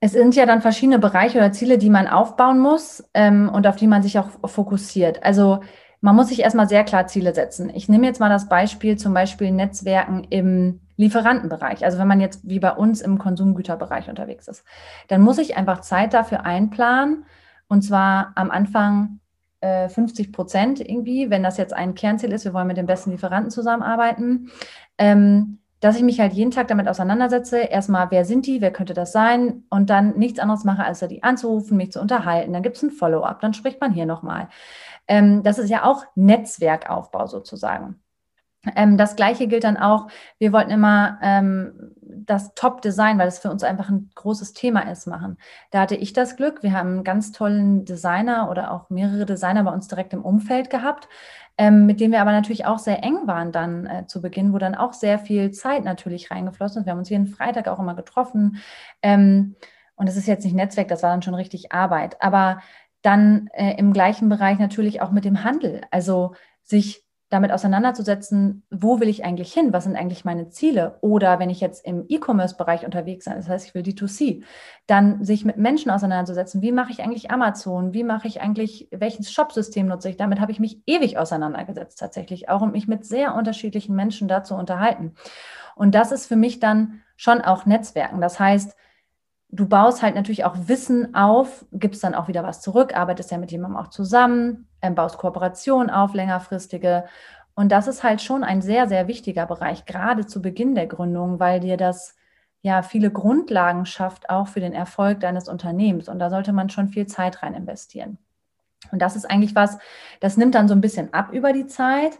es 0.00 0.12
sind 0.12 0.36
ja 0.36 0.46
dann 0.46 0.62
verschiedene 0.62 0.98
Bereiche 0.98 1.38
oder 1.38 1.52
Ziele, 1.52 1.78
die 1.78 1.90
man 1.90 2.06
aufbauen 2.06 2.58
muss 2.58 3.04
ähm, 3.14 3.48
und 3.48 3.66
auf 3.66 3.76
die 3.76 3.86
man 3.86 4.02
sich 4.02 4.18
auch 4.18 4.30
fokussiert. 4.44 5.22
Also 5.22 5.60
man 6.02 6.16
muss 6.16 6.28
sich 6.28 6.40
erstmal 6.40 6.68
sehr 6.68 6.84
klar 6.84 7.06
Ziele 7.06 7.34
setzen. 7.34 7.70
Ich 7.74 7.88
nehme 7.88 8.06
jetzt 8.06 8.20
mal 8.20 8.30
das 8.30 8.48
Beispiel, 8.48 8.96
zum 8.96 9.14
Beispiel 9.14 9.50
Netzwerken 9.52 10.24
im 10.24 10.80
Lieferantenbereich. 10.96 11.84
Also 11.84 11.98
wenn 11.98 12.08
man 12.08 12.20
jetzt 12.20 12.46
wie 12.48 12.60
bei 12.60 12.72
uns 12.72 13.00
im 13.00 13.18
Konsumgüterbereich 13.18 14.08
unterwegs 14.08 14.48
ist, 14.48 14.64
dann 15.08 15.22
muss 15.22 15.38
ich 15.38 15.56
einfach 15.56 15.80
Zeit 15.80 16.12
dafür 16.12 16.44
einplanen. 16.44 17.24
Und 17.68 17.82
zwar 17.82 18.32
am 18.34 18.50
Anfang 18.50 19.19
50 19.62 20.28
äh, 20.28 20.30
Prozent 20.30 20.80
irgendwie, 20.80 21.30
wenn 21.30 21.42
das 21.42 21.56
jetzt 21.56 21.72
ein 21.72 21.94
Kernziel 21.94 22.32
ist, 22.32 22.44
wir 22.44 22.54
wollen 22.54 22.66
mit 22.66 22.76
den 22.76 22.86
besten 22.86 23.10
Lieferanten 23.10 23.50
zusammenarbeiten, 23.50 24.50
ähm, 24.98 25.58
dass 25.80 25.96
ich 25.96 26.02
mich 26.02 26.20
halt 26.20 26.32
jeden 26.32 26.50
Tag 26.50 26.68
damit 26.68 26.88
auseinandersetze. 26.88 27.58
Erstmal, 27.58 28.10
wer 28.10 28.24
sind 28.24 28.46
die, 28.46 28.60
wer 28.60 28.72
könnte 28.72 28.94
das 28.94 29.12
sein? 29.12 29.64
Und 29.70 29.90
dann 29.90 30.18
nichts 30.18 30.38
anderes 30.38 30.64
mache, 30.64 30.84
als 30.84 31.00
die 31.00 31.22
anzurufen, 31.22 31.76
mich 31.76 31.92
zu 31.92 32.00
unterhalten. 32.00 32.52
Dann 32.52 32.62
gibt 32.62 32.76
es 32.76 32.82
ein 32.82 32.90
Follow-up, 32.90 33.40
dann 33.40 33.54
spricht 33.54 33.80
man 33.80 33.92
hier 33.92 34.06
nochmal. 34.06 34.48
Ähm, 35.08 35.42
das 35.42 35.58
ist 35.58 35.70
ja 35.70 35.84
auch 35.84 36.04
Netzwerkaufbau 36.14 37.26
sozusagen. 37.26 38.00
Ähm, 38.76 38.96
das 38.96 39.16
gleiche 39.16 39.46
gilt 39.46 39.64
dann 39.64 39.76
auch, 39.76 40.08
wir 40.38 40.52
wollten 40.52 40.70
immer 40.70 41.18
ähm, 41.22 41.94
das 42.02 42.54
Top-Design, 42.54 43.18
weil 43.18 43.28
es 43.28 43.38
für 43.38 43.50
uns 43.50 43.62
einfach 43.62 43.88
ein 43.88 44.10
großes 44.14 44.52
Thema 44.52 44.80
ist, 44.90 45.06
machen. 45.06 45.38
Da 45.70 45.80
hatte 45.80 45.96
ich 45.96 46.12
das 46.12 46.36
Glück, 46.36 46.62
wir 46.62 46.72
haben 46.72 46.88
einen 46.88 47.04
ganz 47.04 47.32
tollen 47.32 47.84
Designer 47.84 48.50
oder 48.50 48.72
auch 48.72 48.90
mehrere 48.90 49.24
Designer 49.24 49.64
bei 49.64 49.72
uns 49.72 49.88
direkt 49.88 50.12
im 50.12 50.24
Umfeld 50.24 50.68
gehabt, 50.68 51.08
ähm, 51.56 51.86
mit 51.86 52.00
denen 52.00 52.12
wir 52.12 52.20
aber 52.20 52.32
natürlich 52.32 52.66
auch 52.66 52.78
sehr 52.78 53.02
eng 53.02 53.26
waren 53.26 53.52
dann 53.52 53.86
äh, 53.86 54.06
zu 54.06 54.20
Beginn, 54.20 54.52
wo 54.52 54.58
dann 54.58 54.74
auch 54.74 54.92
sehr 54.92 55.18
viel 55.18 55.50
Zeit 55.50 55.84
natürlich 55.84 56.30
reingeflossen 56.30 56.80
ist. 56.80 56.86
Wir 56.86 56.92
haben 56.92 57.00
uns 57.00 57.10
jeden 57.10 57.26
Freitag 57.26 57.68
auch 57.68 57.78
immer 57.78 57.94
getroffen. 57.94 58.58
Ähm, 59.02 59.56
und 59.94 60.08
es 60.08 60.16
ist 60.16 60.26
jetzt 60.26 60.44
nicht 60.44 60.56
Netzwerk, 60.56 60.88
das 60.88 61.02
war 61.02 61.10
dann 61.10 61.22
schon 61.22 61.34
richtig 61.34 61.72
Arbeit. 61.72 62.16
Aber 62.22 62.60
dann 63.02 63.48
äh, 63.52 63.76
im 63.76 63.92
gleichen 63.92 64.28
Bereich 64.28 64.58
natürlich 64.58 65.02
auch 65.02 65.10
mit 65.10 65.24
dem 65.24 65.44
Handel. 65.44 65.82
Also 65.90 66.34
sich 66.62 67.04
damit 67.30 67.52
auseinanderzusetzen, 67.52 68.64
wo 68.70 68.98
will 68.98 69.08
ich 69.08 69.24
eigentlich 69.24 69.52
hin, 69.52 69.72
was 69.72 69.84
sind 69.84 69.96
eigentlich 69.96 70.24
meine 70.24 70.50
Ziele. 70.50 70.98
Oder 71.00 71.38
wenn 71.38 71.48
ich 71.48 71.60
jetzt 71.60 71.86
im 71.86 72.04
E-Commerce-Bereich 72.08 72.84
unterwegs 72.84 73.24
bin, 73.24 73.34
das 73.34 73.48
heißt, 73.48 73.66
ich 73.68 73.74
will 73.74 73.82
D2C, 73.82 74.42
dann 74.88 75.24
sich 75.24 75.44
mit 75.44 75.56
Menschen 75.56 75.92
auseinanderzusetzen, 75.92 76.60
wie 76.60 76.72
mache 76.72 76.90
ich 76.90 77.02
eigentlich 77.02 77.30
Amazon, 77.30 77.94
wie 77.94 78.02
mache 78.02 78.26
ich 78.26 78.40
eigentlich, 78.40 78.88
welches 78.90 79.32
Shopsystem 79.32 79.86
nutze 79.86 80.10
ich. 80.10 80.16
Damit 80.16 80.40
habe 80.40 80.50
ich 80.50 80.58
mich 80.58 80.82
ewig 80.86 81.18
auseinandergesetzt 81.18 82.00
tatsächlich, 82.00 82.48
auch 82.48 82.62
um 82.62 82.72
mich 82.72 82.88
mit 82.88 83.06
sehr 83.06 83.36
unterschiedlichen 83.36 83.94
Menschen 83.94 84.26
dazu 84.26 84.56
unterhalten. 84.56 85.14
Und 85.76 85.94
das 85.94 86.10
ist 86.10 86.26
für 86.26 86.36
mich 86.36 86.58
dann 86.58 87.00
schon 87.16 87.40
auch 87.40 87.64
Netzwerken. 87.64 88.20
Das 88.20 88.40
heißt, 88.40 88.76
du 89.52 89.66
baust 89.66 90.02
halt 90.02 90.14
natürlich 90.14 90.44
auch 90.44 90.56
Wissen 90.66 91.14
auf, 91.14 91.64
gibst 91.72 92.04
dann 92.04 92.14
auch 92.14 92.28
wieder 92.28 92.42
was 92.42 92.60
zurück, 92.60 92.96
arbeitest 92.96 93.30
ja 93.30 93.38
mit 93.38 93.50
jemandem 93.50 93.78
auch 93.78 93.88
zusammen, 93.88 94.68
ähm, 94.82 94.94
baust 94.94 95.18
Kooperationen 95.18 95.90
auf, 95.90 96.14
längerfristige. 96.14 97.04
Und 97.54 97.72
das 97.72 97.88
ist 97.88 98.02
halt 98.02 98.22
schon 98.22 98.44
ein 98.44 98.62
sehr, 98.62 98.88
sehr 98.88 99.08
wichtiger 99.08 99.46
Bereich, 99.46 99.84
gerade 99.84 100.26
zu 100.26 100.40
Beginn 100.40 100.74
der 100.74 100.86
Gründung, 100.86 101.40
weil 101.40 101.60
dir 101.60 101.76
das 101.76 102.16
ja 102.62 102.82
viele 102.82 103.10
Grundlagen 103.10 103.86
schafft, 103.86 104.30
auch 104.30 104.48
für 104.48 104.60
den 104.60 104.72
Erfolg 104.72 105.20
deines 105.20 105.48
Unternehmens. 105.48 106.08
Und 106.08 106.18
da 106.18 106.30
sollte 106.30 106.52
man 106.52 106.70
schon 106.70 106.88
viel 106.88 107.06
Zeit 107.06 107.42
rein 107.42 107.54
investieren. 107.54 108.18
Und 108.92 109.02
das 109.02 109.16
ist 109.16 109.30
eigentlich 109.30 109.54
was, 109.54 109.78
das 110.20 110.36
nimmt 110.36 110.54
dann 110.54 110.68
so 110.68 110.74
ein 110.74 110.80
bisschen 110.80 111.12
ab 111.12 111.32
über 111.32 111.52
die 111.52 111.66
Zeit. 111.66 112.18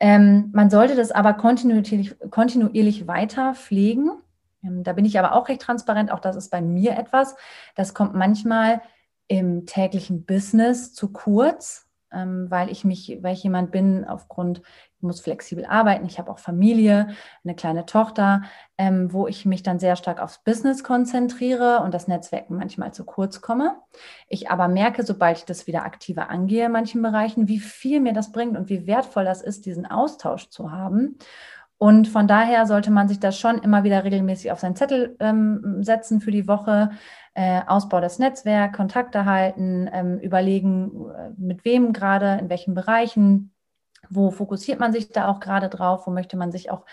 Ähm, 0.00 0.50
man 0.52 0.70
sollte 0.70 0.96
das 0.96 1.12
aber 1.12 1.34
kontinuierlich, 1.34 2.16
kontinuierlich 2.30 3.06
weiter 3.06 3.54
pflegen 3.54 4.10
da 4.62 4.92
bin 4.92 5.04
ich 5.04 5.18
aber 5.18 5.34
auch 5.34 5.48
recht 5.48 5.62
transparent. 5.62 6.10
Auch 6.10 6.20
das 6.20 6.36
ist 6.36 6.50
bei 6.50 6.60
mir 6.60 6.96
etwas. 6.96 7.34
Das 7.74 7.94
kommt 7.94 8.14
manchmal 8.14 8.80
im 9.28 9.66
täglichen 9.66 10.24
Business 10.24 10.92
zu 10.94 11.12
kurz, 11.12 11.88
ähm, 12.12 12.50
weil 12.50 12.70
ich 12.70 12.84
mich, 12.84 13.18
weil 13.22 13.34
ich 13.34 13.42
jemand 13.42 13.70
bin, 13.70 14.04
aufgrund, 14.04 14.62
ich 14.96 15.02
muss 15.02 15.20
flexibel 15.20 15.64
arbeiten. 15.64 16.06
Ich 16.06 16.18
habe 16.18 16.30
auch 16.30 16.38
Familie, 16.38 17.08
eine 17.42 17.56
kleine 17.56 17.86
Tochter, 17.86 18.42
ähm, 18.78 19.12
wo 19.12 19.26
ich 19.26 19.46
mich 19.46 19.62
dann 19.62 19.78
sehr 19.78 19.96
stark 19.96 20.20
aufs 20.20 20.44
Business 20.44 20.84
konzentriere 20.84 21.80
und 21.80 21.94
das 21.94 22.08
Netzwerken 22.08 22.56
manchmal 22.56 22.92
zu 22.92 23.04
kurz 23.04 23.40
komme. 23.40 23.76
Ich 24.28 24.50
aber 24.50 24.68
merke, 24.68 25.02
sobald 25.02 25.38
ich 25.38 25.44
das 25.44 25.66
wieder 25.66 25.84
aktiver 25.84 26.30
angehe 26.30 26.66
in 26.66 26.72
manchen 26.72 27.02
Bereichen, 27.02 27.48
wie 27.48 27.58
viel 27.58 28.00
mir 28.00 28.12
das 28.12 28.32
bringt 28.32 28.56
und 28.56 28.68
wie 28.68 28.86
wertvoll 28.86 29.24
das 29.24 29.42
ist, 29.42 29.66
diesen 29.66 29.86
Austausch 29.86 30.50
zu 30.50 30.70
haben. 30.70 31.18
Und 31.82 32.06
von 32.06 32.28
daher 32.28 32.64
sollte 32.66 32.92
man 32.92 33.08
sich 33.08 33.18
das 33.18 33.36
schon 33.36 33.58
immer 33.58 33.82
wieder 33.82 34.04
regelmäßig 34.04 34.52
auf 34.52 34.60
seinen 34.60 34.76
Zettel 34.76 35.16
ähm, 35.18 35.82
setzen 35.82 36.20
für 36.20 36.30
die 36.30 36.46
Woche. 36.46 36.90
Äh, 37.34 37.62
Ausbau 37.66 38.00
des 38.00 38.20
Netzwerks, 38.20 38.76
Kontakte 38.76 39.24
halten, 39.24 39.90
ähm, 39.92 40.20
überlegen, 40.20 40.92
äh, 41.10 41.30
mit 41.36 41.64
wem 41.64 41.92
gerade, 41.92 42.38
in 42.40 42.48
welchen 42.48 42.74
Bereichen, 42.74 43.52
wo 44.08 44.30
fokussiert 44.30 44.78
man 44.78 44.92
sich 44.92 45.08
da 45.08 45.26
auch 45.26 45.40
gerade 45.40 45.68
drauf, 45.68 46.06
wo 46.06 46.12
möchte 46.12 46.36
man 46.36 46.52
sich 46.52 46.70
auch 46.70 46.86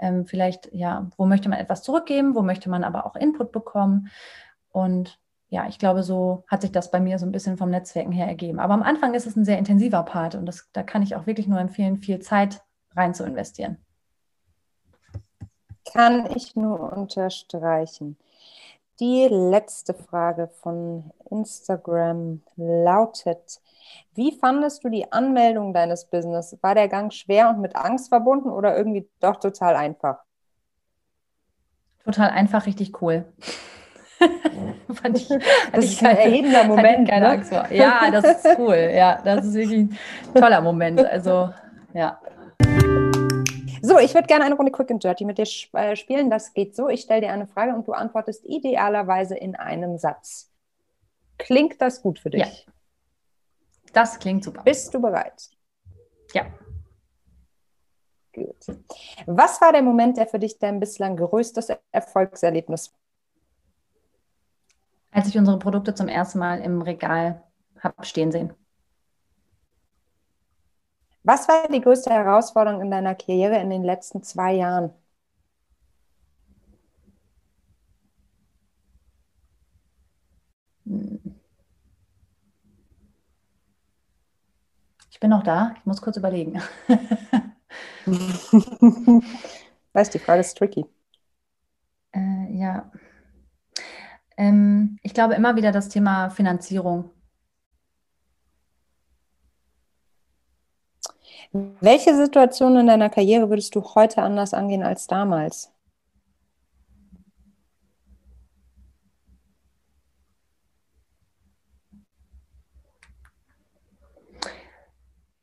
ähm, 0.00 0.26
vielleicht, 0.26 0.70
ja, 0.72 1.08
wo 1.16 1.24
möchte 1.24 1.48
man 1.48 1.60
etwas 1.60 1.84
zurückgeben, 1.84 2.34
wo 2.34 2.42
möchte 2.42 2.68
man 2.68 2.82
aber 2.82 3.06
auch 3.06 3.14
Input 3.14 3.52
bekommen. 3.52 4.08
Und 4.72 5.20
ja, 5.50 5.68
ich 5.68 5.78
glaube, 5.78 6.02
so 6.02 6.42
hat 6.48 6.62
sich 6.62 6.72
das 6.72 6.90
bei 6.90 6.98
mir 6.98 7.20
so 7.20 7.26
ein 7.26 7.32
bisschen 7.32 7.58
vom 7.58 7.70
Netzwerken 7.70 8.10
her 8.10 8.26
ergeben. 8.26 8.58
Aber 8.58 8.74
am 8.74 8.82
Anfang 8.82 9.14
ist 9.14 9.28
es 9.28 9.36
ein 9.36 9.44
sehr 9.44 9.58
intensiver 9.58 10.02
Part 10.02 10.34
und 10.34 10.46
das, 10.46 10.68
da 10.72 10.82
kann 10.82 11.02
ich 11.02 11.14
auch 11.14 11.28
wirklich 11.28 11.46
nur 11.46 11.60
empfehlen, 11.60 11.98
viel 11.98 12.18
Zeit 12.18 12.60
rein 12.96 13.14
zu 13.14 13.22
investieren. 13.22 13.76
Kann 15.92 16.28
ich 16.34 16.56
nur 16.56 16.92
unterstreichen. 16.92 18.16
Die 19.00 19.26
letzte 19.28 19.94
Frage 19.94 20.48
von 20.62 21.10
Instagram 21.30 22.42
lautet, 22.56 23.60
wie 24.14 24.32
fandest 24.38 24.84
du 24.84 24.88
die 24.88 25.10
Anmeldung 25.10 25.72
deines 25.72 26.04
Business? 26.04 26.56
War 26.60 26.74
der 26.74 26.88
Gang 26.88 27.12
schwer 27.12 27.48
und 27.50 27.60
mit 27.60 27.74
Angst 27.76 28.08
verbunden 28.10 28.50
oder 28.50 28.76
irgendwie 28.76 29.08
doch 29.20 29.36
total 29.36 29.76
einfach? 29.76 30.18
Total 32.04 32.30
einfach, 32.30 32.66
richtig 32.66 33.00
cool. 33.00 33.24
Fand 34.92 35.16
ich, 35.16 35.28
das 35.72 35.84
ist 35.84 36.04
ein 36.04 36.16
erhebender 36.16 36.64
Moment. 36.64 37.08
Keine 37.08 37.26
ne? 37.26 37.32
Angst 37.32 37.52
vor. 37.52 37.66
Ja, 37.70 38.10
das 38.10 38.44
ist 38.44 38.58
cool. 38.58 38.90
Ja, 38.94 39.20
das 39.24 39.46
ist 39.46 39.54
wirklich 39.54 39.80
ein 39.80 39.98
toller 40.34 40.60
Moment. 40.60 41.04
Also, 41.04 41.50
ja. 41.94 42.20
So, 43.84 43.98
ich 43.98 44.14
würde 44.14 44.28
gerne 44.28 44.44
eine 44.44 44.54
Runde 44.54 44.70
Quick 44.70 44.92
and 44.92 45.02
Dirty 45.02 45.24
mit 45.24 45.38
dir 45.38 45.46
äh, 45.72 45.96
spielen. 45.96 46.30
Das 46.30 46.54
geht 46.54 46.76
so. 46.76 46.88
Ich 46.88 47.00
stelle 47.00 47.22
dir 47.22 47.32
eine 47.32 47.48
Frage 47.48 47.74
und 47.74 47.86
du 47.88 47.92
antwortest 47.92 48.46
idealerweise 48.46 49.36
in 49.36 49.56
einem 49.56 49.98
Satz. 49.98 50.52
Klingt 51.36 51.82
das 51.82 52.00
gut 52.00 52.20
für 52.20 52.30
dich? 52.30 52.66
Ja. 52.66 52.72
Das 53.92 54.20
klingt 54.20 54.44
super. 54.44 54.62
Bist 54.62 54.94
du 54.94 55.02
bereit? 55.02 55.50
Ja. 56.32 56.46
Gut. 58.32 58.66
Was 59.26 59.60
war 59.60 59.72
der 59.72 59.82
Moment, 59.82 60.16
der 60.16 60.28
für 60.28 60.38
dich 60.38 60.60
dein 60.60 60.78
bislang 60.78 61.16
größtes 61.16 61.72
Erfolgserlebnis 61.90 62.94
Als 65.10 65.26
ich 65.26 65.36
unsere 65.36 65.58
Produkte 65.58 65.92
zum 65.92 66.06
ersten 66.06 66.38
Mal 66.38 66.60
im 66.60 66.80
Regal 66.82 67.42
habe 67.80 68.04
stehen 68.04 68.30
sehen. 68.30 68.54
Was 71.24 71.48
war 71.48 71.66
die 71.68 71.80
größte 71.80 72.10
Herausforderung 72.10 72.80
in 72.80 72.90
deiner 72.92 73.16
Karriere 73.16 73.58
in 73.58 73.70
den 73.70 73.82
letzten 73.82 74.22
zwei 74.22 74.52
Jahren? 74.54 74.92
Ich 85.10 85.20
bin 85.20 85.30
noch 85.30 85.42
da. 85.42 85.74
Ich 85.78 85.86
muss 85.86 86.02
kurz 86.02 86.16
überlegen. 86.16 86.60
weißt, 89.92 90.14
die 90.14 90.18
Frage 90.18 90.40
ist 90.40 90.56
tricky. 90.58 90.84
Äh, 92.12 92.48
ja. 92.58 92.90
Ähm, 94.36 94.98
ich 95.02 95.14
glaube 95.14 95.34
immer 95.34 95.56
wieder 95.56 95.72
das 95.72 95.88
Thema 95.88 96.30
Finanzierung. 96.30 97.10
Welche 101.54 102.16
Situation 102.16 102.76
in 102.76 102.86
deiner 102.86 103.10
Karriere 103.10 103.50
würdest 103.50 103.74
du 103.74 103.82
heute 103.94 104.22
anders 104.22 104.54
angehen 104.54 104.82
als 104.82 105.06
damals? 105.06 105.70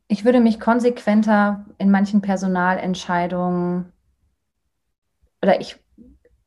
Ich 0.07 0.25
würde 0.25 0.39
mich 0.39 0.59
konsequenter 0.59 1.65
in 1.77 1.91
manchen 1.91 2.21
Personalentscheidungen 2.21 3.93
oder 5.43 5.61
ich, 5.61 5.77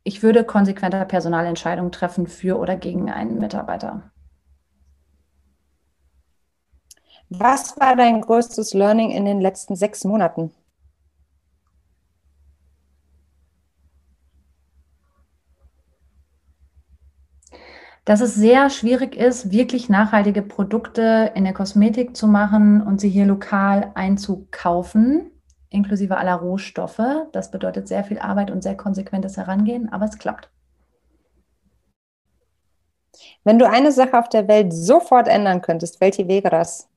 ich 0.03 0.25
würde 0.25 0.45
konsequenter 0.45 1.05
Personalentscheidungen 1.05 1.93
treffen 1.93 2.27
für 2.27 2.59
oder 2.59 2.77
gegen 2.77 3.11
einen 3.11 3.39
Mitarbeiter. 3.39 4.12
Was 7.35 7.81
war 7.81 7.97
dein 7.97 8.21
größtes 8.21 8.75
Learning 8.75 9.11
in 9.11 9.25
den 9.25 9.41
letzten 9.41 9.75
sechs 9.75 10.05
Monaten? 10.05 10.51
Dass 18.05 18.21
es 18.21 18.35
sehr 18.35 18.69
schwierig 18.69 19.17
ist, 19.17 19.51
wirklich 19.51 19.89
nachhaltige 19.89 20.43
Produkte 20.43 21.33
in 21.35 21.45
der 21.45 21.55
Kosmetik 21.55 22.17
zu 22.17 22.27
machen 22.27 22.83
und 22.83 23.01
sie 23.01 23.09
hier 23.09 23.25
lokal 23.25 23.93
einzukaufen, 23.95 25.31
inklusive 25.71 26.19
aller 26.19 26.35
Rohstoffe. 26.35 27.01
Das 27.33 27.51
bedeutet 27.51 27.89
sehr 27.89 28.05
viel 28.05 28.19
Arbeit 28.19 28.51
und 28.51 28.63
sehr 28.63 28.77
konsequentes 28.77 29.39
Herangehen, 29.39 29.91
aber 29.91 30.05
es 30.05 30.19
klappt. 30.19 30.51
Wenn 33.43 33.59
du 33.59 33.67
eine 33.67 33.91
Sache 33.91 34.19
auf 34.19 34.29
der 34.29 34.49
Welt 34.49 34.75
sofort 34.75 35.29
ändern 35.29 35.63
könntest, 35.63 35.99
welche 36.03 36.29
wäre 36.29 36.51
das? 36.51 36.92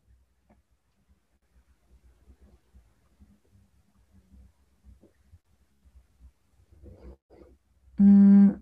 Mm. 8.06 8.62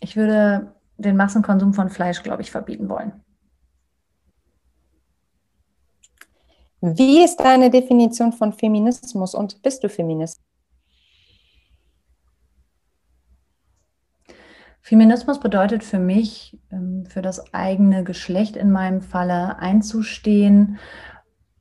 Ich 0.00 0.16
würde 0.16 0.74
den 0.96 1.16
Massenkonsum 1.16 1.72
von 1.72 1.90
Fleisch, 1.90 2.22
glaube 2.24 2.42
ich, 2.42 2.50
verbieten 2.50 2.88
wollen. 2.88 3.12
Wie 6.80 7.22
ist 7.22 7.36
deine 7.36 7.70
Definition 7.70 8.32
von 8.32 8.52
Feminismus 8.52 9.34
und 9.34 9.62
bist 9.62 9.84
du 9.84 9.88
Feminist? 9.88 10.40
Feminismus 14.80 15.38
bedeutet 15.38 15.84
für 15.84 15.98
mich, 15.98 16.58
ähm, 16.72 17.04
für 17.06 17.22
das 17.22 17.52
eigene 17.54 18.02
Geschlecht 18.02 18.56
in 18.56 18.72
meinem 18.72 19.02
Falle 19.02 19.58
einzustehen 19.58 20.78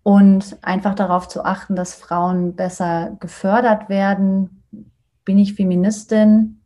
und 0.03 0.57
einfach 0.61 0.95
darauf 0.95 1.27
zu 1.27 1.43
achten, 1.43 1.75
dass 1.75 1.95
Frauen 1.95 2.55
besser 2.55 3.17
gefördert 3.19 3.89
werden. 3.89 4.63
Bin 5.25 5.37
ich 5.37 5.53
Feministin? 5.53 6.61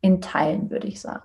In 0.00 0.20
Teilen, 0.20 0.70
würde 0.70 0.86
ich 0.86 1.00
sagen. 1.00 1.22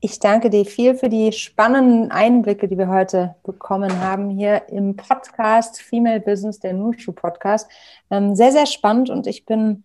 Ich 0.00 0.18
danke 0.18 0.50
dir 0.50 0.64
viel 0.64 0.94
für 0.94 1.08
die 1.08 1.32
spannenden 1.32 2.10
Einblicke, 2.10 2.68
die 2.68 2.76
wir 2.78 2.88
heute 2.88 3.34
bekommen 3.42 4.00
haben 4.00 4.30
hier 4.30 4.68
im 4.68 4.94
Podcast 4.94 5.80
Female 5.80 6.20
Business, 6.20 6.60
der 6.60 6.74
Nushu 6.74 7.12
Podcast. 7.12 7.68
Ähm, 8.10 8.36
sehr, 8.36 8.52
sehr 8.52 8.66
spannend 8.66 9.10
und 9.10 9.26
ich 9.26 9.46
bin 9.46 9.84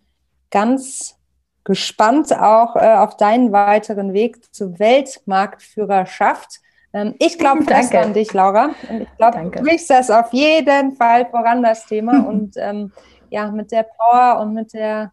ganz 0.51 1.17
gespannt 1.63 2.37
auch 2.37 2.75
äh, 2.75 2.95
auf 2.97 3.17
deinen 3.17 3.51
weiteren 3.51 4.13
Weg 4.13 4.53
zur 4.53 4.77
Weltmarktführerschaft. 4.79 6.59
Ähm, 6.93 7.15
ich 7.19 7.37
glaube 7.37 7.63
fest 7.67 7.93
an 7.95 8.13
dich, 8.13 8.33
Laura. 8.33 8.71
Und 8.89 9.01
ich 9.01 9.17
glaube, 9.17 9.49
du 9.49 9.61
bringst 9.61 9.89
das 9.89 10.09
auf 10.09 10.31
jeden 10.33 10.95
Fall 10.95 11.25
voran, 11.29 11.63
das 11.63 11.85
Thema. 11.85 12.19
und 12.27 12.55
ähm, 12.57 12.91
ja, 13.29 13.49
mit 13.49 13.71
der 13.71 13.83
Power 13.83 14.41
und 14.41 14.53
mit 14.53 14.73
der, 14.73 15.11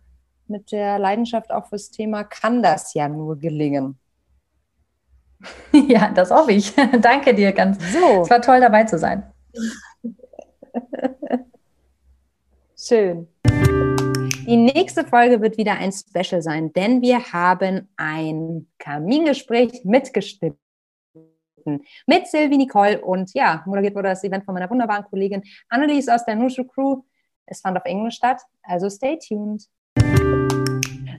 mit 0.49 0.72
der 0.72 0.99
Leidenschaft 0.99 1.51
auch 1.53 1.66
fürs 1.66 1.91
Thema 1.91 2.24
kann 2.24 2.62
das 2.62 2.95
ja 2.95 3.09
nur 3.09 3.39
gelingen. 3.39 3.99
Ja, 5.72 6.11
das 6.11 6.33
hoffe 6.33 6.51
ich. 6.51 6.74
Danke 7.01 7.33
dir 7.33 7.53
ganz. 7.53 7.79
So. 7.93 8.22
Es 8.22 8.31
war 8.31 8.43
toll 8.43 8.61
dabei 8.61 8.83
zu 8.83 8.99
sein. 8.99 9.22
Schön. 12.76 13.29
Die 13.45 14.57
nächste 14.57 15.05
Folge 15.05 15.41
wird 15.41 15.57
wieder 15.57 15.74
ein 15.74 15.93
Special 15.93 16.43
sein, 16.43 16.72
denn 16.72 17.03
wir 17.03 17.33
haben 17.33 17.89
ein 17.97 18.66
Kamingespräch 18.81 19.85
mitgeschnitten 19.85 20.59
mit 22.07 22.27
Sylvie 22.27 22.59
Nicole 22.59 23.01
und 23.01 23.33
ja, 23.35 23.62
moderiert 23.66 23.95
wurde 23.95 24.09
das 24.09 24.25
Event 24.25 24.45
von 24.45 24.55
meiner 24.55 24.71
wunderbaren 24.71 25.05
Kollegin 25.05 25.43
Annelies 25.69 26.09
aus 26.09 26.25
der 26.25 26.37
Nushu 26.37 26.64
Crew. 26.64 27.03
Es 27.47 27.61
fand 27.61 27.77
auf 27.77 27.85
Englisch 27.85 28.16
statt, 28.16 28.43
also 28.62 28.91
stay 28.91 29.19
tuned. 29.19 29.69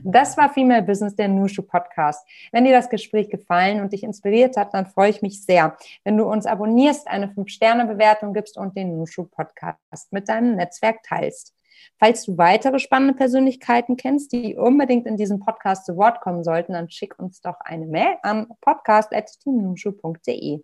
Das 0.02 0.36
war 0.36 0.52
Female 0.52 0.82
Business, 0.82 1.14
der 1.14 1.28
Nushu 1.28 1.62
Podcast. 1.62 2.26
Wenn 2.52 2.64
dir 2.64 2.72
das 2.72 2.88
Gespräch 2.88 3.28
gefallen 3.28 3.80
und 3.80 3.92
dich 3.92 4.02
inspiriert 4.02 4.56
hat, 4.56 4.72
dann 4.72 4.86
freue 4.86 5.10
ich 5.10 5.22
mich 5.22 5.44
sehr, 5.44 5.76
wenn 6.04 6.16
du 6.16 6.24
uns 6.24 6.46
abonnierst, 6.46 7.06
eine 7.06 7.26
5-Sterne-Bewertung 7.26 8.32
gibst 8.32 8.56
und 8.56 8.76
den 8.76 8.98
Nushu 8.98 9.24
Podcast 9.24 10.12
mit 10.12 10.28
deinem 10.28 10.56
Netzwerk 10.56 11.02
teilst. 11.02 11.54
Falls 11.98 12.24
du 12.24 12.38
weitere 12.38 12.78
spannende 12.78 13.14
Persönlichkeiten 13.14 13.96
kennst, 13.96 14.32
die 14.32 14.56
unbedingt 14.56 15.06
in 15.06 15.16
diesem 15.16 15.40
Podcast 15.40 15.86
zu 15.86 15.96
Wort 15.96 16.20
kommen 16.20 16.44
sollten, 16.44 16.72
dann 16.72 16.90
schick 16.90 17.18
uns 17.18 17.40
doch 17.40 17.58
eine 17.60 17.86
Mail 17.86 18.16
an 18.22 18.48
podcast.teamnushu.de. 18.60 20.62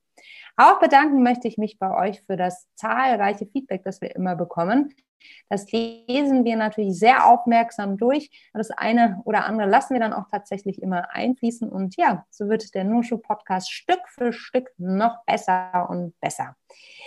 Auch 0.56 0.80
bedanken 0.80 1.22
möchte 1.22 1.48
ich 1.48 1.58
mich 1.58 1.78
bei 1.78 1.94
euch 1.94 2.22
für 2.22 2.36
das 2.36 2.66
zahlreiche 2.74 3.46
Feedback, 3.46 3.82
das 3.84 4.00
wir 4.00 4.14
immer 4.16 4.36
bekommen. 4.36 4.94
Das 5.48 5.70
lesen 5.72 6.44
wir 6.44 6.56
natürlich 6.56 6.98
sehr 6.98 7.26
aufmerksam 7.26 7.96
durch. 7.96 8.30
Das 8.52 8.70
eine 8.70 9.20
oder 9.24 9.44
andere 9.44 9.68
lassen 9.68 9.94
wir 9.94 10.00
dann 10.00 10.12
auch 10.12 10.28
tatsächlich 10.30 10.82
immer 10.82 11.14
einfließen. 11.14 11.68
Und 11.68 11.96
ja, 11.96 12.24
so 12.30 12.48
wird 12.48 12.74
der 12.74 12.84
Nushu-Podcast 12.84 13.70
Stück 13.70 14.00
für 14.08 14.32
Stück 14.32 14.70
noch 14.78 15.24
besser 15.24 15.88
und 15.88 16.18
besser. 16.20 16.56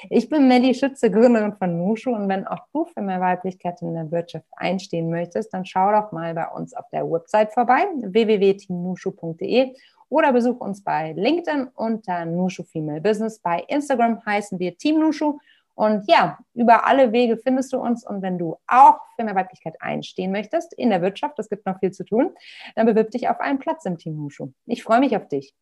Ich 0.09 0.29
bin 0.29 0.47
Melly 0.47 0.73
Schütze, 0.73 1.11
Gründerin 1.11 1.53
von 1.53 1.77
Nushu. 1.77 2.11
Und 2.11 2.29
wenn 2.29 2.47
auch 2.47 2.65
du 2.73 2.85
für 2.85 3.01
mehr 3.01 3.21
Weiblichkeit 3.21 3.81
in 3.81 3.93
der 3.93 4.11
Wirtschaft 4.11 4.47
einstehen 4.55 5.09
möchtest, 5.09 5.53
dann 5.53 5.65
schau 5.65 5.91
doch 5.91 6.11
mal 6.11 6.33
bei 6.33 6.47
uns 6.47 6.73
auf 6.73 6.85
der 6.91 7.09
Website 7.09 7.53
vorbei, 7.53 7.85
www.teamnushu.de 8.01 9.73
oder 10.09 10.33
besuch 10.33 10.59
uns 10.59 10.83
bei 10.83 11.13
LinkedIn 11.13 11.69
unter 11.75 12.25
Nushu 12.25 12.63
Female 12.63 13.01
Business. 13.01 13.39
Bei 13.39 13.63
Instagram 13.67 14.25
heißen 14.25 14.59
wir 14.59 14.77
Team 14.77 14.99
Nushu 14.99 15.39
und 15.79 16.09
ja, 16.09 16.37
über 16.55 16.85
alle 16.85 17.13
Wege 17.13 17.37
findest 17.37 17.71
du 17.71 17.77
uns. 17.77 18.05
Und 18.05 18.21
wenn 18.21 18.37
du 18.37 18.57
auch 18.67 18.99
für 19.15 19.23
mehr 19.23 19.35
Weiblichkeit 19.35 19.75
einstehen 19.79 20.29
möchtest 20.29 20.73
in 20.73 20.89
der 20.89 21.01
Wirtschaft, 21.01 21.39
es 21.39 21.47
gibt 21.47 21.65
noch 21.65 21.79
viel 21.79 21.91
zu 21.91 22.03
tun, 22.03 22.31
dann 22.75 22.85
bewirb 22.85 23.11
dich 23.11 23.29
auf 23.29 23.39
einen 23.39 23.59
Platz 23.59 23.85
im 23.85 23.97
Team 23.97 24.21
Hushu. 24.21 24.49
Ich 24.65 24.83
freue 24.83 24.99
mich 24.99 25.15
auf 25.15 25.29
dich. 25.29 25.53